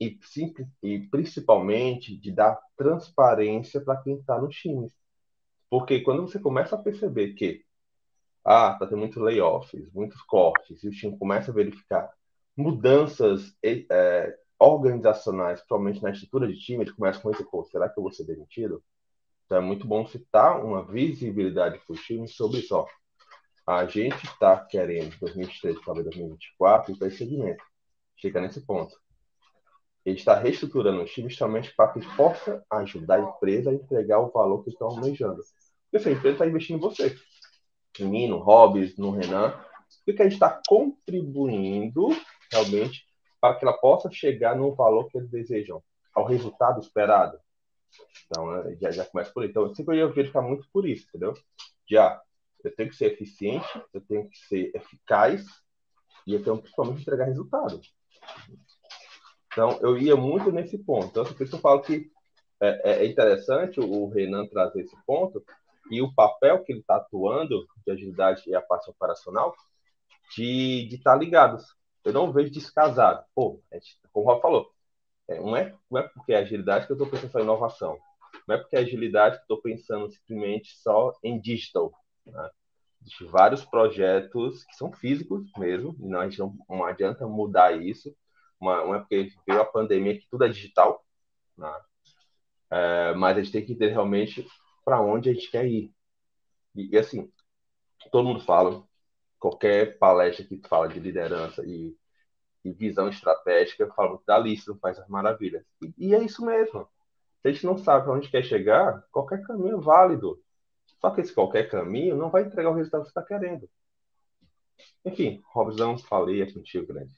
e, 0.00 0.18
e 0.82 0.98
principalmente 1.08 2.16
de 2.16 2.32
dar 2.32 2.58
transparência 2.76 3.80
para 3.80 4.02
quem 4.02 4.16
está 4.16 4.40
nos 4.40 4.56
times. 4.56 4.92
Porque 5.68 6.00
quando 6.00 6.22
você 6.22 6.38
começa 6.40 6.74
a 6.74 6.82
perceber 6.82 7.34
que 7.34 7.64
ah, 8.44 8.74
tá 8.74 8.86
tendo 8.86 8.98
muitos 8.98 9.22
layoffs, 9.22 9.92
muitos 9.92 10.20
cortes, 10.22 10.82
e 10.82 10.88
o 10.88 10.90
time 10.90 11.16
começa 11.16 11.50
a 11.50 11.54
verificar 11.54 12.10
mudanças 12.56 13.56
é, 13.62 14.36
organizacionais, 14.58 15.60
principalmente 15.60 16.02
na 16.02 16.10
estrutura 16.10 16.48
de 16.48 16.58
time, 16.58 16.84
ele 16.84 16.92
começa 16.92 17.20
com 17.20 17.30
esse, 17.30 17.44
pô, 17.44 17.64
será 17.64 17.88
que 17.88 17.98
eu 17.98 18.02
vou 18.02 18.12
ser 18.12 18.24
demitido? 18.24 18.82
Então 19.50 19.58
é 19.58 19.62
muito 19.62 19.84
bom 19.84 20.06
citar 20.06 20.64
uma 20.64 20.86
visibilidade 20.86 21.80
para 21.84 21.92
o 21.92 21.98
time 21.98 22.28
sobre 22.28 22.60
isso. 22.60 22.86
A 23.66 23.84
gente 23.84 24.24
está 24.24 24.56
querendo 24.64 25.18
2023 25.18 25.84
para 25.84 26.04
2024 26.04 26.96
para 26.96 27.08
esse 27.08 27.16
segmento. 27.16 27.60
Chega 28.16 28.40
nesse 28.40 28.64
ponto. 28.64 28.94
Ele 30.04 30.16
está 30.16 30.36
reestruturando 30.38 31.02
o 31.02 31.04
time 31.04 31.28
justamente 31.28 31.74
para 31.74 31.92
que 31.92 32.00
possa 32.14 32.64
ajudar 32.70 33.16
a 33.16 33.22
empresa 33.22 33.70
a 33.70 33.74
entregar 33.74 34.20
o 34.20 34.30
valor 34.30 34.62
que 34.62 34.70
estão 34.70 34.86
almejando. 34.86 35.42
Porque 35.90 36.08
a 36.08 36.12
empresa 36.12 36.34
está 36.36 36.46
investindo 36.46 36.76
em 36.76 36.80
você. 36.82 37.16
Em 37.98 38.04
mim, 38.04 38.28
no 38.28 38.38
Hobbes, 38.38 38.96
no 38.96 39.10
Renan. 39.10 39.52
O 40.06 40.14
que 40.14 40.22
a 40.22 40.26
gente 40.26 40.34
está 40.34 40.62
contribuindo 40.68 42.10
realmente 42.52 43.04
para 43.40 43.56
que 43.56 43.64
ela 43.64 43.76
possa 43.76 44.12
chegar 44.12 44.54
no 44.54 44.76
valor 44.76 45.08
que 45.08 45.18
eles 45.18 45.28
desejam, 45.28 45.82
ao 46.14 46.24
resultado 46.24 46.78
esperado. 46.78 47.36
Então, 48.26 48.50
né, 48.50 48.76
já, 48.80 48.90
já 48.90 49.04
começa 49.04 49.32
por 49.32 49.42
aí. 49.42 49.48
Então, 49.48 49.62
eu 49.62 49.74
sempre 49.74 49.98
ia 49.98 50.08
verificar 50.08 50.42
muito 50.42 50.68
por 50.72 50.86
isso, 50.88 51.06
entendeu? 51.08 51.34
Já, 51.88 52.20
eu 52.64 52.74
tenho 52.74 52.88
que 52.88 52.96
ser 52.96 53.12
eficiente, 53.12 53.66
eu 53.92 54.00
tenho 54.00 54.28
que 54.28 54.38
ser 54.38 54.70
eficaz 54.74 55.44
e 56.26 56.34
eu 56.34 56.42
tenho 56.42 56.58
principalmente 56.58 57.02
entregar 57.02 57.24
resultado. 57.24 57.80
Então, 59.52 59.78
eu 59.82 59.98
ia 59.98 60.16
muito 60.16 60.52
nesse 60.52 60.78
ponto. 60.78 61.06
Então, 61.06 61.24
por 61.24 61.42
isso 61.42 61.56
eu 61.56 61.60
falo 61.60 61.80
que 61.80 62.10
é, 62.60 62.92
é, 62.92 63.04
é 63.04 63.06
interessante 63.06 63.80
o 63.80 64.08
Renan 64.08 64.46
trazer 64.46 64.82
esse 64.82 64.96
ponto 65.06 65.42
e 65.90 66.00
o 66.00 66.14
papel 66.14 66.62
que 66.62 66.72
ele 66.72 66.80
está 66.80 66.96
atuando 66.96 67.66
de 67.84 67.92
agilidade 67.92 68.42
e 68.46 68.54
a 68.54 68.62
parte 68.62 68.88
operacional 68.90 69.54
de 70.36 70.88
estar 70.92 71.12
tá 71.12 71.18
ligados. 71.18 71.64
Eu 72.04 72.12
não 72.12 72.32
vejo 72.32 72.50
descasado. 72.50 73.24
Pô, 73.34 73.60
como 74.12 74.26
o 74.26 74.30
Rob 74.30 74.40
falou, 74.40 74.70
é, 74.70 74.79
não, 75.38 75.56
é, 75.56 75.74
não 75.90 76.00
é 76.00 76.08
porque 76.08 76.32
é 76.32 76.38
agilidade 76.38 76.86
que 76.86 76.92
eu 76.92 76.94
estou 76.94 77.08
pensando 77.08 77.30
só 77.30 77.38
em 77.38 77.42
inovação. 77.42 77.98
Não 78.46 78.56
é 78.56 78.58
porque 78.58 78.76
é 78.76 78.80
agilidade 78.80 79.36
que 79.36 79.42
estou 79.42 79.60
pensando 79.60 80.10
simplesmente 80.10 80.76
só 80.78 81.12
em 81.22 81.40
digital. 81.40 81.92
Né? 82.26 82.50
Existem 83.02 83.28
vários 83.28 83.64
projetos 83.64 84.64
que 84.64 84.74
são 84.74 84.92
físicos 84.92 85.50
mesmo, 85.56 85.96
e 86.00 86.08
não, 86.08 86.20
a 86.20 86.28
gente 86.28 86.38
não, 86.38 86.56
não 86.68 86.84
adianta 86.84 87.26
mudar 87.26 87.80
isso. 87.80 88.14
Não 88.60 88.94
é 88.94 88.98
porque 88.98 89.32
veio 89.46 89.60
a 89.60 89.64
pandemia 89.64 90.18
que 90.18 90.28
tudo 90.28 90.44
é 90.44 90.48
digital, 90.48 91.02
né? 91.56 91.72
é, 92.70 93.14
mas 93.14 93.36
a 93.36 93.42
gente 93.42 93.52
tem 93.52 93.64
que 93.64 93.72
entender 93.72 93.92
realmente 93.92 94.46
para 94.84 95.00
onde 95.00 95.30
a 95.30 95.32
gente 95.32 95.50
quer 95.50 95.66
ir. 95.66 95.94
E, 96.74 96.94
e, 96.94 96.98
assim, 96.98 97.30
todo 98.12 98.26
mundo 98.26 98.40
fala, 98.40 98.84
qualquer 99.38 99.98
palestra 99.98 100.44
que 100.44 100.60
fala 100.68 100.88
de 100.88 101.00
liderança 101.00 101.64
e 101.66 101.96
e 102.64 102.70
visão 102.70 103.08
estratégica, 103.08 103.82
eu 103.82 103.92
falo 103.92 104.22
da 104.26 104.38
lista, 104.38 104.74
faz 104.80 104.98
as 104.98 105.08
maravilhas. 105.08 105.64
E, 105.82 105.92
e, 105.98 106.14
é 106.14 106.22
isso 106.22 106.44
mesmo. 106.44 106.86
Se 107.40 107.48
a 107.48 107.52
gente 107.52 107.64
não 107.64 107.78
sabe 107.78 108.10
onde 108.10 108.28
quer 108.28 108.42
chegar, 108.42 109.02
qualquer 109.10 109.42
caminho 109.42 109.78
é 109.78 109.80
válido. 109.80 110.38
Só 111.00 111.10
que 111.10 111.22
esse 111.22 111.32
qualquer 111.32 111.70
caminho 111.70 112.16
não 112.16 112.30
vai 112.30 112.42
entregar 112.42 112.70
o 112.70 112.74
resultado 112.74 113.02
que 113.02 113.10
você 113.10 113.18
está 113.18 113.22
querendo. 113.22 113.68
Enfim, 115.04 115.42
Robson, 115.46 115.96
falei, 115.96 116.42
é 116.42 116.52
contigo, 116.52 116.86
grande. 116.86 117.12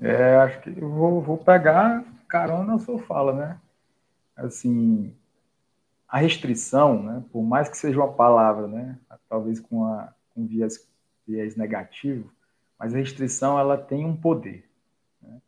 É, 0.00 0.36
acho 0.36 0.60
que 0.60 0.70
vou, 0.70 1.20
vou 1.20 1.38
pegar 1.38 2.04
carona 2.28 2.74
na 2.74 2.78
sua 2.78 2.98
fala, 3.00 3.32
né? 3.32 3.60
Assim, 4.36 5.16
a 6.08 6.18
restrição, 6.18 7.02
né, 7.02 7.24
por 7.32 7.42
mais 7.42 7.68
que 7.68 7.76
seja 7.76 7.98
uma 7.98 8.12
palavra, 8.12 8.66
né, 8.66 8.98
talvez 9.28 9.60
com, 9.60 9.84
a, 9.84 10.12
com 10.34 10.46
viés, 10.46 10.88
viés 11.26 11.54
negativo, 11.54 12.32
mas 12.78 12.94
a 12.94 12.98
restrição 12.98 13.58
ela 13.58 13.76
tem 13.76 14.04
um 14.04 14.16
poder. 14.16 14.68
Né? 15.20 15.40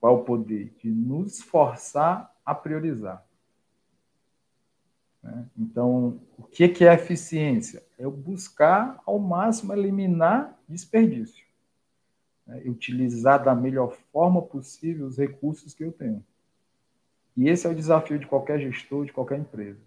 Qual 0.00 0.16
é 0.16 0.20
o 0.20 0.24
poder? 0.24 0.72
De 0.78 0.88
nos 0.88 1.40
forçar 1.40 2.34
a 2.44 2.54
priorizar. 2.54 3.24
Né? 5.22 5.46
Então, 5.58 6.20
o 6.36 6.44
que, 6.44 6.68
que 6.68 6.84
é 6.84 6.94
eficiência? 6.94 7.82
É 7.98 8.04
eu 8.04 8.10
buscar 8.10 9.02
ao 9.04 9.18
máximo 9.18 9.72
eliminar 9.72 10.56
desperdício. 10.68 11.44
Né? 12.46 12.62
Utilizar 12.66 13.42
da 13.42 13.54
melhor 13.54 13.96
forma 14.12 14.40
possível 14.40 15.06
os 15.06 15.18
recursos 15.18 15.74
que 15.74 15.84
eu 15.84 15.92
tenho. 15.92 16.24
E 17.36 17.48
esse 17.48 17.66
é 17.66 17.70
o 17.70 17.74
desafio 17.74 18.18
de 18.18 18.26
qualquer 18.26 18.60
gestor, 18.60 19.04
de 19.04 19.12
qualquer 19.12 19.38
empresa. 19.38 19.80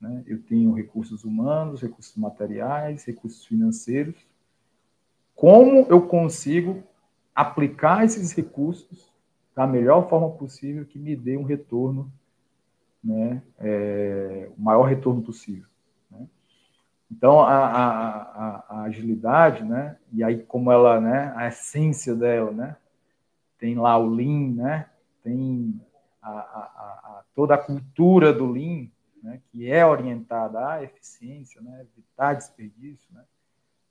Né? 0.00 0.24
Eu 0.26 0.42
tenho 0.42 0.72
recursos 0.72 1.24
humanos, 1.24 1.82
recursos 1.82 2.16
materiais, 2.16 3.04
recursos 3.04 3.44
financeiros, 3.44 4.16
como 5.40 5.86
eu 5.88 6.06
consigo 6.06 6.82
aplicar 7.34 8.04
esses 8.04 8.30
recursos 8.30 9.10
da 9.56 9.66
melhor 9.66 10.06
forma 10.06 10.28
possível 10.32 10.84
que 10.84 10.98
me 10.98 11.16
dê 11.16 11.34
um 11.34 11.44
retorno, 11.44 12.12
né, 13.02 13.42
é, 13.58 14.50
o 14.54 14.60
maior 14.60 14.82
retorno 14.82 15.22
possível. 15.22 15.64
Né? 16.10 16.26
Então, 17.10 17.40
a, 17.40 17.56
a, 17.56 18.20
a, 18.20 18.64
a, 18.68 18.82
agilidade, 18.82 19.64
né, 19.64 19.96
e 20.12 20.22
aí 20.22 20.42
como 20.42 20.70
ela, 20.70 21.00
né, 21.00 21.32
a 21.34 21.48
essência 21.48 22.14
dela, 22.14 22.50
né, 22.50 22.76
tem 23.58 23.76
lá 23.76 23.96
o 23.96 24.10
Lean, 24.10 24.52
né, 24.52 24.90
tem 25.24 25.80
a, 26.22 27.22
toda 27.34 27.54
a 27.54 27.58
cultura 27.58 28.30
do 28.30 28.44
Lean, 28.44 28.88
né, 29.22 29.40
que 29.50 29.70
é 29.70 29.86
orientada 29.86 30.68
à 30.68 30.82
eficiência, 30.82 31.62
né, 31.62 31.86
evitar 31.96 32.34
desperdício, 32.34 33.08
né, 33.14 33.22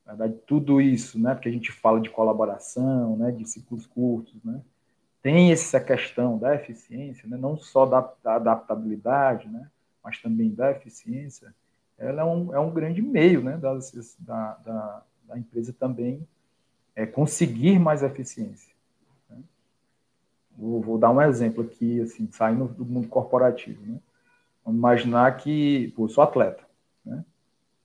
na 0.10 0.16
verdade, 0.16 0.42
tudo 0.48 0.82
isso, 0.82 1.20
né, 1.20 1.36
porque 1.36 1.50
a 1.50 1.52
gente 1.52 1.72
fala 1.72 2.02
de 2.02 2.10
colaboração, 2.10 3.16
né, 3.16 3.32
de 3.32 3.48
ciclos 3.48 3.86
curtos, 3.86 4.44
né, 4.44 4.60
tem 5.22 5.52
essa 5.52 5.80
questão 5.80 6.36
da 6.36 6.56
eficiência, 6.56 7.30
né, 7.30 7.38
não 7.38 7.56
só 7.56 7.86
da, 7.86 8.12
da 8.24 8.36
adaptabilidade, 8.38 9.48
né, 9.48 9.70
mas 10.04 10.20
também 10.20 10.50
da 10.50 10.72
eficiência, 10.72 11.54
ela 11.96 12.24
é 12.24 12.26
um, 12.26 12.56
é 12.56 12.60
um 12.60 12.72
grande 12.72 13.04
meio 13.04 13.44
né, 13.44 13.56
das, 13.58 14.18
da, 14.20 15.04
da, 15.28 15.38
empresa 15.38 15.72
também 15.74 16.28
é, 16.96 17.06
conseguir 17.06 17.78
mais 17.78 18.02
eficiência. 18.02 18.74
Né? 19.30 19.38
Vou, 20.58 20.82
vou, 20.82 20.98
dar 20.98 21.12
um 21.12 21.22
exemplo 21.22 21.64
aqui, 21.64 22.02
assim, 22.02 22.28
saindo 22.32 22.68
do 22.68 22.84
mundo 22.84 23.08
corporativo. 23.08 23.80
Né? 23.86 24.00
Vamos 24.66 24.80
imaginar 24.80 25.38
que 25.38 25.94
pô, 25.96 26.06
eu 26.06 26.10
sou 26.10 26.24
atleta, 26.24 26.64
né? 27.06 27.24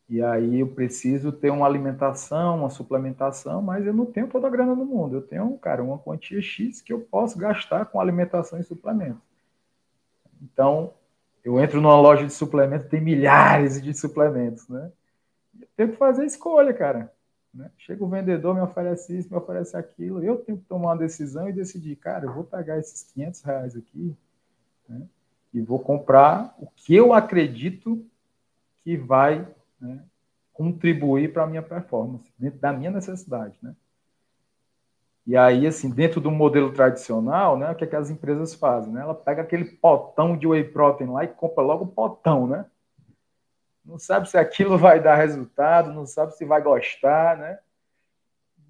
E 0.09 0.23
aí 0.23 0.61
eu 0.61 0.69
preciso 0.69 1.33
ter 1.33 1.51
uma 1.51 1.67
alimentação, 1.67 2.59
uma 2.59 2.71
suplementação, 2.71 3.63
mas 3.63 3.87
eu 3.87 3.95
não 3.95 4.05
tenho 4.05 4.29
toda 4.29 4.47
a 4.47 4.51
grana 4.51 4.77
do 4.77 4.85
mundo. 4.85 5.17
Eu 5.17 5.23
tenho, 5.23 5.57
cara, 5.59 5.83
uma 5.83 5.99
quantia 5.99 6.43
X 6.43 6.83
que 6.83 6.93
eu 6.93 7.01
posso 7.01 7.39
gastar 7.39 7.87
com 7.87 7.99
alimentação 7.99 8.59
e 8.61 8.65
suplemento. 8.65 9.21
Então, 10.43 10.93
eu 11.43 11.59
entro 11.59 11.81
numa 11.81 11.99
loja 11.99 12.27
de 12.27 12.33
suplemento, 12.33 12.89
tem 12.89 13.01
milhares 13.01 13.81
de 13.81 13.95
suplementos, 13.95 14.69
né? 14.69 14.93
Eu 15.59 15.69
tenho 15.77 15.91
que 15.91 15.97
fazer 15.97 16.27
escolha, 16.27 16.75
cara. 16.75 17.11
Né? 17.53 17.71
Chega 17.79 18.05
o 18.05 18.09
vendedor, 18.09 18.55
me 18.55 18.61
oferece 18.61 19.17
isso, 19.17 19.31
me 19.31 19.37
oferece 19.37 19.77
aquilo. 19.77 20.23
Eu 20.23 20.37
tenho 20.37 20.59
que 20.59 20.65
tomar 20.65 20.89
uma 20.89 20.99
decisão 20.99 21.49
e 21.49 21.53
decidir, 21.53 21.97
cara, 21.97 22.27
eu 22.27 22.35
vou 22.35 22.45
pegar 22.45 22.79
esses 22.79 23.05
500 23.13 23.43
reais 23.43 23.77
aqui 23.77 24.15
né? 24.89 25.03
e 25.53 25.61
vou 25.61 25.79
comprar 25.79 26.55
o 26.59 26.67
que 26.67 26.95
eu 26.95 27.15
acredito 27.15 28.05
que 28.83 28.97
vai 28.97 29.47
né, 29.85 30.05
contribuir 30.53 31.33
para 31.33 31.45
a 31.45 31.47
minha 31.47 31.63
performance, 31.63 32.33
dentro 32.39 32.61
da 32.61 32.73
minha 32.73 32.91
necessidade, 32.91 33.59
né? 33.63 33.75
E 35.27 35.37
aí, 35.37 35.67
assim, 35.67 35.89
dentro 35.89 36.21
do 36.21 36.31
modelo 36.31 36.71
tradicional, 36.71 37.59
né, 37.59 37.71
o 37.71 37.75
que, 37.75 37.85
é 37.85 37.87
que 37.87 37.97
as 37.97 38.11
empresas 38.11 38.55
fazem? 38.55 38.93
Né? 38.93 39.01
Ela 39.01 39.15
pega 39.15 39.41
aquele 39.41 39.65
potão 39.65 40.37
de 40.37 40.47
whey 40.47 40.65
protein 40.65 41.11
lá 41.11 41.25
e 41.25 41.29
compra 41.29 41.65
logo 41.65 41.85
o 41.85 41.89
potão, 41.89 42.47
né? 42.47 42.67
Não 43.83 43.99
sabe 43.99 44.29
se 44.29 44.37
aquilo 44.37 44.77
vai 44.77 45.01
dar 45.01 45.17
resultado, 45.17 45.93
não 45.93 46.07
sabe 46.07 46.37
se 46.37 46.45
vai 46.45 46.61
gostar, 46.61 47.39
né? 47.39 47.59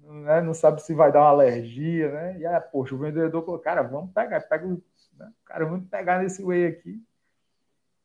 né? 0.01 0.41
Não 0.41 0.53
sabe 0.53 0.81
se 0.81 0.93
vai 0.93 1.11
dar 1.11 1.21
uma 1.21 1.29
alergia, 1.29 2.09
né? 2.11 2.39
E 2.39 2.45
aí, 2.45 2.59
poxa, 2.59 2.95
o 2.95 2.97
vendedor 2.97 3.43
falou, 3.43 3.59
cara, 3.59 3.81
vamos 3.81 4.11
pegar, 4.13 4.39
pega 4.41 4.65
o, 4.65 4.81
né? 5.17 5.31
cara, 5.45 5.65
vamos 5.65 5.89
pegar 5.89 6.19
nesse 6.21 6.43
whey 6.43 6.67
aqui. 6.67 7.01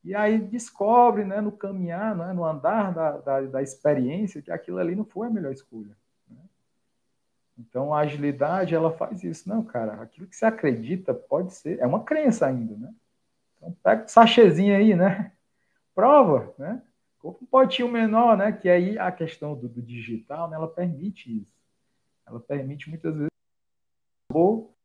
E 0.03 0.15
aí 0.15 0.39
descobre, 0.39 1.23
né, 1.23 1.41
no 1.41 1.51
caminhar, 1.51 2.15
né, 2.15 2.33
no 2.33 2.43
andar 2.43 2.93
da, 2.93 3.17
da, 3.17 3.41
da 3.41 3.61
experiência, 3.61 4.41
que 4.41 4.51
aquilo 4.51 4.79
ali 4.79 4.95
não 4.95 5.05
foi 5.05 5.27
a 5.27 5.31
melhor 5.31 5.53
escolha. 5.53 5.95
Então, 7.57 7.93
a 7.93 7.99
agilidade, 7.99 8.73
ela 8.73 8.91
faz 8.91 9.23
isso. 9.23 9.47
Não, 9.47 9.63
cara, 9.63 9.93
aquilo 10.01 10.27
que 10.27 10.35
você 10.35 10.45
acredita 10.45 11.13
pode 11.13 11.53
ser, 11.53 11.79
é 11.79 11.85
uma 11.85 12.03
crença 12.03 12.47
ainda, 12.47 12.75
né? 12.75 12.93
Então, 13.57 13.77
pega 13.83 14.05
o 14.05 14.07
sachêzinho 14.07 14.75
aí, 14.75 14.95
né? 14.95 15.31
Prova, 15.93 16.53
né? 16.57 16.81
Com 17.19 17.29
um 17.29 17.45
potinho 17.45 17.91
menor, 17.91 18.35
né? 18.35 18.51
Que 18.51 18.67
aí 18.67 18.97
a 18.97 19.11
questão 19.11 19.53
do, 19.53 19.69
do 19.69 19.81
digital, 19.81 20.49
né? 20.49 20.55
ela 20.55 20.67
permite 20.67 21.41
isso. 21.41 21.53
Ela 22.25 22.39
permite 22.39 22.89
muitas 22.89 23.13
vezes 23.13 23.29
ou 24.33 24.75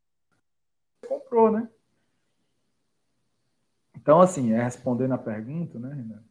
comprou, 1.09 1.51
né? 1.51 1.69
Então, 4.07 4.21
assim, 4.21 4.53
é 4.53 4.63
respondendo 4.63 5.15
a 5.15 5.19
pergunta, 5.19 5.81
né, 5.81 5.89
Renan? 5.89 6.23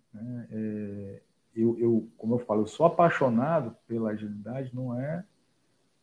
É, 0.49 1.21
eu, 1.53 1.77
eu, 1.77 2.09
como 2.17 2.35
eu 2.35 2.39
falo, 2.39 2.61
eu 2.61 2.67
sou 2.67 2.85
apaixonado 2.85 3.75
pela 3.85 4.11
agilidade, 4.11 4.73
não 4.73 4.97
é 4.97 5.25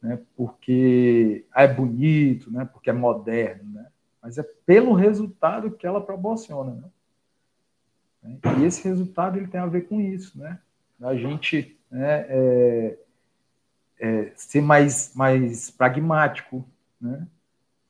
né, 0.02 0.20
porque 0.36 1.46
é 1.54 1.66
bonito, 1.66 2.52
né, 2.52 2.66
porque 2.66 2.90
é 2.90 2.92
moderno, 2.92 3.72
né, 3.72 3.86
mas 4.20 4.36
é 4.36 4.42
pelo 4.66 4.92
resultado 4.92 5.70
que 5.70 5.86
ela 5.86 6.04
proporciona. 6.04 6.74
Né? 8.22 8.38
E 8.58 8.64
esse 8.64 8.86
resultado 8.86 9.38
ele 9.38 9.48
tem 9.48 9.58
a 9.58 9.64
ver 9.64 9.88
com 9.88 9.98
isso, 9.98 10.38
né? 10.38 10.58
A 11.00 11.14
gente 11.14 11.74
né, 11.90 12.26
é, 12.28 12.98
é, 13.98 14.32
ser 14.36 14.60
mais, 14.60 15.14
mais 15.14 15.70
pragmático, 15.70 16.68
né? 17.00 17.26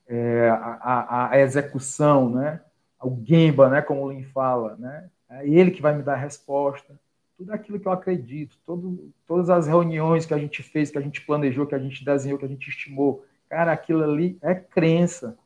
É, 0.07 0.49
a, 0.51 0.55
a, 0.55 1.31
a, 1.31 1.41
execução, 1.41 2.31
né? 2.31 2.61
O 3.03 3.23
Gemba, 3.25 3.69
né, 3.69 3.83
como 3.83 4.03
o 4.03 4.13
Lin 4.13 4.25
fala, 4.25 4.77
né? 4.77 5.11
é 5.29 5.49
ele 5.49 5.71
que 5.71 5.83
vai 5.83 5.95
me 5.97 6.03
dar 6.03 6.15
a 6.15 6.17
resposta 6.17 6.99
tudo 7.43 7.53
aquilo 7.53 7.81
que 7.81 7.89
eu 7.89 7.93
acredito, 7.93 8.57
todo, 8.65 9.13
todas 9.27 9.51
as 9.51 9.67
reuniões 9.67 10.25
que 10.25 10.33
a 10.33 10.39
gente 10.39 10.63
fez, 10.63 10.93
que 10.93 10.99
a 10.99 11.01
gente 11.01 11.21
planejou, 11.23 11.67
que 11.67 11.75
a 11.75 11.79
gente 11.79 12.05
desenhou, 12.05 12.39
que 12.39 12.45
a 12.45 12.49
gente 12.49 12.69
estimou, 12.69 13.25
cara, 13.49 13.73
aquilo 13.73 14.05
ali 14.05 14.39
é 14.41 14.55
crença 14.55 15.37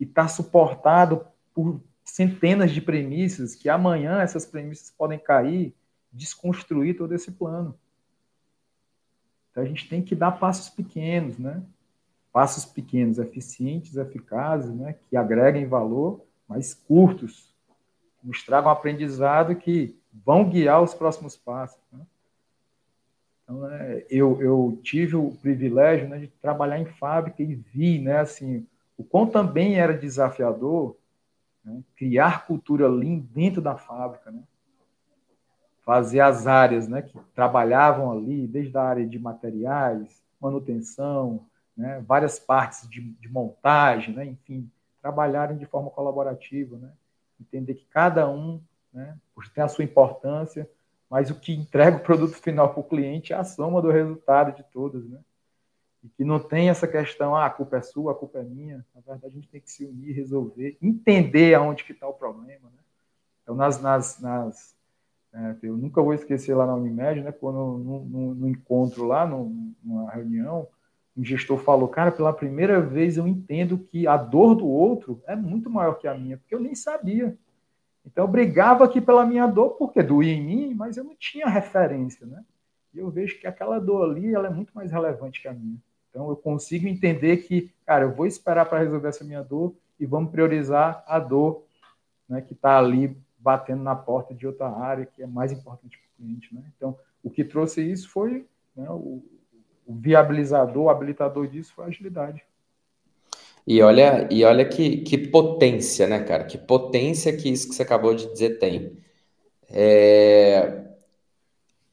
e 0.00 0.04
está 0.04 0.26
suportado 0.26 1.24
por 1.54 1.80
centenas 2.04 2.72
de 2.72 2.80
premissas 2.80 3.54
que 3.54 3.68
amanhã 3.68 4.20
essas 4.20 4.44
premissas 4.44 4.90
podem 4.90 5.20
cair, 5.20 5.72
desconstruir 6.12 6.96
todo 6.96 7.14
esse 7.14 7.30
plano. 7.30 7.78
Então 9.50 9.62
a 9.62 9.66
gente 9.66 9.88
tem 9.88 10.02
que 10.02 10.16
dar 10.16 10.32
passos 10.32 10.68
pequenos, 10.68 11.38
né? 11.38 11.62
Passos 12.32 12.64
pequenos, 12.64 13.18
eficientes, 13.18 13.96
eficazes, 13.96 14.74
né? 14.74 14.96
Que 15.08 15.16
agreguem 15.16 15.66
valor, 15.66 16.24
mas 16.48 16.74
curtos, 16.74 17.54
nos 18.22 18.42
tragam 18.42 18.70
aprendizado 18.70 19.54
que 19.54 19.96
vão 20.24 20.48
guiar 20.48 20.82
os 20.82 20.94
próximos 20.94 21.36
passos. 21.36 21.80
Né? 21.92 22.00
Então, 23.44 23.60
né, 23.60 24.04
eu, 24.10 24.40
eu 24.40 24.80
tive 24.82 25.16
o 25.16 25.30
privilégio 25.42 26.08
né, 26.08 26.18
de 26.18 26.26
trabalhar 26.26 26.78
em 26.80 26.86
fábrica 26.86 27.42
e 27.42 27.54
vi, 27.54 27.98
né, 28.00 28.20
assim, 28.20 28.66
o 28.96 29.04
quão 29.04 29.26
também 29.26 29.78
era 29.78 29.96
desafiador 29.96 30.96
né, 31.64 31.82
criar 31.96 32.46
cultura 32.46 32.88
lean 32.88 33.18
dentro 33.18 33.60
da 33.60 33.76
fábrica, 33.76 34.30
né? 34.30 34.42
fazer 35.88 36.20
as 36.20 36.46
áreas 36.46 36.86
né, 36.86 37.00
que 37.00 37.18
trabalhavam 37.34 38.12
ali, 38.12 38.46
desde 38.46 38.76
a 38.76 38.82
área 38.82 39.06
de 39.06 39.18
materiais, 39.18 40.22
manutenção, 40.38 41.46
né, 41.74 42.04
várias 42.06 42.38
partes 42.38 42.86
de, 42.90 43.00
de 43.00 43.26
montagem, 43.26 44.14
né, 44.14 44.26
enfim, 44.26 44.70
trabalharem 45.08 45.56
de 45.56 45.64
forma 45.64 45.90
colaborativa, 45.90 46.76
né, 46.76 46.92
entender 47.40 47.74
que 47.74 47.86
cada 47.86 48.28
um 48.28 48.60
né? 48.92 49.16
tem 49.54 49.64
a 49.64 49.68
sua 49.68 49.84
importância, 49.84 50.68
mas 51.08 51.30
o 51.30 51.34
que 51.34 51.54
entrega 51.54 51.96
o 51.96 52.00
produto 52.00 52.34
final 52.34 52.68
para 52.68 52.80
o 52.80 52.84
cliente 52.84 53.32
é 53.32 53.36
a 53.36 53.44
soma 53.44 53.80
do 53.80 53.90
resultado 53.90 54.54
de 54.54 54.62
todos, 54.64 55.08
né? 55.08 55.18
E 56.04 56.08
que 56.10 56.22
não 56.22 56.38
tem 56.38 56.68
essa 56.68 56.86
questão, 56.86 57.34
ah, 57.34 57.46
a 57.46 57.50
culpa 57.50 57.78
é 57.78 57.80
sua, 57.80 58.12
a 58.12 58.14
culpa 58.14 58.38
é 58.38 58.42
minha. 58.42 58.84
Na 58.94 59.00
verdade, 59.00 59.26
a 59.26 59.30
gente 59.30 59.48
tem 59.48 59.60
que 59.60 59.70
se 59.70 59.86
unir, 59.86 60.14
resolver, 60.14 60.76
entender 60.82 61.54
aonde 61.54 61.82
que 61.82 61.92
está 61.92 62.06
o 62.06 62.12
problema, 62.12 62.68
né? 62.68 62.82
Então, 63.42 63.54
nas, 63.54 63.80
nas, 63.80 64.20
nas 64.20 64.76
é, 65.32 65.56
eu 65.62 65.76
nunca 65.76 66.02
vou 66.02 66.12
esquecer 66.12 66.54
lá 66.54 66.66
na 66.66 66.74
Unimed, 66.74 67.22
né? 67.22 67.32
Quando 67.32 67.56
no, 67.56 68.04
no, 68.04 68.34
no 68.34 68.48
encontro 68.48 69.06
lá, 69.06 69.26
no, 69.26 69.74
numa 69.82 70.10
reunião, 70.10 70.68
um 71.18 71.24
gestor 71.24 71.58
falou, 71.58 71.88
cara, 71.88 72.12
pela 72.12 72.32
primeira 72.32 72.80
vez 72.80 73.16
eu 73.16 73.26
entendo 73.26 73.76
que 73.76 74.06
a 74.06 74.16
dor 74.16 74.54
do 74.54 74.68
outro 74.68 75.20
é 75.26 75.34
muito 75.34 75.68
maior 75.68 75.94
que 75.94 76.06
a 76.06 76.14
minha, 76.14 76.36
porque 76.36 76.54
eu 76.54 76.60
nem 76.60 76.76
sabia. 76.76 77.36
Então 78.06 78.24
eu 78.24 78.28
brigava 78.28 78.84
aqui 78.84 79.00
pela 79.00 79.26
minha 79.26 79.46
dor, 79.48 79.70
porque 79.70 80.00
doía 80.00 80.32
em 80.32 80.42
mim, 80.42 80.74
mas 80.74 80.96
eu 80.96 81.02
não 81.02 81.16
tinha 81.16 81.48
referência, 81.48 82.24
né? 82.24 82.44
E 82.94 83.00
eu 83.00 83.10
vejo 83.10 83.38
que 83.40 83.48
aquela 83.48 83.80
dor 83.80 84.08
ali, 84.08 84.32
ela 84.32 84.46
é 84.46 84.50
muito 84.50 84.72
mais 84.72 84.92
relevante 84.92 85.42
que 85.42 85.48
a 85.48 85.52
minha. 85.52 85.76
Então 86.08 86.28
eu 86.28 86.36
consigo 86.36 86.86
entender 86.86 87.38
que, 87.38 87.72
cara, 87.84 88.04
eu 88.04 88.14
vou 88.14 88.24
esperar 88.24 88.66
para 88.66 88.78
resolver 88.78 89.08
essa 89.08 89.24
minha 89.24 89.42
dor 89.42 89.74
e 89.98 90.06
vamos 90.06 90.30
priorizar 90.30 91.02
a 91.06 91.18
dor 91.18 91.64
né, 92.28 92.40
que 92.40 92.52
está 92.52 92.78
ali 92.78 93.16
batendo 93.36 93.82
na 93.82 93.96
porta 93.96 94.32
de 94.32 94.46
outra 94.46 94.68
área 94.68 95.04
que 95.04 95.22
é 95.22 95.26
mais 95.26 95.50
importante 95.50 95.98
para 95.98 96.06
o 96.06 96.16
cliente. 96.16 96.54
Né? 96.54 96.62
Então, 96.76 96.96
o 97.24 97.30
que 97.30 97.44
trouxe 97.44 97.82
isso 97.82 98.08
foi 98.08 98.46
né, 98.76 98.88
o, 98.88 99.22
o 99.88 99.94
viabilizador, 99.94 100.84
o 100.84 100.90
habilitador 100.90 101.46
disso 101.46 101.72
foi 101.74 101.86
a 101.86 101.88
agilidade. 101.88 102.44
E 103.66 103.80
olha, 103.82 104.28
e 104.30 104.44
olha 104.44 104.64
que, 104.66 104.98
que 104.98 105.16
potência, 105.16 106.06
né, 106.06 106.22
cara? 106.22 106.44
Que 106.44 106.58
potência 106.58 107.34
que 107.34 107.48
isso 107.48 107.68
que 107.68 107.74
você 107.74 107.82
acabou 107.82 108.14
de 108.14 108.30
dizer 108.30 108.58
tem. 108.58 108.98
É... 109.70 110.84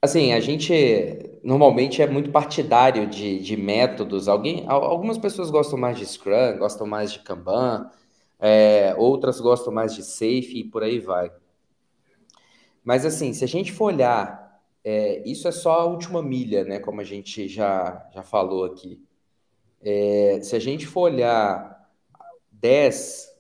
Assim, 0.02 0.34
a 0.34 0.40
gente 0.40 1.40
normalmente 1.44 2.02
é 2.02 2.08
muito 2.08 2.32
partidário 2.32 3.08
de, 3.08 3.40
de 3.40 3.56
métodos. 3.56 4.28
Alguém, 4.28 4.66
algumas 4.68 5.18
pessoas 5.18 5.50
gostam 5.50 5.80
mais 5.80 5.98
de 5.98 6.06
Scrum, 6.06 6.58
gostam 6.58 6.86
mais 6.86 7.14
de 7.14 7.20
Kanban, 7.20 7.90
é, 8.40 8.94
outras 8.98 9.40
gostam 9.40 9.74
mais 9.74 9.96
de 9.96 10.04
Safe 10.04 10.60
e 10.60 10.64
por 10.64 10.84
aí 10.84 11.00
vai. 11.00 11.32
Mas 12.84 13.06
assim, 13.06 13.34
se 13.34 13.44
a 13.44 13.48
gente 13.48 13.72
for 13.72 13.86
olhar, 13.86 14.45
é, 14.86 15.28
isso 15.28 15.48
é 15.48 15.52
só 15.52 15.80
a 15.80 15.86
última 15.86 16.22
milha, 16.22 16.64
né? 16.64 16.78
Como 16.78 17.02
a 17.02 17.04
gente 17.04 17.48
já, 17.48 18.08
já 18.14 18.22
falou 18.22 18.64
aqui. 18.64 19.04
É, 19.82 20.40
se 20.44 20.56
a 20.56 20.60
gente 20.60 20.86
for 20.86 21.12
olhar 21.12 21.90
10, 22.52 23.36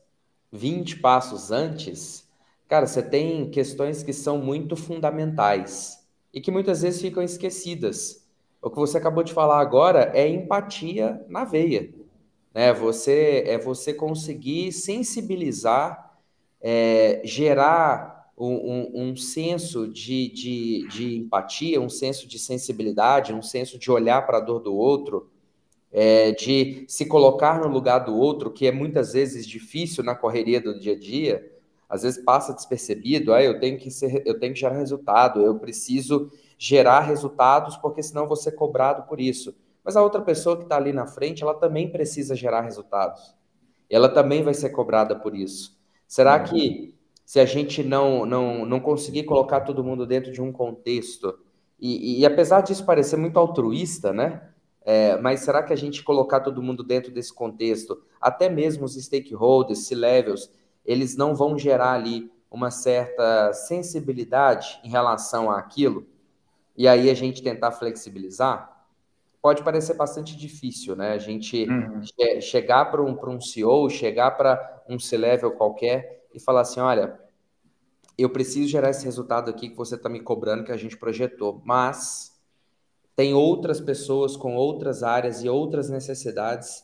20 0.52 0.98
passos 0.98 1.52
antes, 1.52 2.28
cara, 2.68 2.88
você 2.88 3.04
tem 3.04 3.48
questões 3.52 4.02
que 4.02 4.12
são 4.12 4.39
muito 4.39 4.76
fundamentais 4.76 6.04
e 6.34 6.41
que 6.41 6.50
muitas 6.50 6.82
vezes 6.82 7.00
ficam 7.00 7.22
esquecidas. 7.22 8.28
O 8.60 8.72
que 8.72 8.78
você 8.78 8.98
acabou 8.98 9.24
de 9.24 9.32
falar 9.32 9.60
agora 9.60 10.12
é 10.16 10.28
empatia 10.28 11.24
na 11.30 11.43
veia. 11.43 11.93
Né? 12.56 12.74
Você 12.74 13.43
é 13.46 13.60
você 13.60 13.93
conseguir 13.93 14.72
sensibilizar, 14.72 16.18
é, 16.60 17.22
gerar 17.24 18.14
um, 18.38 18.54
um, 18.54 19.10
um 19.10 19.16
senso 19.16 19.88
de, 19.88 20.30
de, 20.30 20.88
de, 20.90 21.18
empatia, 21.18 21.80
um 21.80 21.90
senso 21.90 22.28
de 22.28 22.38
sensibilidade, 22.38 23.34
um 23.34 23.42
senso 23.42 23.80
de 23.80 23.90
olhar 23.90 24.26
para 24.26 24.38
a 24.38 24.42
dor 24.42 24.60
do 24.60 24.76
outro, 24.76 25.30
é, 25.92 26.32
de 26.32 26.84
se 26.88 27.06
colocar 27.06 27.62
no 27.62 27.70
lugar 27.70 28.00
do 28.00 28.16
outro, 28.16 28.52
que 28.52 28.68
é 28.68 28.72
muitas 28.72 29.14
vezes 29.14 29.48
difícil 29.48 30.04
na 30.04 30.14
correria 30.14 30.60
do 30.60 30.78
dia 30.78 30.94
a 30.94 31.00
dia, 31.00 31.52
às 31.88 32.02
vezes 32.02 32.22
passa 32.24 32.54
despercebido, 32.54 33.34
ah, 33.34 33.42
eu 33.42 33.60
tenho 33.60 33.78
que 33.78 33.90
ser, 33.90 34.22
eu 34.26 34.38
tenho 34.38 34.54
que 34.54 34.60
gerar 34.60 34.76
resultado, 34.76 35.42
eu 35.42 35.58
preciso 35.58 36.30
gerar 36.58 37.02
resultados, 37.02 37.78
porque 37.78 38.04
senão 38.04 38.24
eu 38.24 38.28
vou 38.28 38.36
ser 38.36 38.54
cobrado 38.54 39.04
por 39.08 39.22
isso. 39.22 39.56
Mas 39.84 39.96
a 39.96 40.02
outra 40.02 40.22
pessoa 40.22 40.58
que 40.58 40.64
está 40.64 40.78
ali 40.78 40.92
na 40.92 41.06
frente, 41.06 41.44
ela 41.44 41.54
também 41.54 41.90
precisa 41.90 42.36
gerar 42.36 42.62
resultados. 42.62 43.36
Ela 43.90 44.10
também 44.10 44.42
vai 44.42 44.54
ser 44.54 44.70
cobrada 44.70 45.16
por 45.16 45.36
isso. 45.36 45.78
Será 46.08 46.40
que 46.40 46.95
se 47.26 47.40
a 47.40 47.46
gente 47.46 47.84
não, 47.84 48.26
não, 48.26 48.66
não 48.66 48.80
conseguir 48.80 49.24
colocar 49.24 49.62
todo 49.62 49.84
mundo 49.84 50.06
dentro 50.06 50.32
de 50.32 50.42
um 50.42 50.52
contexto, 50.52 51.40
e, 51.80 52.22
e 52.22 52.26
apesar 52.26 52.62
disso 52.62 52.86
parecer 52.86 53.18
muito 53.18 53.38
altruísta, 53.38 54.14
né? 54.14 54.50
É, 54.86 55.18
mas 55.18 55.40
será 55.40 55.64
que 55.64 55.74
a 55.74 55.76
gente 55.76 56.04
colocar 56.04 56.42
todo 56.42 56.62
mundo 56.62 56.84
dentro 56.84 57.12
desse 57.12 57.34
contexto, 57.34 58.02
até 58.22 58.48
mesmo 58.48 58.86
os 58.86 58.94
stakeholders, 58.94 59.88
C-levels, 59.88 60.52
eles 60.86 61.18
não 61.18 61.34
vão 61.34 61.58
gerar 61.58 61.94
ali 61.94 62.32
uma 62.52 62.70
certa 62.70 63.52
sensibilidade 63.52 64.80
em 64.84 64.90
relação 64.90 65.50
àquilo? 65.50 66.06
E 66.78 66.88
aí 66.88 67.10
a 67.10 67.14
gente 67.16 67.42
tentar 67.42 67.72
flexibilizar? 67.72 68.86
Pode 69.42 69.64
parecer 69.64 69.96
bastante 69.96 70.38
difícil, 70.38 70.96
né? 70.96 71.14
A 71.14 71.18
gente 71.18 71.68
uhum. 71.68 72.02
che 72.04 72.42
chegar 72.42 72.86
para 72.86 73.02
um, 73.02 73.18
um 73.28 73.42
CEO, 73.42 73.90
chegar 73.90 74.32
para 74.32 74.84
um 74.88 75.00
C-level 75.00 75.52
qualquer 75.52 76.25
e 76.36 76.40
falar 76.40 76.62
assim: 76.62 76.80
olha, 76.80 77.20
eu 78.18 78.30
preciso 78.30 78.70
gerar 78.70 78.90
esse 78.90 79.06
resultado 79.06 79.50
aqui 79.50 79.70
que 79.70 79.76
você 79.76 79.96
está 79.96 80.10
me 80.10 80.20
cobrando, 80.20 80.64
que 80.64 80.72
a 80.72 80.78
gente 80.78 80.98
projetou, 80.98 81.62
mas 81.66 82.40
tem 83.16 83.34
outras 83.34 83.80
pessoas 83.80 84.36
com 84.36 84.56
outras 84.56 85.02
áreas 85.04 85.44
e 85.44 85.50
outras 85.50 85.90
necessidades 85.90 86.84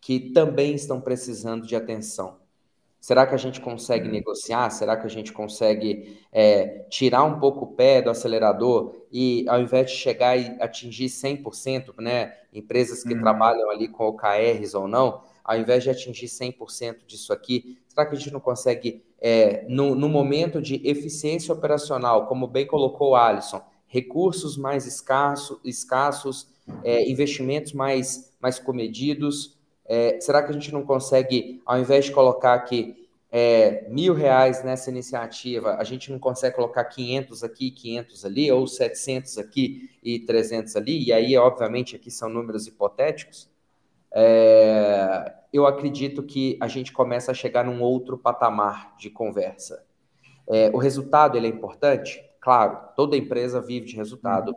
que 0.00 0.32
também 0.32 0.74
estão 0.74 1.00
precisando 1.00 1.66
de 1.66 1.76
atenção. 1.76 2.40
Será 3.00 3.26
que 3.26 3.34
a 3.34 3.38
gente 3.38 3.60
consegue 3.60 4.06
uhum. 4.06 4.12
negociar? 4.12 4.70
Será 4.70 4.96
que 4.96 5.06
a 5.06 5.10
gente 5.10 5.32
consegue 5.32 6.20
é, 6.32 6.86
tirar 6.88 7.24
um 7.24 7.40
pouco 7.40 7.64
o 7.64 7.74
pé 7.74 8.00
do 8.00 8.10
acelerador 8.10 8.94
e, 9.10 9.44
ao 9.48 9.60
invés 9.60 9.90
de 9.90 9.96
chegar 9.96 10.36
e 10.36 10.56
atingir 10.60 11.06
100%, 11.06 11.94
né, 11.98 12.32
empresas 12.52 13.02
que 13.02 13.12
uhum. 13.12 13.20
trabalham 13.20 13.68
ali 13.70 13.88
com 13.88 14.06
OKRs 14.06 14.74
ou 14.74 14.86
não, 14.86 15.20
ao 15.44 15.56
invés 15.56 15.82
de 15.82 15.90
atingir 15.90 16.26
100% 16.26 17.06
disso 17.06 17.32
aqui, 17.32 17.78
será 17.88 18.06
que 18.06 18.14
a 18.14 18.18
gente 18.18 18.32
não 18.32 18.40
consegue, 18.40 19.02
é, 19.20 19.64
no, 19.68 19.94
no 19.94 20.08
momento 20.08 20.60
de 20.60 20.80
eficiência 20.84 21.52
operacional, 21.52 22.26
como 22.26 22.46
bem 22.46 22.66
colocou 22.66 23.10
o 23.10 23.16
Alisson, 23.16 23.62
recursos 23.86 24.56
mais 24.56 24.86
escasso, 24.86 25.60
escassos, 25.62 26.48
é, 26.82 27.08
investimentos 27.10 27.74
mais, 27.74 28.32
mais 28.40 28.58
comedidos. 28.58 29.58
É, 29.84 30.18
será 30.20 30.42
que 30.42 30.50
a 30.50 30.54
gente 30.54 30.72
não 30.72 30.82
consegue, 30.82 31.60
ao 31.66 31.78
invés 31.78 32.06
de 32.06 32.12
colocar 32.12 32.54
aqui 32.54 33.06
é, 33.30 33.86
mil 33.90 34.14
reais 34.14 34.64
nessa 34.64 34.90
iniciativa, 34.90 35.76
a 35.76 35.84
gente 35.84 36.10
não 36.10 36.18
consegue 36.18 36.56
colocar 36.56 36.84
500 36.84 37.44
aqui, 37.44 37.70
500 37.70 38.24
ali, 38.24 38.50
ou 38.50 38.66
700 38.66 39.38
aqui 39.38 39.90
e 40.02 40.20
300 40.20 40.74
ali? 40.76 41.04
E 41.04 41.12
aí, 41.12 41.36
obviamente, 41.36 41.96
aqui 41.96 42.10
são 42.10 42.28
números 42.28 42.66
hipotéticos. 42.66 43.51
É, 44.14 45.34
eu 45.52 45.66
acredito 45.66 46.22
que 46.22 46.58
a 46.60 46.68
gente 46.68 46.92
começa 46.92 47.30
a 47.30 47.34
chegar 47.34 47.64
num 47.64 47.82
outro 47.82 48.18
patamar 48.18 48.94
de 48.96 49.10
conversa. 49.10 49.84
É, 50.46 50.70
o 50.74 50.78
resultado 50.78 51.36
ele 51.36 51.46
é 51.46 51.50
importante? 51.50 52.22
Claro, 52.40 52.78
toda 52.96 53.16
empresa 53.16 53.60
vive 53.60 53.86
de 53.86 53.96
resultado, 53.96 54.48
uhum. 54.50 54.56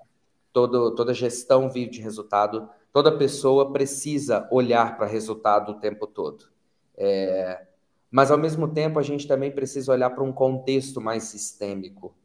todo, 0.51 0.95
toda 0.95 1.13
gestão 1.13 1.69
vive 1.69 1.91
de 1.91 2.01
resultado, 2.01 2.67
toda 2.91 3.17
pessoa 3.17 3.71
precisa 3.71 4.47
olhar 4.51 4.97
para 4.97 5.05
resultado 5.05 5.73
o 5.73 5.79
tempo 5.79 6.07
todo. 6.07 6.45
É, 6.97 7.65
mas, 8.09 8.31
ao 8.31 8.37
mesmo 8.37 8.69
tempo, 8.69 8.97
a 8.97 9.03
gente 9.03 9.27
também 9.27 9.51
precisa 9.51 9.91
olhar 9.91 10.09
para 10.09 10.23
um 10.23 10.31
contexto 10.31 11.01
mais 11.01 11.23
sistêmico. 11.25 12.15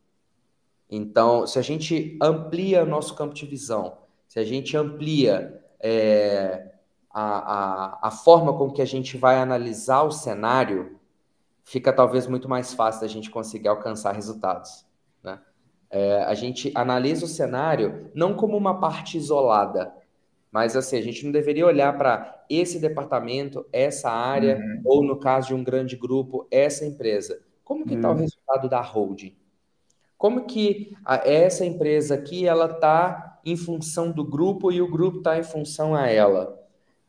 Então, 0.88 1.46
se 1.46 1.58
a 1.58 1.62
gente 1.62 2.16
amplia 2.22 2.84
nosso 2.84 3.14
campo 3.16 3.34
de 3.34 3.44
visão, 3.44 3.98
se 4.28 4.38
a 4.38 4.44
gente 4.44 4.76
amplia 4.76 5.64
é, 5.80 6.69
a, 7.10 7.22
a, 7.22 8.08
a 8.08 8.10
forma 8.10 8.56
com 8.56 8.70
que 8.70 8.82
a 8.82 8.86
gente 8.86 9.16
vai 9.16 9.36
analisar 9.36 10.02
o 10.02 10.12
cenário, 10.12 10.98
fica 11.64 11.92
talvez 11.92 12.26
muito 12.26 12.48
mais 12.48 12.72
fácil 12.72 13.02
da 13.02 13.08
gente 13.08 13.30
conseguir 13.30 13.68
alcançar 13.68 14.12
resultados. 14.12 14.88
É, 15.90 16.22
a 16.22 16.34
gente 16.34 16.70
analisa 16.72 17.24
o 17.24 17.28
cenário 17.28 18.10
não 18.14 18.34
como 18.34 18.56
uma 18.56 18.78
parte 18.78 19.18
isolada, 19.18 19.92
mas 20.50 20.76
assim, 20.76 20.96
a 20.96 21.02
gente 21.02 21.24
não 21.24 21.32
deveria 21.32 21.66
olhar 21.66 21.96
para 21.98 22.44
esse 22.48 22.78
departamento, 22.78 23.66
essa 23.72 24.08
área, 24.08 24.56
uhum. 24.56 24.82
ou 24.84 25.04
no 25.04 25.18
caso 25.18 25.48
de 25.48 25.54
um 25.54 25.64
grande 25.64 25.96
grupo, 25.96 26.46
essa 26.50 26.86
empresa. 26.86 27.40
Como 27.64 27.84
que 27.84 27.94
está 27.94 28.08
uhum. 28.08 28.16
o 28.16 28.18
resultado 28.18 28.68
da 28.68 28.80
holding? 28.80 29.36
Como 30.16 30.44
que 30.44 30.96
a, 31.04 31.16
essa 31.28 31.64
empresa 31.64 32.14
aqui 32.14 32.46
ela 32.46 32.66
está 32.66 33.40
em 33.44 33.56
função 33.56 34.12
do 34.12 34.24
grupo 34.24 34.70
e 34.70 34.80
o 34.80 34.90
grupo 34.90 35.18
está 35.18 35.38
em 35.38 35.42
função 35.42 35.94
a 35.94 36.06
ela? 36.08 36.59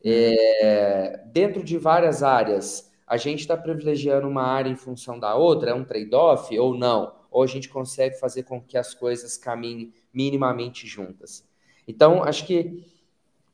É, 0.04 1.24
dentro 1.28 1.64
de 1.64 1.78
várias 1.78 2.24
áreas, 2.24 2.92
a 3.06 3.18
gente 3.18 3.40
está 3.40 3.56
privilegiando 3.56 4.28
uma 4.28 4.44
área 4.44 4.70
em 4.70 4.76
função 4.76 5.20
da 5.20 5.36
outra? 5.36 5.72
É 5.72 5.74
um 5.74 5.84
trade-off 5.84 6.58
ou 6.58 6.78
não? 6.78 7.22
ou 7.32 7.42
a 7.42 7.48
gente 7.48 7.70
consegue 7.70 8.20
fazer 8.20 8.44
com 8.44 8.62
que 8.62 8.78
as 8.78 8.94
coisas 8.94 9.38
caminhem 9.38 9.94
minimamente 10.14 10.86
juntas. 10.86 11.48
Então, 11.88 12.22
acho 12.22 12.46
que 12.46 12.86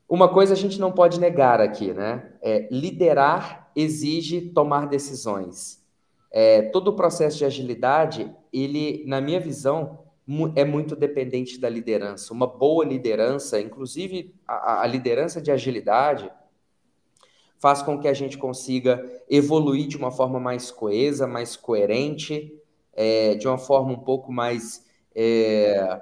uma 0.08 0.28
coisa 0.28 0.52
a 0.52 0.56
gente 0.56 0.80
não 0.80 0.90
pode 0.90 1.20
negar 1.20 1.60
aqui, 1.60 1.92
né? 1.92 2.32
É, 2.42 2.66
liderar 2.70 3.70
exige 3.76 4.40
tomar 4.50 4.88
decisões. 4.88 5.80
É, 6.30 6.62
todo 6.62 6.88
o 6.88 6.96
processo 6.96 7.38
de 7.38 7.44
agilidade, 7.44 8.34
ele, 8.52 9.04
na 9.06 9.20
minha 9.20 9.38
visão, 9.38 10.00
é 10.56 10.64
muito 10.64 10.96
dependente 10.96 11.58
da 11.58 11.68
liderança. 11.68 12.34
Uma 12.34 12.46
boa 12.46 12.84
liderança, 12.84 13.60
inclusive 13.60 14.34
a, 14.46 14.82
a 14.82 14.86
liderança 14.86 15.40
de 15.40 15.50
agilidade, 15.50 16.30
faz 17.58 17.82
com 17.82 17.98
que 17.98 18.08
a 18.08 18.14
gente 18.14 18.38
consiga 18.38 19.04
evoluir 19.28 19.86
de 19.86 19.96
uma 19.96 20.10
forma 20.10 20.38
mais 20.38 20.70
coesa, 20.70 21.26
mais 21.26 21.56
coerente, 21.56 22.52
é, 22.94 23.34
de 23.34 23.46
uma 23.46 23.58
forma 23.58 23.92
um 23.92 23.98
pouco 23.98 24.32
mais 24.32 24.86
é, 25.14 26.00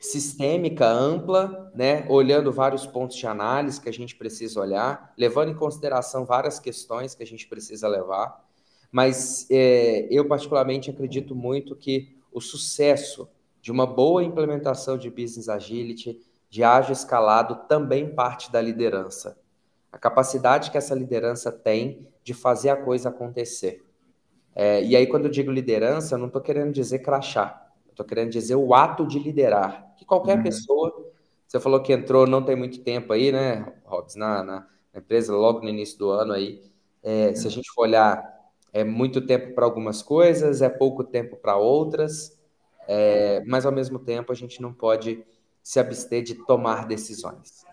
sistêmica, 0.00 0.86
ampla, 0.86 1.72
né? 1.74 2.06
olhando 2.08 2.52
vários 2.52 2.86
pontos 2.86 3.16
de 3.16 3.26
análise 3.26 3.80
que 3.80 3.88
a 3.88 3.92
gente 3.92 4.16
precisa 4.16 4.60
olhar, 4.60 5.12
levando 5.16 5.50
em 5.50 5.56
consideração 5.56 6.24
várias 6.24 6.58
questões 6.58 7.14
que 7.14 7.22
a 7.22 7.26
gente 7.26 7.46
precisa 7.48 7.88
levar. 7.88 8.44
Mas 8.90 9.46
é, 9.50 10.06
eu, 10.10 10.26
particularmente, 10.26 10.90
acredito 10.90 11.34
muito 11.34 11.76
que 11.76 12.16
o 12.32 12.40
sucesso 12.40 13.28
de 13.60 13.70
uma 13.70 13.86
boa 13.86 14.22
implementação 14.22 14.96
de 14.96 15.10
Business 15.10 15.48
Agility, 15.48 16.20
de 16.48 16.64
ágil 16.64 16.92
escalado, 16.92 17.66
também 17.68 18.14
parte 18.14 18.50
da 18.50 18.60
liderança. 18.60 19.38
A 19.98 20.00
capacidade 20.00 20.70
que 20.70 20.78
essa 20.78 20.94
liderança 20.94 21.50
tem 21.50 22.06
de 22.22 22.32
fazer 22.32 22.70
a 22.70 22.76
coisa 22.76 23.08
acontecer. 23.08 23.84
É, 24.54 24.80
e 24.84 24.94
aí, 24.94 25.08
quando 25.08 25.24
eu 25.24 25.30
digo 25.30 25.50
liderança, 25.50 26.14
eu 26.14 26.20
não 26.20 26.28
estou 26.28 26.40
querendo 26.40 26.70
dizer 26.70 27.00
crachá, 27.00 27.68
estou 27.90 28.06
querendo 28.06 28.30
dizer 28.30 28.54
o 28.54 28.72
ato 28.72 29.04
de 29.04 29.18
liderar. 29.18 29.92
Que 29.96 30.04
qualquer 30.04 30.36
uhum. 30.36 30.44
pessoa, 30.44 31.10
você 31.48 31.58
falou 31.58 31.82
que 31.82 31.92
entrou 31.92 32.28
não 32.28 32.44
tem 32.44 32.54
muito 32.54 32.80
tempo 32.84 33.12
aí, 33.12 33.32
né, 33.32 33.72
Robs, 33.84 34.14
na, 34.14 34.44
na, 34.44 34.68
empresa 34.94 35.34
logo 35.34 35.62
no 35.62 35.68
início 35.68 35.98
do 35.98 36.10
ano 36.10 36.32
aí. 36.32 36.62
É, 37.02 37.30
uhum. 37.30 37.34
Se 37.34 37.48
a 37.48 37.50
gente 37.50 37.68
for 37.72 37.82
olhar, 37.82 38.22
é 38.72 38.84
muito 38.84 39.20
tempo 39.26 39.52
para 39.52 39.64
algumas 39.64 40.00
coisas, 40.00 40.62
é 40.62 40.68
pouco 40.68 41.02
tempo 41.02 41.34
para 41.34 41.56
outras, 41.56 42.40
é, 42.86 43.42
mas 43.48 43.66
ao 43.66 43.72
mesmo 43.72 43.98
tempo 43.98 44.30
a 44.30 44.36
gente 44.36 44.62
não 44.62 44.72
pode 44.72 45.24
se 45.60 45.80
abster 45.80 46.22
de 46.22 46.36
tomar 46.46 46.86
decisões. 46.86 47.66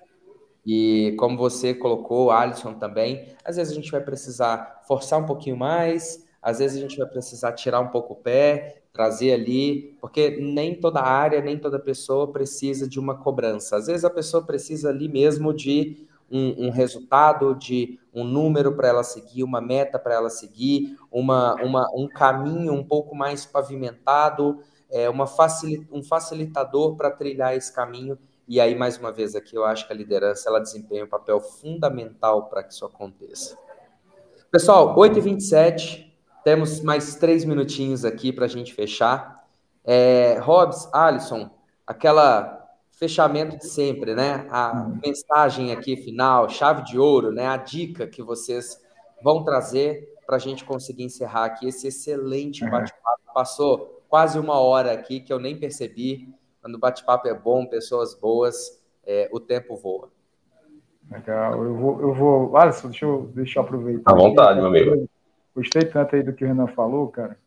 E 0.66 1.16
como 1.20 1.38
você 1.38 1.74
colocou, 1.74 2.32
Alisson 2.32 2.74
também, 2.74 3.28
às 3.44 3.56
vezes 3.56 3.72
a 3.72 3.76
gente 3.76 3.92
vai 3.92 4.02
precisar 4.02 4.82
forçar 4.88 5.20
um 5.20 5.26
pouquinho 5.26 5.56
mais, 5.56 6.26
às 6.42 6.60
vezes 6.60 6.78
a 6.78 6.82
gente 6.82 6.98
vai 6.98 7.08
precisar 7.08 7.54
tirar 7.54 7.80
um 7.80 7.90
pouco 7.90 8.14
o 8.14 8.16
pé, 8.16 8.82
trazer 8.92 9.34
ali, 9.34 9.96
porque 10.00 10.38
nem 10.40 10.74
toda 10.80 11.02
área, 11.02 11.42
nem 11.42 11.58
toda 11.58 11.78
pessoa 11.78 12.32
precisa 12.32 12.88
de 12.88 13.00
uma 13.00 13.18
cobrança. 13.18 13.76
Às 13.76 13.88
vezes 13.88 14.06
a 14.06 14.10
pessoa 14.10 14.44
precisa 14.44 14.90
ali 14.90 15.10
mesmo 15.10 15.54
de 15.54 16.08
um, 16.32 16.68
um 16.68 16.70
resultado, 16.70 17.54
de 17.56 18.00
um 18.14 18.24
número 18.24 18.74
para 18.76 18.88
ela 18.88 19.04
seguir, 19.04 19.44
uma 19.44 19.62
meta 19.62 20.00
para 20.00 20.16
ela 20.16 20.30
seguir, 20.30 20.98
uma, 21.12 21.56
uma, 21.56 21.88
um 21.96 22.08
caminho 22.08 22.74
um 22.74 22.84
pouco 22.84 23.16
mais 23.16 23.46
pavimentado, 23.46 24.60
é, 24.90 25.10
uma 25.10 25.28
facil, 25.28 25.86
um 25.92 26.02
facilitador 26.02 26.96
para 26.96 27.12
trilhar 27.12 27.56
esse 27.56 27.74
caminho. 27.74 28.18
E 28.48 28.60
aí, 28.60 28.76
mais 28.76 28.98
uma 28.98 29.12
vez, 29.12 29.36
aqui 29.36 29.56
eu 29.56 29.66
acho 29.66 29.88
que 29.88 29.94
a 29.94 29.96
liderança 29.96 30.50
ela 30.50 30.60
desempenha 30.60 31.06
um 31.06 31.10
papel 31.10 31.40
fundamental 31.40 32.48
para 32.48 32.64
que 32.64 32.74
isso 32.74 32.86
aconteça. 32.86 33.58
Pessoal, 34.52 34.96
8h27, 34.96 36.12
temos 36.44 36.80
mais 36.82 37.16
três 37.16 37.44
minutinhos 37.44 38.06
aqui 38.06 38.32
para 38.32 38.46
a 38.46 38.48
gente 38.48 38.74
fechar. 38.74 39.44
É, 39.84 40.38
Hobbs, 40.40 40.88
Alisson, 40.94 41.50
aquela 41.86 42.66
fechamento 42.92 43.58
de 43.58 43.68
sempre, 43.68 44.16
né? 44.16 44.48
A 44.50 44.90
mensagem 45.04 45.72
aqui 45.72 45.98
final, 45.98 46.48
chave 46.50 46.84
de 46.84 46.98
ouro, 46.98 47.32
né? 47.32 47.48
A 47.48 47.58
dica 47.58 48.08
que 48.08 48.22
vocês 48.24 48.80
vão 49.22 49.44
trazer 49.44 50.14
para 50.26 50.38
a 50.38 50.40
gente 50.40 50.64
conseguir 50.64 51.04
encerrar 51.04 51.46
aqui 51.46 51.68
esse 51.68 51.88
excelente 51.88 52.64
uhum. 52.64 52.72
bate-papo. 52.72 53.22
Passou 53.34 54.04
quase 54.08 54.40
uma 54.40 54.60
hora 54.60 54.94
aqui 54.94 55.20
que 55.20 55.32
eu 55.32 55.40
nem 55.40 55.60
percebi. 55.60 56.34
Quando 56.66 56.78
o 56.78 56.80
bate-papo 56.80 57.28
é 57.28 57.34
bom, 57.36 57.64
pessoas 57.68 58.16
boas, 58.16 58.84
é, 59.06 59.30
o 59.32 59.40
tempo 59.40 59.76
voa. 59.76 60.10
Legal, 61.12 61.64
eu 61.64 61.76
vou, 61.76 62.02
eu 62.02 62.12
vou. 62.12 62.58
Alisson, 62.58 62.90
deixa 62.90 63.06
eu, 63.06 63.32
deixa 63.36 63.60
eu 63.60 63.64
aproveitar. 63.64 64.12
À 64.12 64.16
vontade, 64.16 64.58
meu 64.60 64.70
amigo. 64.70 65.08
Gostei 65.56 65.86
tanto 65.86 66.16
aí 66.16 66.24
do 66.24 66.34
que 66.34 66.44
o 66.44 66.48
Renan 66.48 66.66
falou, 66.66 67.08
cara. 67.10 67.38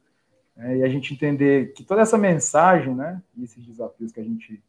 É, 0.56 0.76
e 0.76 0.84
a 0.84 0.88
gente 0.88 1.12
entender 1.12 1.72
que 1.72 1.82
toda 1.82 2.00
essa 2.00 2.16
mensagem, 2.16 2.94
né, 2.94 3.20
e 3.36 3.42
esses 3.42 3.66
desafios 3.66 4.12
que 4.12 4.20
a 4.20 4.22
gente 4.22 4.62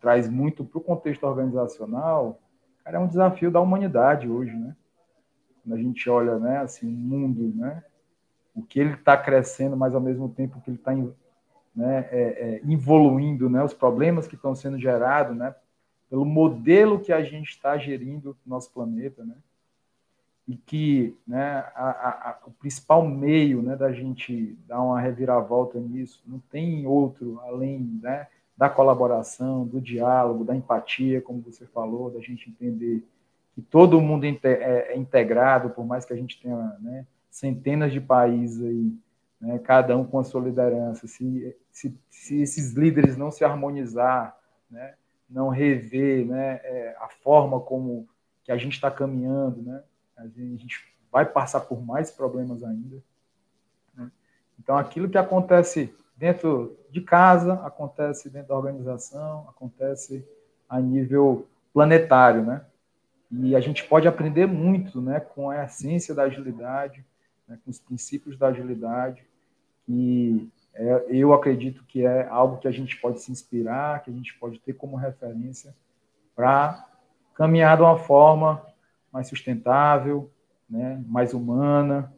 traz 0.00 0.28
muito 0.28 0.64
para 0.64 0.78
o 0.78 0.82
contexto 0.82 1.22
organizacional, 1.22 2.40
cara, 2.82 2.96
é 2.96 3.00
um 3.00 3.06
desafio 3.06 3.48
da 3.48 3.60
humanidade 3.60 4.28
hoje, 4.28 4.56
né? 4.56 4.74
Quando 5.62 5.78
a 5.78 5.80
gente 5.80 6.10
olha, 6.10 6.36
né, 6.40 6.58
assim, 6.58 6.88
o 6.88 6.90
mundo, 6.90 7.56
né, 7.56 7.84
o 8.56 8.60
que 8.60 8.80
ele 8.80 8.94
está 8.94 9.16
crescendo, 9.16 9.76
mas 9.76 9.94
ao 9.94 10.00
mesmo 10.00 10.28
tempo 10.28 10.60
que 10.60 10.68
ele 10.68 10.78
está 10.78 10.92
né, 11.74 12.08
é, 12.10 12.20
é, 12.20 12.72
evoluindo, 12.72 13.50
né, 13.50 13.62
os 13.62 13.74
problemas 13.74 14.26
que 14.26 14.34
estão 14.34 14.54
sendo 14.54 14.78
gerados, 14.78 15.36
né, 15.36 15.54
pelo 16.08 16.24
modelo 16.24 17.00
que 17.00 17.12
a 17.12 17.22
gente 17.22 17.50
está 17.50 17.76
gerindo 17.76 18.36
no 18.44 18.54
nosso 18.54 18.70
planeta, 18.70 19.24
né, 19.24 19.34
e 20.46 20.56
que 20.56 21.16
né, 21.26 21.64
a, 21.74 21.88
a, 22.30 22.38
o 22.46 22.50
principal 22.52 23.06
meio 23.06 23.62
né, 23.62 23.76
da 23.76 23.92
gente 23.92 24.56
dar 24.66 24.82
uma 24.82 25.00
reviravolta 25.00 25.80
nisso 25.80 26.22
não 26.26 26.38
tem 26.50 26.86
outro 26.86 27.40
além 27.40 27.98
né, 28.02 28.26
da 28.56 28.68
colaboração, 28.68 29.66
do 29.66 29.80
diálogo, 29.80 30.44
da 30.44 30.54
empatia, 30.54 31.20
como 31.20 31.40
você 31.40 31.66
falou, 31.66 32.10
da 32.10 32.20
gente 32.20 32.48
entender 32.48 33.02
que 33.54 33.62
todo 33.62 34.00
mundo 34.00 34.24
é, 34.26 34.38
é 34.44 34.96
integrado, 34.96 35.70
por 35.70 35.86
mais 35.86 36.04
que 36.04 36.12
a 36.12 36.16
gente 36.16 36.40
tenha 36.40 36.56
né, 36.80 37.06
centenas 37.30 37.92
de 37.92 38.00
países 38.00 38.62
aí, 38.62 38.92
né, 39.44 39.58
cada 39.58 39.96
um 39.96 40.04
com 40.04 40.18
a 40.18 40.24
sua 40.24 40.40
liderança, 40.40 41.06
se, 41.06 41.54
se, 41.70 41.94
se 42.08 42.40
esses 42.40 42.72
líderes 42.72 43.16
não 43.16 43.30
se 43.30 43.44
harmonizar, 43.44 44.36
né, 44.70 44.94
não 45.28 45.50
rever 45.50 46.26
né, 46.26 46.60
é, 46.64 46.96
a 46.98 47.08
forma 47.08 47.60
como 47.60 48.08
que 48.42 48.50
a 48.50 48.56
gente 48.56 48.72
está 48.72 48.90
caminhando, 48.90 49.62
né, 49.62 49.82
a 50.16 50.26
gente 50.26 50.94
vai 51.12 51.26
passar 51.26 51.60
por 51.60 51.84
mais 51.84 52.10
problemas 52.10 52.64
ainda. 52.64 53.02
Né? 53.94 54.10
Então, 54.58 54.78
aquilo 54.78 55.10
que 55.10 55.18
acontece 55.18 55.94
dentro 56.16 56.78
de 56.90 57.02
casa, 57.02 57.54
acontece 57.64 58.30
dentro 58.30 58.48
da 58.48 58.56
organização, 58.56 59.46
acontece 59.48 60.26
a 60.68 60.80
nível 60.80 61.46
planetário, 61.72 62.42
né? 62.42 62.64
E 63.30 63.56
a 63.56 63.60
gente 63.60 63.84
pode 63.84 64.06
aprender 64.06 64.46
muito, 64.46 65.00
né, 65.00 65.18
com 65.18 65.50
a 65.50 65.64
essência 65.64 66.14
da 66.14 66.22
agilidade, 66.22 67.04
né, 67.48 67.58
com 67.64 67.70
os 67.70 67.80
princípios 67.80 68.38
da 68.38 68.48
agilidade, 68.48 69.26
e 69.88 70.48
é, 70.74 71.06
eu 71.08 71.32
acredito 71.32 71.84
que 71.84 72.04
é 72.04 72.26
algo 72.28 72.58
que 72.58 72.68
a 72.68 72.72
gente 72.72 72.96
pode 73.00 73.20
se 73.20 73.30
inspirar, 73.30 74.02
que 74.02 74.10
a 74.10 74.14
gente 74.14 74.34
pode 74.38 74.58
ter 74.58 74.72
como 74.72 74.96
referência 74.96 75.74
para 76.34 76.88
caminhar 77.34 77.76
de 77.76 77.82
uma 77.82 77.98
forma 77.98 78.64
mais 79.12 79.28
sustentável, 79.28 80.30
né, 80.68 81.02
mais 81.06 81.32
humana, 81.34 82.12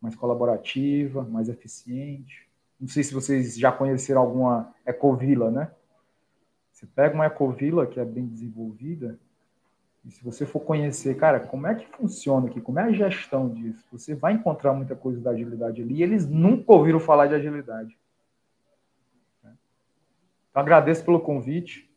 mais 0.00 0.16
colaborativa, 0.16 1.22
mais 1.22 1.48
eficiente, 1.48 2.48
não 2.82 2.88
sei 2.88 3.04
se 3.04 3.14
vocês 3.14 3.56
já 3.56 3.70
conheceram 3.70 4.20
alguma 4.20 4.74
ecovila, 4.84 5.52
né? 5.52 5.70
Você 6.72 6.84
pega 6.84 7.14
uma 7.14 7.26
ecovila 7.26 7.86
que 7.86 8.00
é 8.00 8.04
bem 8.04 8.26
desenvolvida, 8.26 9.20
e 10.04 10.10
se 10.10 10.24
você 10.24 10.44
for 10.44 10.60
conhecer, 10.60 11.16
cara, 11.16 11.38
como 11.38 11.66
é 11.66 11.74
que 11.74 11.86
funciona 11.86 12.48
aqui, 12.48 12.60
como 12.60 12.80
é 12.80 12.84
a 12.84 12.92
gestão 12.92 13.48
disso, 13.48 13.84
você 13.90 14.14
vai 14.14 14.32
encontrar 14.32 14.72
muita 14.72 14.96
coisa 14.96 15.20
da 15.20 15.30
agilidade 15.30 15.80
ali, 15.80 15.96
e 15.96 16.02
eles 16.02 16.28
nunca 16.28 16.72
ouviram 16.72 16.98
falar 16.98 17.28
de 17.28 17.34
agilidade. 17.34 17.96
Então, 20.52 20.60
agradeço 20.60 21.02
pelo 21.02 21.20
convite, 21.20 21.90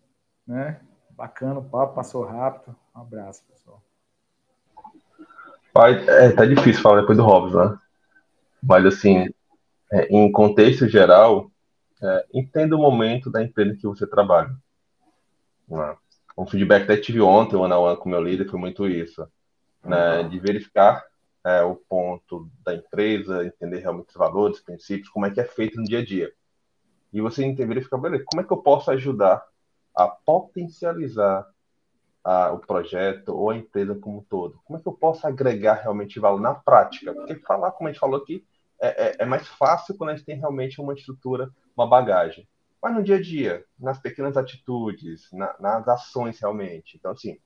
né? 0.47 0.79
Bacana 1.09 1.59
o 1.59 1.63
papo, 1.63 1.93
passou 1.93 2.23
rápido. 2.23 2.73
Um 2.95 3.01
abraço, 3.01 3.43
pessoal. 3.45 3.83
Pai, 5.73 6.07
é, 6.07 6.31
tá 6.31 6.45
difícil 6.45 6.81
falar 6.81 7.01
depois 7.01 7.17
do 7.17 7.23
Hobbs, 7.23 7.53
né? 7.53 7.77
Mas 8.63 8.85
assim, 8.85 9.29
é, 9.91 10.07
em 10.07 10.31
contexto 10.31 10.87
geral, 10.87 11.51
é, 12.01 12.25
entenda 12.33 12.77
o 12.77 12.79
momento 12.79 13.29
da 13.29 13.43
empresa 13.43 13.75
que 13.75 13.85
você 13.85 14.07
trabalha. 14.07 14.55
Né? 15.67 15.97
Um 16.37 16.45
feedback 16.45 16.85
que 16.85 16.97
tive 16.97 17.21
ontem, 17.21 17.55
one 17.55 17.73
on 17.73 17.81
one 17.81 17.97
com 17.97 18.09
meu 18.09 18.21
líder, 18.21 18.49
foi 18.49 18.59
muito 18.59 18.87
isso. 18.87 19.27
Né? 19.83 20.23
De 20.23 20.39
verificar 20.39 21.05
é, 21.45 21.61
o 21.61 21.75
ponto 21.75 22.49
da 22.63 22.73
empresa, 22.73 23.45
entender 23.45 23.79
realmente 23.79 24.09
os 24.09 24.15
valores, 24.15 24.57
os 24.57 24.63
princípios, 24.63 25.09
como 25.09 25.25
é 25.25 25.31
que 25.31 25.39
é 25.39 25.45
feito 25.45 25.77
no 25.77 25.85
dia 25.85 25.99
a 25.99 26.05
dia. 26.05 26.33
E 27.13 27.21
você 27.21 27.53
verificar, 27.53 27.97
beleza, 27.97 28.25
como 28.27 28.41
é 28.41 28.45
que 28.45 28.51
eu 28.51 28.57
posso 28.57 28.91
ajudar 28.91 29.45
a 29.95 30.07
potencializar 30.07 31.47
a, 32.23 32.51
o 32.51 32.59
projeto 32.59 33.29
ou 33.29 33.51
a 33.51 33.55
empresa 33.55 33.95
como 33.95 34.17
um 34.17 34.23
todo? 34.23 34.59
Como 34.65 34.77
é 34.77 34.81
que 34.81 34.87
eu 34.87 34.93
posso 34.93 35.25
agregar 35.25 35.75
realmente 35.75 36.19
valor 36.19 36.41
na 36.41 36.53
prática? 36.53 37.13
Porque 37.13 37.35
falar, 37.35 37.71
como 37.71 37.87
a 37.87 37.91
gente 37.91 38.01
falou 38.01 38.19
aqui, 38.19 38.43
é, 38.81 38.87
é, 38.87 39.15
é, 39.19 39.25
mais 39.25 39.47
fácil 39.47 39.95
quando 39.95 40.09
a 40.09 40.15
gente 40.15 40.25
tem 40.25 40.37
realmente 40.37 40.81
uma 40.81 40.93
estrutura, 40.93 41.49
uma 41.77 41.87
bagagem. 41.87 42.47
Mas 42.85 42.93
no 42.93 43.01
dia 43.01 43.15
a 43.15 43.19
dia, 43.19 43.65
nas 43.79 43.97
pequenas 43.97 44.37
atitudes, 44.37 45.27
na, 45.33 45.55
nas 45.59 45.87
ações 45.87 46.39
realmente. 46.39 46.95
Então, 46.95 47.13
assim, 47.13 47.39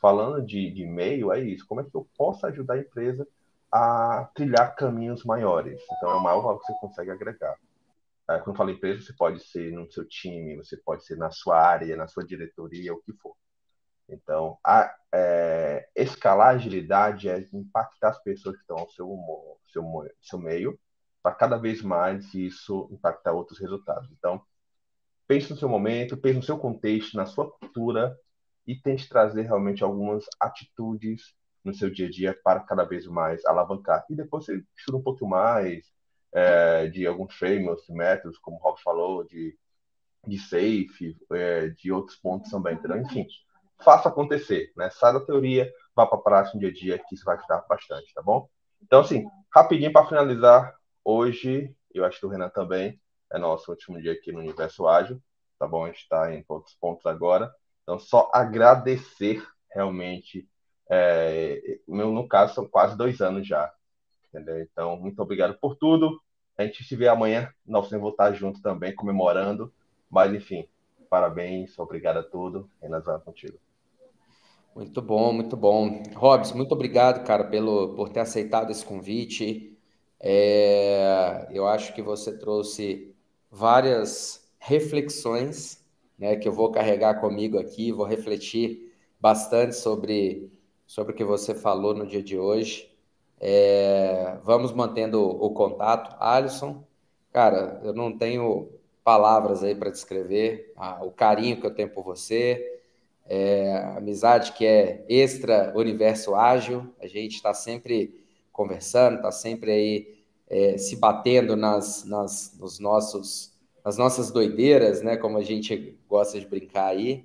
falando 0.00 0.44
de, 0.44 0.72
de 0.72 0.84
meio, 0.84 1.32
é 1.32 1.40
isso. 1.40 1.64
Como 1.68 1.80
é 1.80 1.84
que 1.84 1.94
eu 1.94 2.04
posso 2.18 2.44
ajudar 2.48 2.74
a 2.74 2.78
empresa 2.80 3.24
a 3.70 4.28
trilhar 4.34 4.74
caminhos 4.74 5.24
maiores? 5.24 5.80
Então, 5.84 6.10
é 6.10 6.14
o 6.16 6.20
maior 6.20 6.40
valor 6.40 6.58
que 6.58 6.66
você 6.66 6.74
consegue 6.80 7.12
agregar. 7.12 7.56
É, 8.28 8.40
quando 8.40 8.56
falo 8.56 8.70
empresa, 8.70 9.02
você 9.02 9.12
pode 9.12 9.38
ser 9.44 9.70
no 9.70 9.88
seu 9.88 10.04
time, 10.04 10.56
você 10.56 10.76
pode 10.76 11.04
ser 11.04 11.16
na 11.16 11.30
sua 11.30 11.64
área, 11.64 11.96
na 11.96 12.08
sua 12.08 12.26
diretoria, 12.26 12.92
o 12.92 13.00
que 13.02 13.12
for. 13.12 13.36
Então, 14.08 14.58
a, 14.66 14.92
é, 15.14 15.88
escalar 15.94 16.48
a 16.48 16.56
agilidade 16.56 17.28
é 17.28 17.48
impactar 17.52 18.08
as 18.08 18.20
pessoas 18.20 18.56
que 18.56 18.62
estão 18.62 18.78
ao 18.78 18.90
seu, 18.90 19.16
seu, 19.72 19.84
seu 20.20 20.40
meio, 20.40 20.76
para 21.22 21.36
cada 21.36 21.56
vez 21.56 21.82
mais 21.82 22.34
isso 22.34 22.88
impactar 22.90 23.30
outros 23.30 23.60
resultados. 23.60 24.10
Então, 24.10 24.44
pense 25.26 25.50
no 25.50 25.56
seu 25.56 25.68
momento, 25.68 26.16
pense 26.16 26.36
no 26.36 26.42
seu 26.42 26.58
contexto, 26.58 27.16
na 27.16 27.26
sua 27.26 27.50
cultura 27.50 28.16
e 28.66 28.76
tente 28.76 29.08
trazer 29.08 29.42
realmente 29.42 29.82
algumas 29.82 30.24
atitudes 30.40 31.34
no 31.64 31.74
seu 31.74 31.90
dia 31.90 32.06
a 32.06 32.10
dia 32.10 32.38
para 32.42 32.60
cada 32.60 32.84
vez 32.84 33.06
mais 33.06 33.44
alavancar. 33.44 34.04
E 34.10 34.14
depois 34.14 34.44
você 34.44 34.62
estuda 34.76 34.98
um 34.98 35.02
pouco 35.02 35.26
mais 35.26 35.84
é, 36.32 36.86
de 36.88 37.06
alguns 37.06 37.34
frameworks, 37.34 37.88
métodos, 37.88 38.38
como 38.38 38.56
o 38.56 38.60
Rob 38.60 38.80
falou, 38.80 39.24
de, 39.24 39.56
de 40.26 40.38
safe, 40.38 41.16
é, 41.32 41.68
de 41.68 41.92
outros 41.92 42.16
pontos 42.16 42.50
também. 42.50 42.74
Então, 42.74 42.96
enfim, 42.96 43.26
faça 43.84 44.08
acontecer, 44.08 44.72
né? 44.76 44.90
Sai 44.90 45.12
da 45.12 45.20
teoria, 45.20 45.70
vá 45.94 46.06
para 46.06 46.18
a 46.18 46.22
prática 46.22 46.54
no 46.54 46.60
dia 46.60 46.70
a 46.70 46.72
dia, 46.72 46.98
que 46.98 47.14
isso 47.14 47.24
vai 47.24 47.36
ajudar 47.36 47.64
bastante, 47.68 48.12
tá 48.14 48.22
bom? 48.22 48.48
Então, 48.82 49.00
assim, 49.00 49.26
rapidinho 49.54 49.92
para 49.92 50.06
finalizar, 50.06 50.74
hoje, 51.04 51.74
eu 51.94 52.04
acho 52.04 52.18
que 52.18 52.26
o 52.26 52.28
Renan 52.28 52.48
também, 52.48 53.00
é 53.32 53.38
nosso 53.38 53.70
último 53.70 54.00
dia 54.00 54.12
aqui 54.12 54.30
no 54.30 54.40
Universo 54.40 54.86
Ágil, 54.86 55.20
tá 55.58 55.66
bom? 55.66 55.84
A 55.84 55.88
gente 55.88 56.02
está 56.02 56.32
em 56.32 56.44
outros 56.48 56.74
pontos 56.74 57.06
agora. 57.06 57.52
Então, 57.82 57.98
só 57.98 58.30
agradecer 58.32 59.42
realmente. 59.70 60.46
É, 60.90 61.78
meu, 61.88 62.12
no 62.12 62.28
caso, 62.28 62.54
são 62.54 62.68
quase 62.68 62.96
dois 62.96 63.20
anos 63.20 63.46
já. 63.46 63.72
Entendeu? 64.28 64.60
Então, 64.60 64.96
muito 64.96 65.20
obrigado 65.20 65.54
por 65.58 65.76
tudo. 65.76 66.20
A 66.58 66.64
gente 66.64 66.84
se 66.84 66.94
vê 66.94 67.08
amanhã. 67.08 67.50
Nós 67.66 67.88
vamos 67.88 68.02
voltar 68.02 68.32
junto 68.32 68.60
também, 68.60 68.94
comemorando. 68.94 69.72
Mas, 70.10 70.32
enfim, 70.34 70.68
parabéns, 71.08 71.78
obrigado 71.78 72.18
a 72.18 72.22
tudo. 72.22 72.70
Renan, 72.82 73.00
contigo. 73.24 73.58
Muito 74.74 75.00
bom, 75.02 75.32
muito 75.32 75.56
bom. 75.56 76.02
Robson, 76.14 76.56
muito 76.56 76.72
obrigado, 76.72 77.24
cara, 77.26 77.44
pelo, 77.44 77.94
por 77.94 78.10
ter 78.10 78.20
aceitado 78.20 78.70
esse 78.70 78.84
convite. 78.84 79.78
É, 80.18 81.48
eu 81.50 81.66
acho 81.66 81.94
que 81.94 82.00
você 82.00 82.38
trouxe 82.38 83.11
várias 83.52 84.50
reflexões 84.58 85.84
né, 86.18 86.36
que 86.36 86.48
eu 86.48 86.52
vou 86.52 86.72
carregar 86.72 87.20
comigo 87.20 87.58
aqui, 87.58 87.92
vou 87.92 88.06
refletir 88.06 88.90
bastante 89.20 89.76
sobre, 89.76 90.50
sobre 90.86 91.12
o 91.12 91.16
que 91.16 91.22
você 91.24 91.54
falou 91.54 91.94
no 91.94 92.06
dia 92.06 92.22
de 92.22 92.38
hoje. 92.38 92.90
É, 93.38 94.38
vamos 94.42 94.72
mantendo 94.72 95.20
o 95.22 95.50
contato. 95.50 96.16
Alisson, 96.18 96.82
cara, 97.30 97.80
eu 97.84 97.92
não 97.92 98.16
tenho 98.16 98.70
palavras 99.04 99.62
aí 99.62 99.74
para 99.74 99.90
descrever 99.90 100.72
o 101.02 101.10
carinho 101.10 101.60
que 101.60 101.66
eu 101.66 101.74
tenho 101.74 101.90
por 101.90 102.04
você, 102.04 102.80
é, 103.26 103.74
amizade 103.96 104.52
que 104.52 104.64
é 104.64 105.04
extra 105.08 105.72
universo 105.76 106.34
ágil. 106.34 106.86
A 107.00 107.06
gente 107.06 107.34
está 107.34 107.52
sempre 107.52 108.24
conversando, 108.52 109.16
está 109.16 109.32
sempre 109.32 109.72
aí 109.72 110.21
é, 110.52 110.76
se 110.76 110.96
batendo 110.96 111.56
nas, 111.56 112.04
nas, 112.04 112.54
nos 112.60 112.78
nossos, 112.78 113.54
nas 113.82 113.96
nossas 113.96 114.30
doideiras, 114.30 115.00
né? 115.00 115.16
Como 115.16 115.38
a 115.38 115.42
gente 115.42 115.98
gosta 116.06 116.38
de 116.38 116.46
brincar 116.46 116.88
aí. 116.88 117.24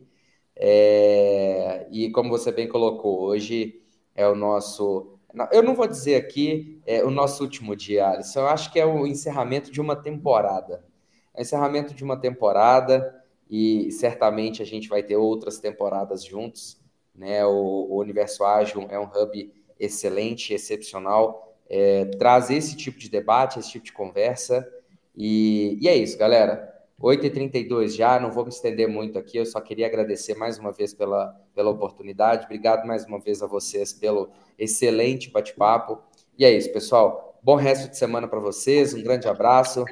É, 0.55 1.85
e 1.91 2.09
como 2.11 2.29
você 2.29 2.53
bem 2.53 2.69
colocou, 2.69 3.19
hoje 3.23 3.81
é 4.15 4.25
o 4.25 4.33
nosso. 4.33 5.19
Eu 5.51 5.61
não 5.61 5.75
vou 5.75 5.85
dizer 5.85 6.15
aqui 6.15 6.81
é, 6.85 7.03
o 7.03 7.11
nosso 7.11 7.43
último 7.43 7.75
dia, 7.75 8.07
Alisson. 8.07 8.39
Eu 8.39 8.47
acho 8.47 8.71
que 8.71 8.79
é 8.79 8.85
o 8.85 9.05
encerramento 9.05 9.69
de 9.69 9.81
uma 9.81 9.95
temporada. 9.95 10.85
É 11.33 11.39
o 11.39 11.41
encerramento 11.41 11.93
de 11.93 12.05
uma 12.05 12.17
temporada 12.17 13.13
e 13.49 13.91
certamente 13.91 14.61
a 14.61 14.65
gente 14.65 14.87
vai 14.87 15.03
ter 15.03 15.17
outras 15.17 15.59
temporadas 15.59 16.23
juntos. 16.23 16.79
Né? 17.13 17.45
O, 17.45 17.87
o 17.89 17.99
Universo 17.99 18.45
Ágil 18.45 18.87
é 18.89 18.97
um 18.97 19.03
hub 19.03 19.53
excelente, 19.77 20.53
excepcional, 20.53 21.46
é, 21.69 22.05
traz 22.17 22.49
esse 22.49 22.75
tipo 22.75 22.97
de 22.99 23.09
debate, 23.09 23.59
esse 23.59 23.71
tipo 23.71 23.85
de 23.85 23.93
conversa. 23.93 24.67
E, 25.15 25.77
e 25.81 25.87
é 25.87 25.95
isso, 25.95 26.17
galera. 26.17 26.73
8h32 27.01 27.95
já, 27.95 28.19
não 28.19 28.31
vou 28.31 28.43
me 28.43 28.49
estender 28.49 28.87
muito 28.87 29.19
aqui, 29.19 29.37
eu 29.37 29.45
só 29.45 29.61
queria 29.61 29.85
agradecer 29.85 30.35
mais 30.35 30.57
uma 30.57 30.71
vez 30.71 30.93
pela, 30.93 31.35
pela 31.53 31.69
oportunidade. 31.69 32.45
Obrigado 32.45 32.87
mais 32.87 33.05
uma 33.05 33.19
vez 33.19 33.43
a 33.43 33.47
vocês 33.47 33.93
pelo 33.93 34.29
excelente 34.57 35.29
bate-papo. 35.29 35.99
E 36.37 36.43
é 36.43 36.51
isso, 36.51 36.71
pessoal. 36.73 37.39
Bom 37.43 37.55
resto 37.55 37.89
de 37.89 37.97
semana 37.97 38.27
para 38.27 38.39
vocês, 38.39 38.93
um 38.93 39.03
grande 39.03 39.27
abraço 39.27 39.85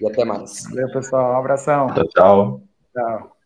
e 0.00 0.06
até 0.06 0.24
mais. 0.24 0.64
Valeu, 0.68 0.92
pessoal. 0.92 1.32
Um 1.32 1.38
abração. 1.38 1.86
Tchau, 1.94 2.08
tchau. 2.08 2.62
Tchau. 2.94 3.39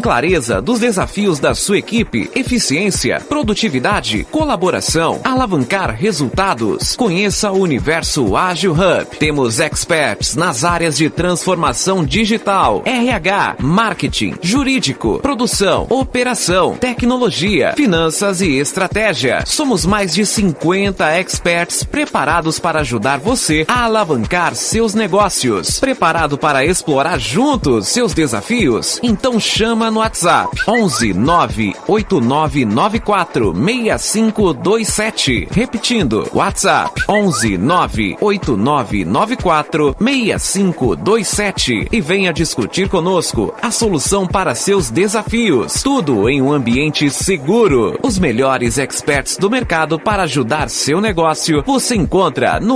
Clareza 0.00 0.60
dos 0.60 0.80
desafios 0.80 1.38
da 1.38 1.54
sua 1.54 1.78
equipe, 1.78 2.30
eficiência, 2.34 3.20
produtividade, 3.28 4.24
colaboração, 4.30 5.20
alavancar 5.24 5.94
resultados. 5.94 6.96
Conheça 6.96 7.50
o 7.50 7.60
Universo 7.60 8.36
Ágil 8.36 8.72
Hub. 8.72 9.16
Temos 9.18 9.60
experts 9.60 10.34
nas 10.34 10.64
áreas 10.64 10.96
de 10.96 11.08
transformação 11.10 12.04
digital, 12.04 12.82
RH, 12.84 13.56
marketing, 13.60 14.34
jurídico, 14.40 15.18
produção, 15.20 15.86
operação, 15.90 16.76
tecnologia, 16.76 17.72
finanças 17.76 18.40
e 18.40 18.58
estratégia. 18.58 19.44
Somos 19.46 19.86
mais 19.86 20.14
de 20.14 20.24
50 20.24 21.18
experts 21.18 21.82
preparados 21.82 22.58
para 22.58 22.80
ajudar 22.80 23.18
você 23.18 23.64
a 23.68 23.84
alavancar 23.84 24.54
seus 24.54 24.94
negócios. 24.94 25.78
Preparado 25.80 26.36
para 26.38 26.64
explorar 26.64 27.18
juntos 27.18 27.88
seus 27.88 28.14
desafios? 28.14 29.00
Então 29.02 29.38
chama 29.86 29.90
no 29.90 30.00
WhatsApp 30.00 30.62
11 30.68 31.14
98994 31.14 33.54
6527. 33.54 35.48
Repetindo, 35.50 36.28
WhatsApp 36.34 37.02
11 37.08 37.56
98994 37.58 39.96
6527 39.98 41.88
e 41.92 42.00
venha 42.00 42.32
discutir 42.32 42.88
conosco 42.88 43.54
a 43.62 43.70
solução 43.70 44.26
para 44.26 44.54
seus 44.54 44.90
desafios. 44.90 45.82
Tudo 45.82 46.26
em 46.28 46.42
um 46.42 46.52
ambiente 46.52 47.08
seguro. 47.10 47.98
Os 48.02 48.18
melhores 48.18 48.78
experts 48.78 49.36
do 49.36 49.50
mercado 49.50 49.98
para 49.98 50.22
ajudar 50.24 50.68
seu 50.68 51.00
negócio 51.00 51.62
você 51.66 51.94
encontra 51.94 52.60
no 52.60 52.74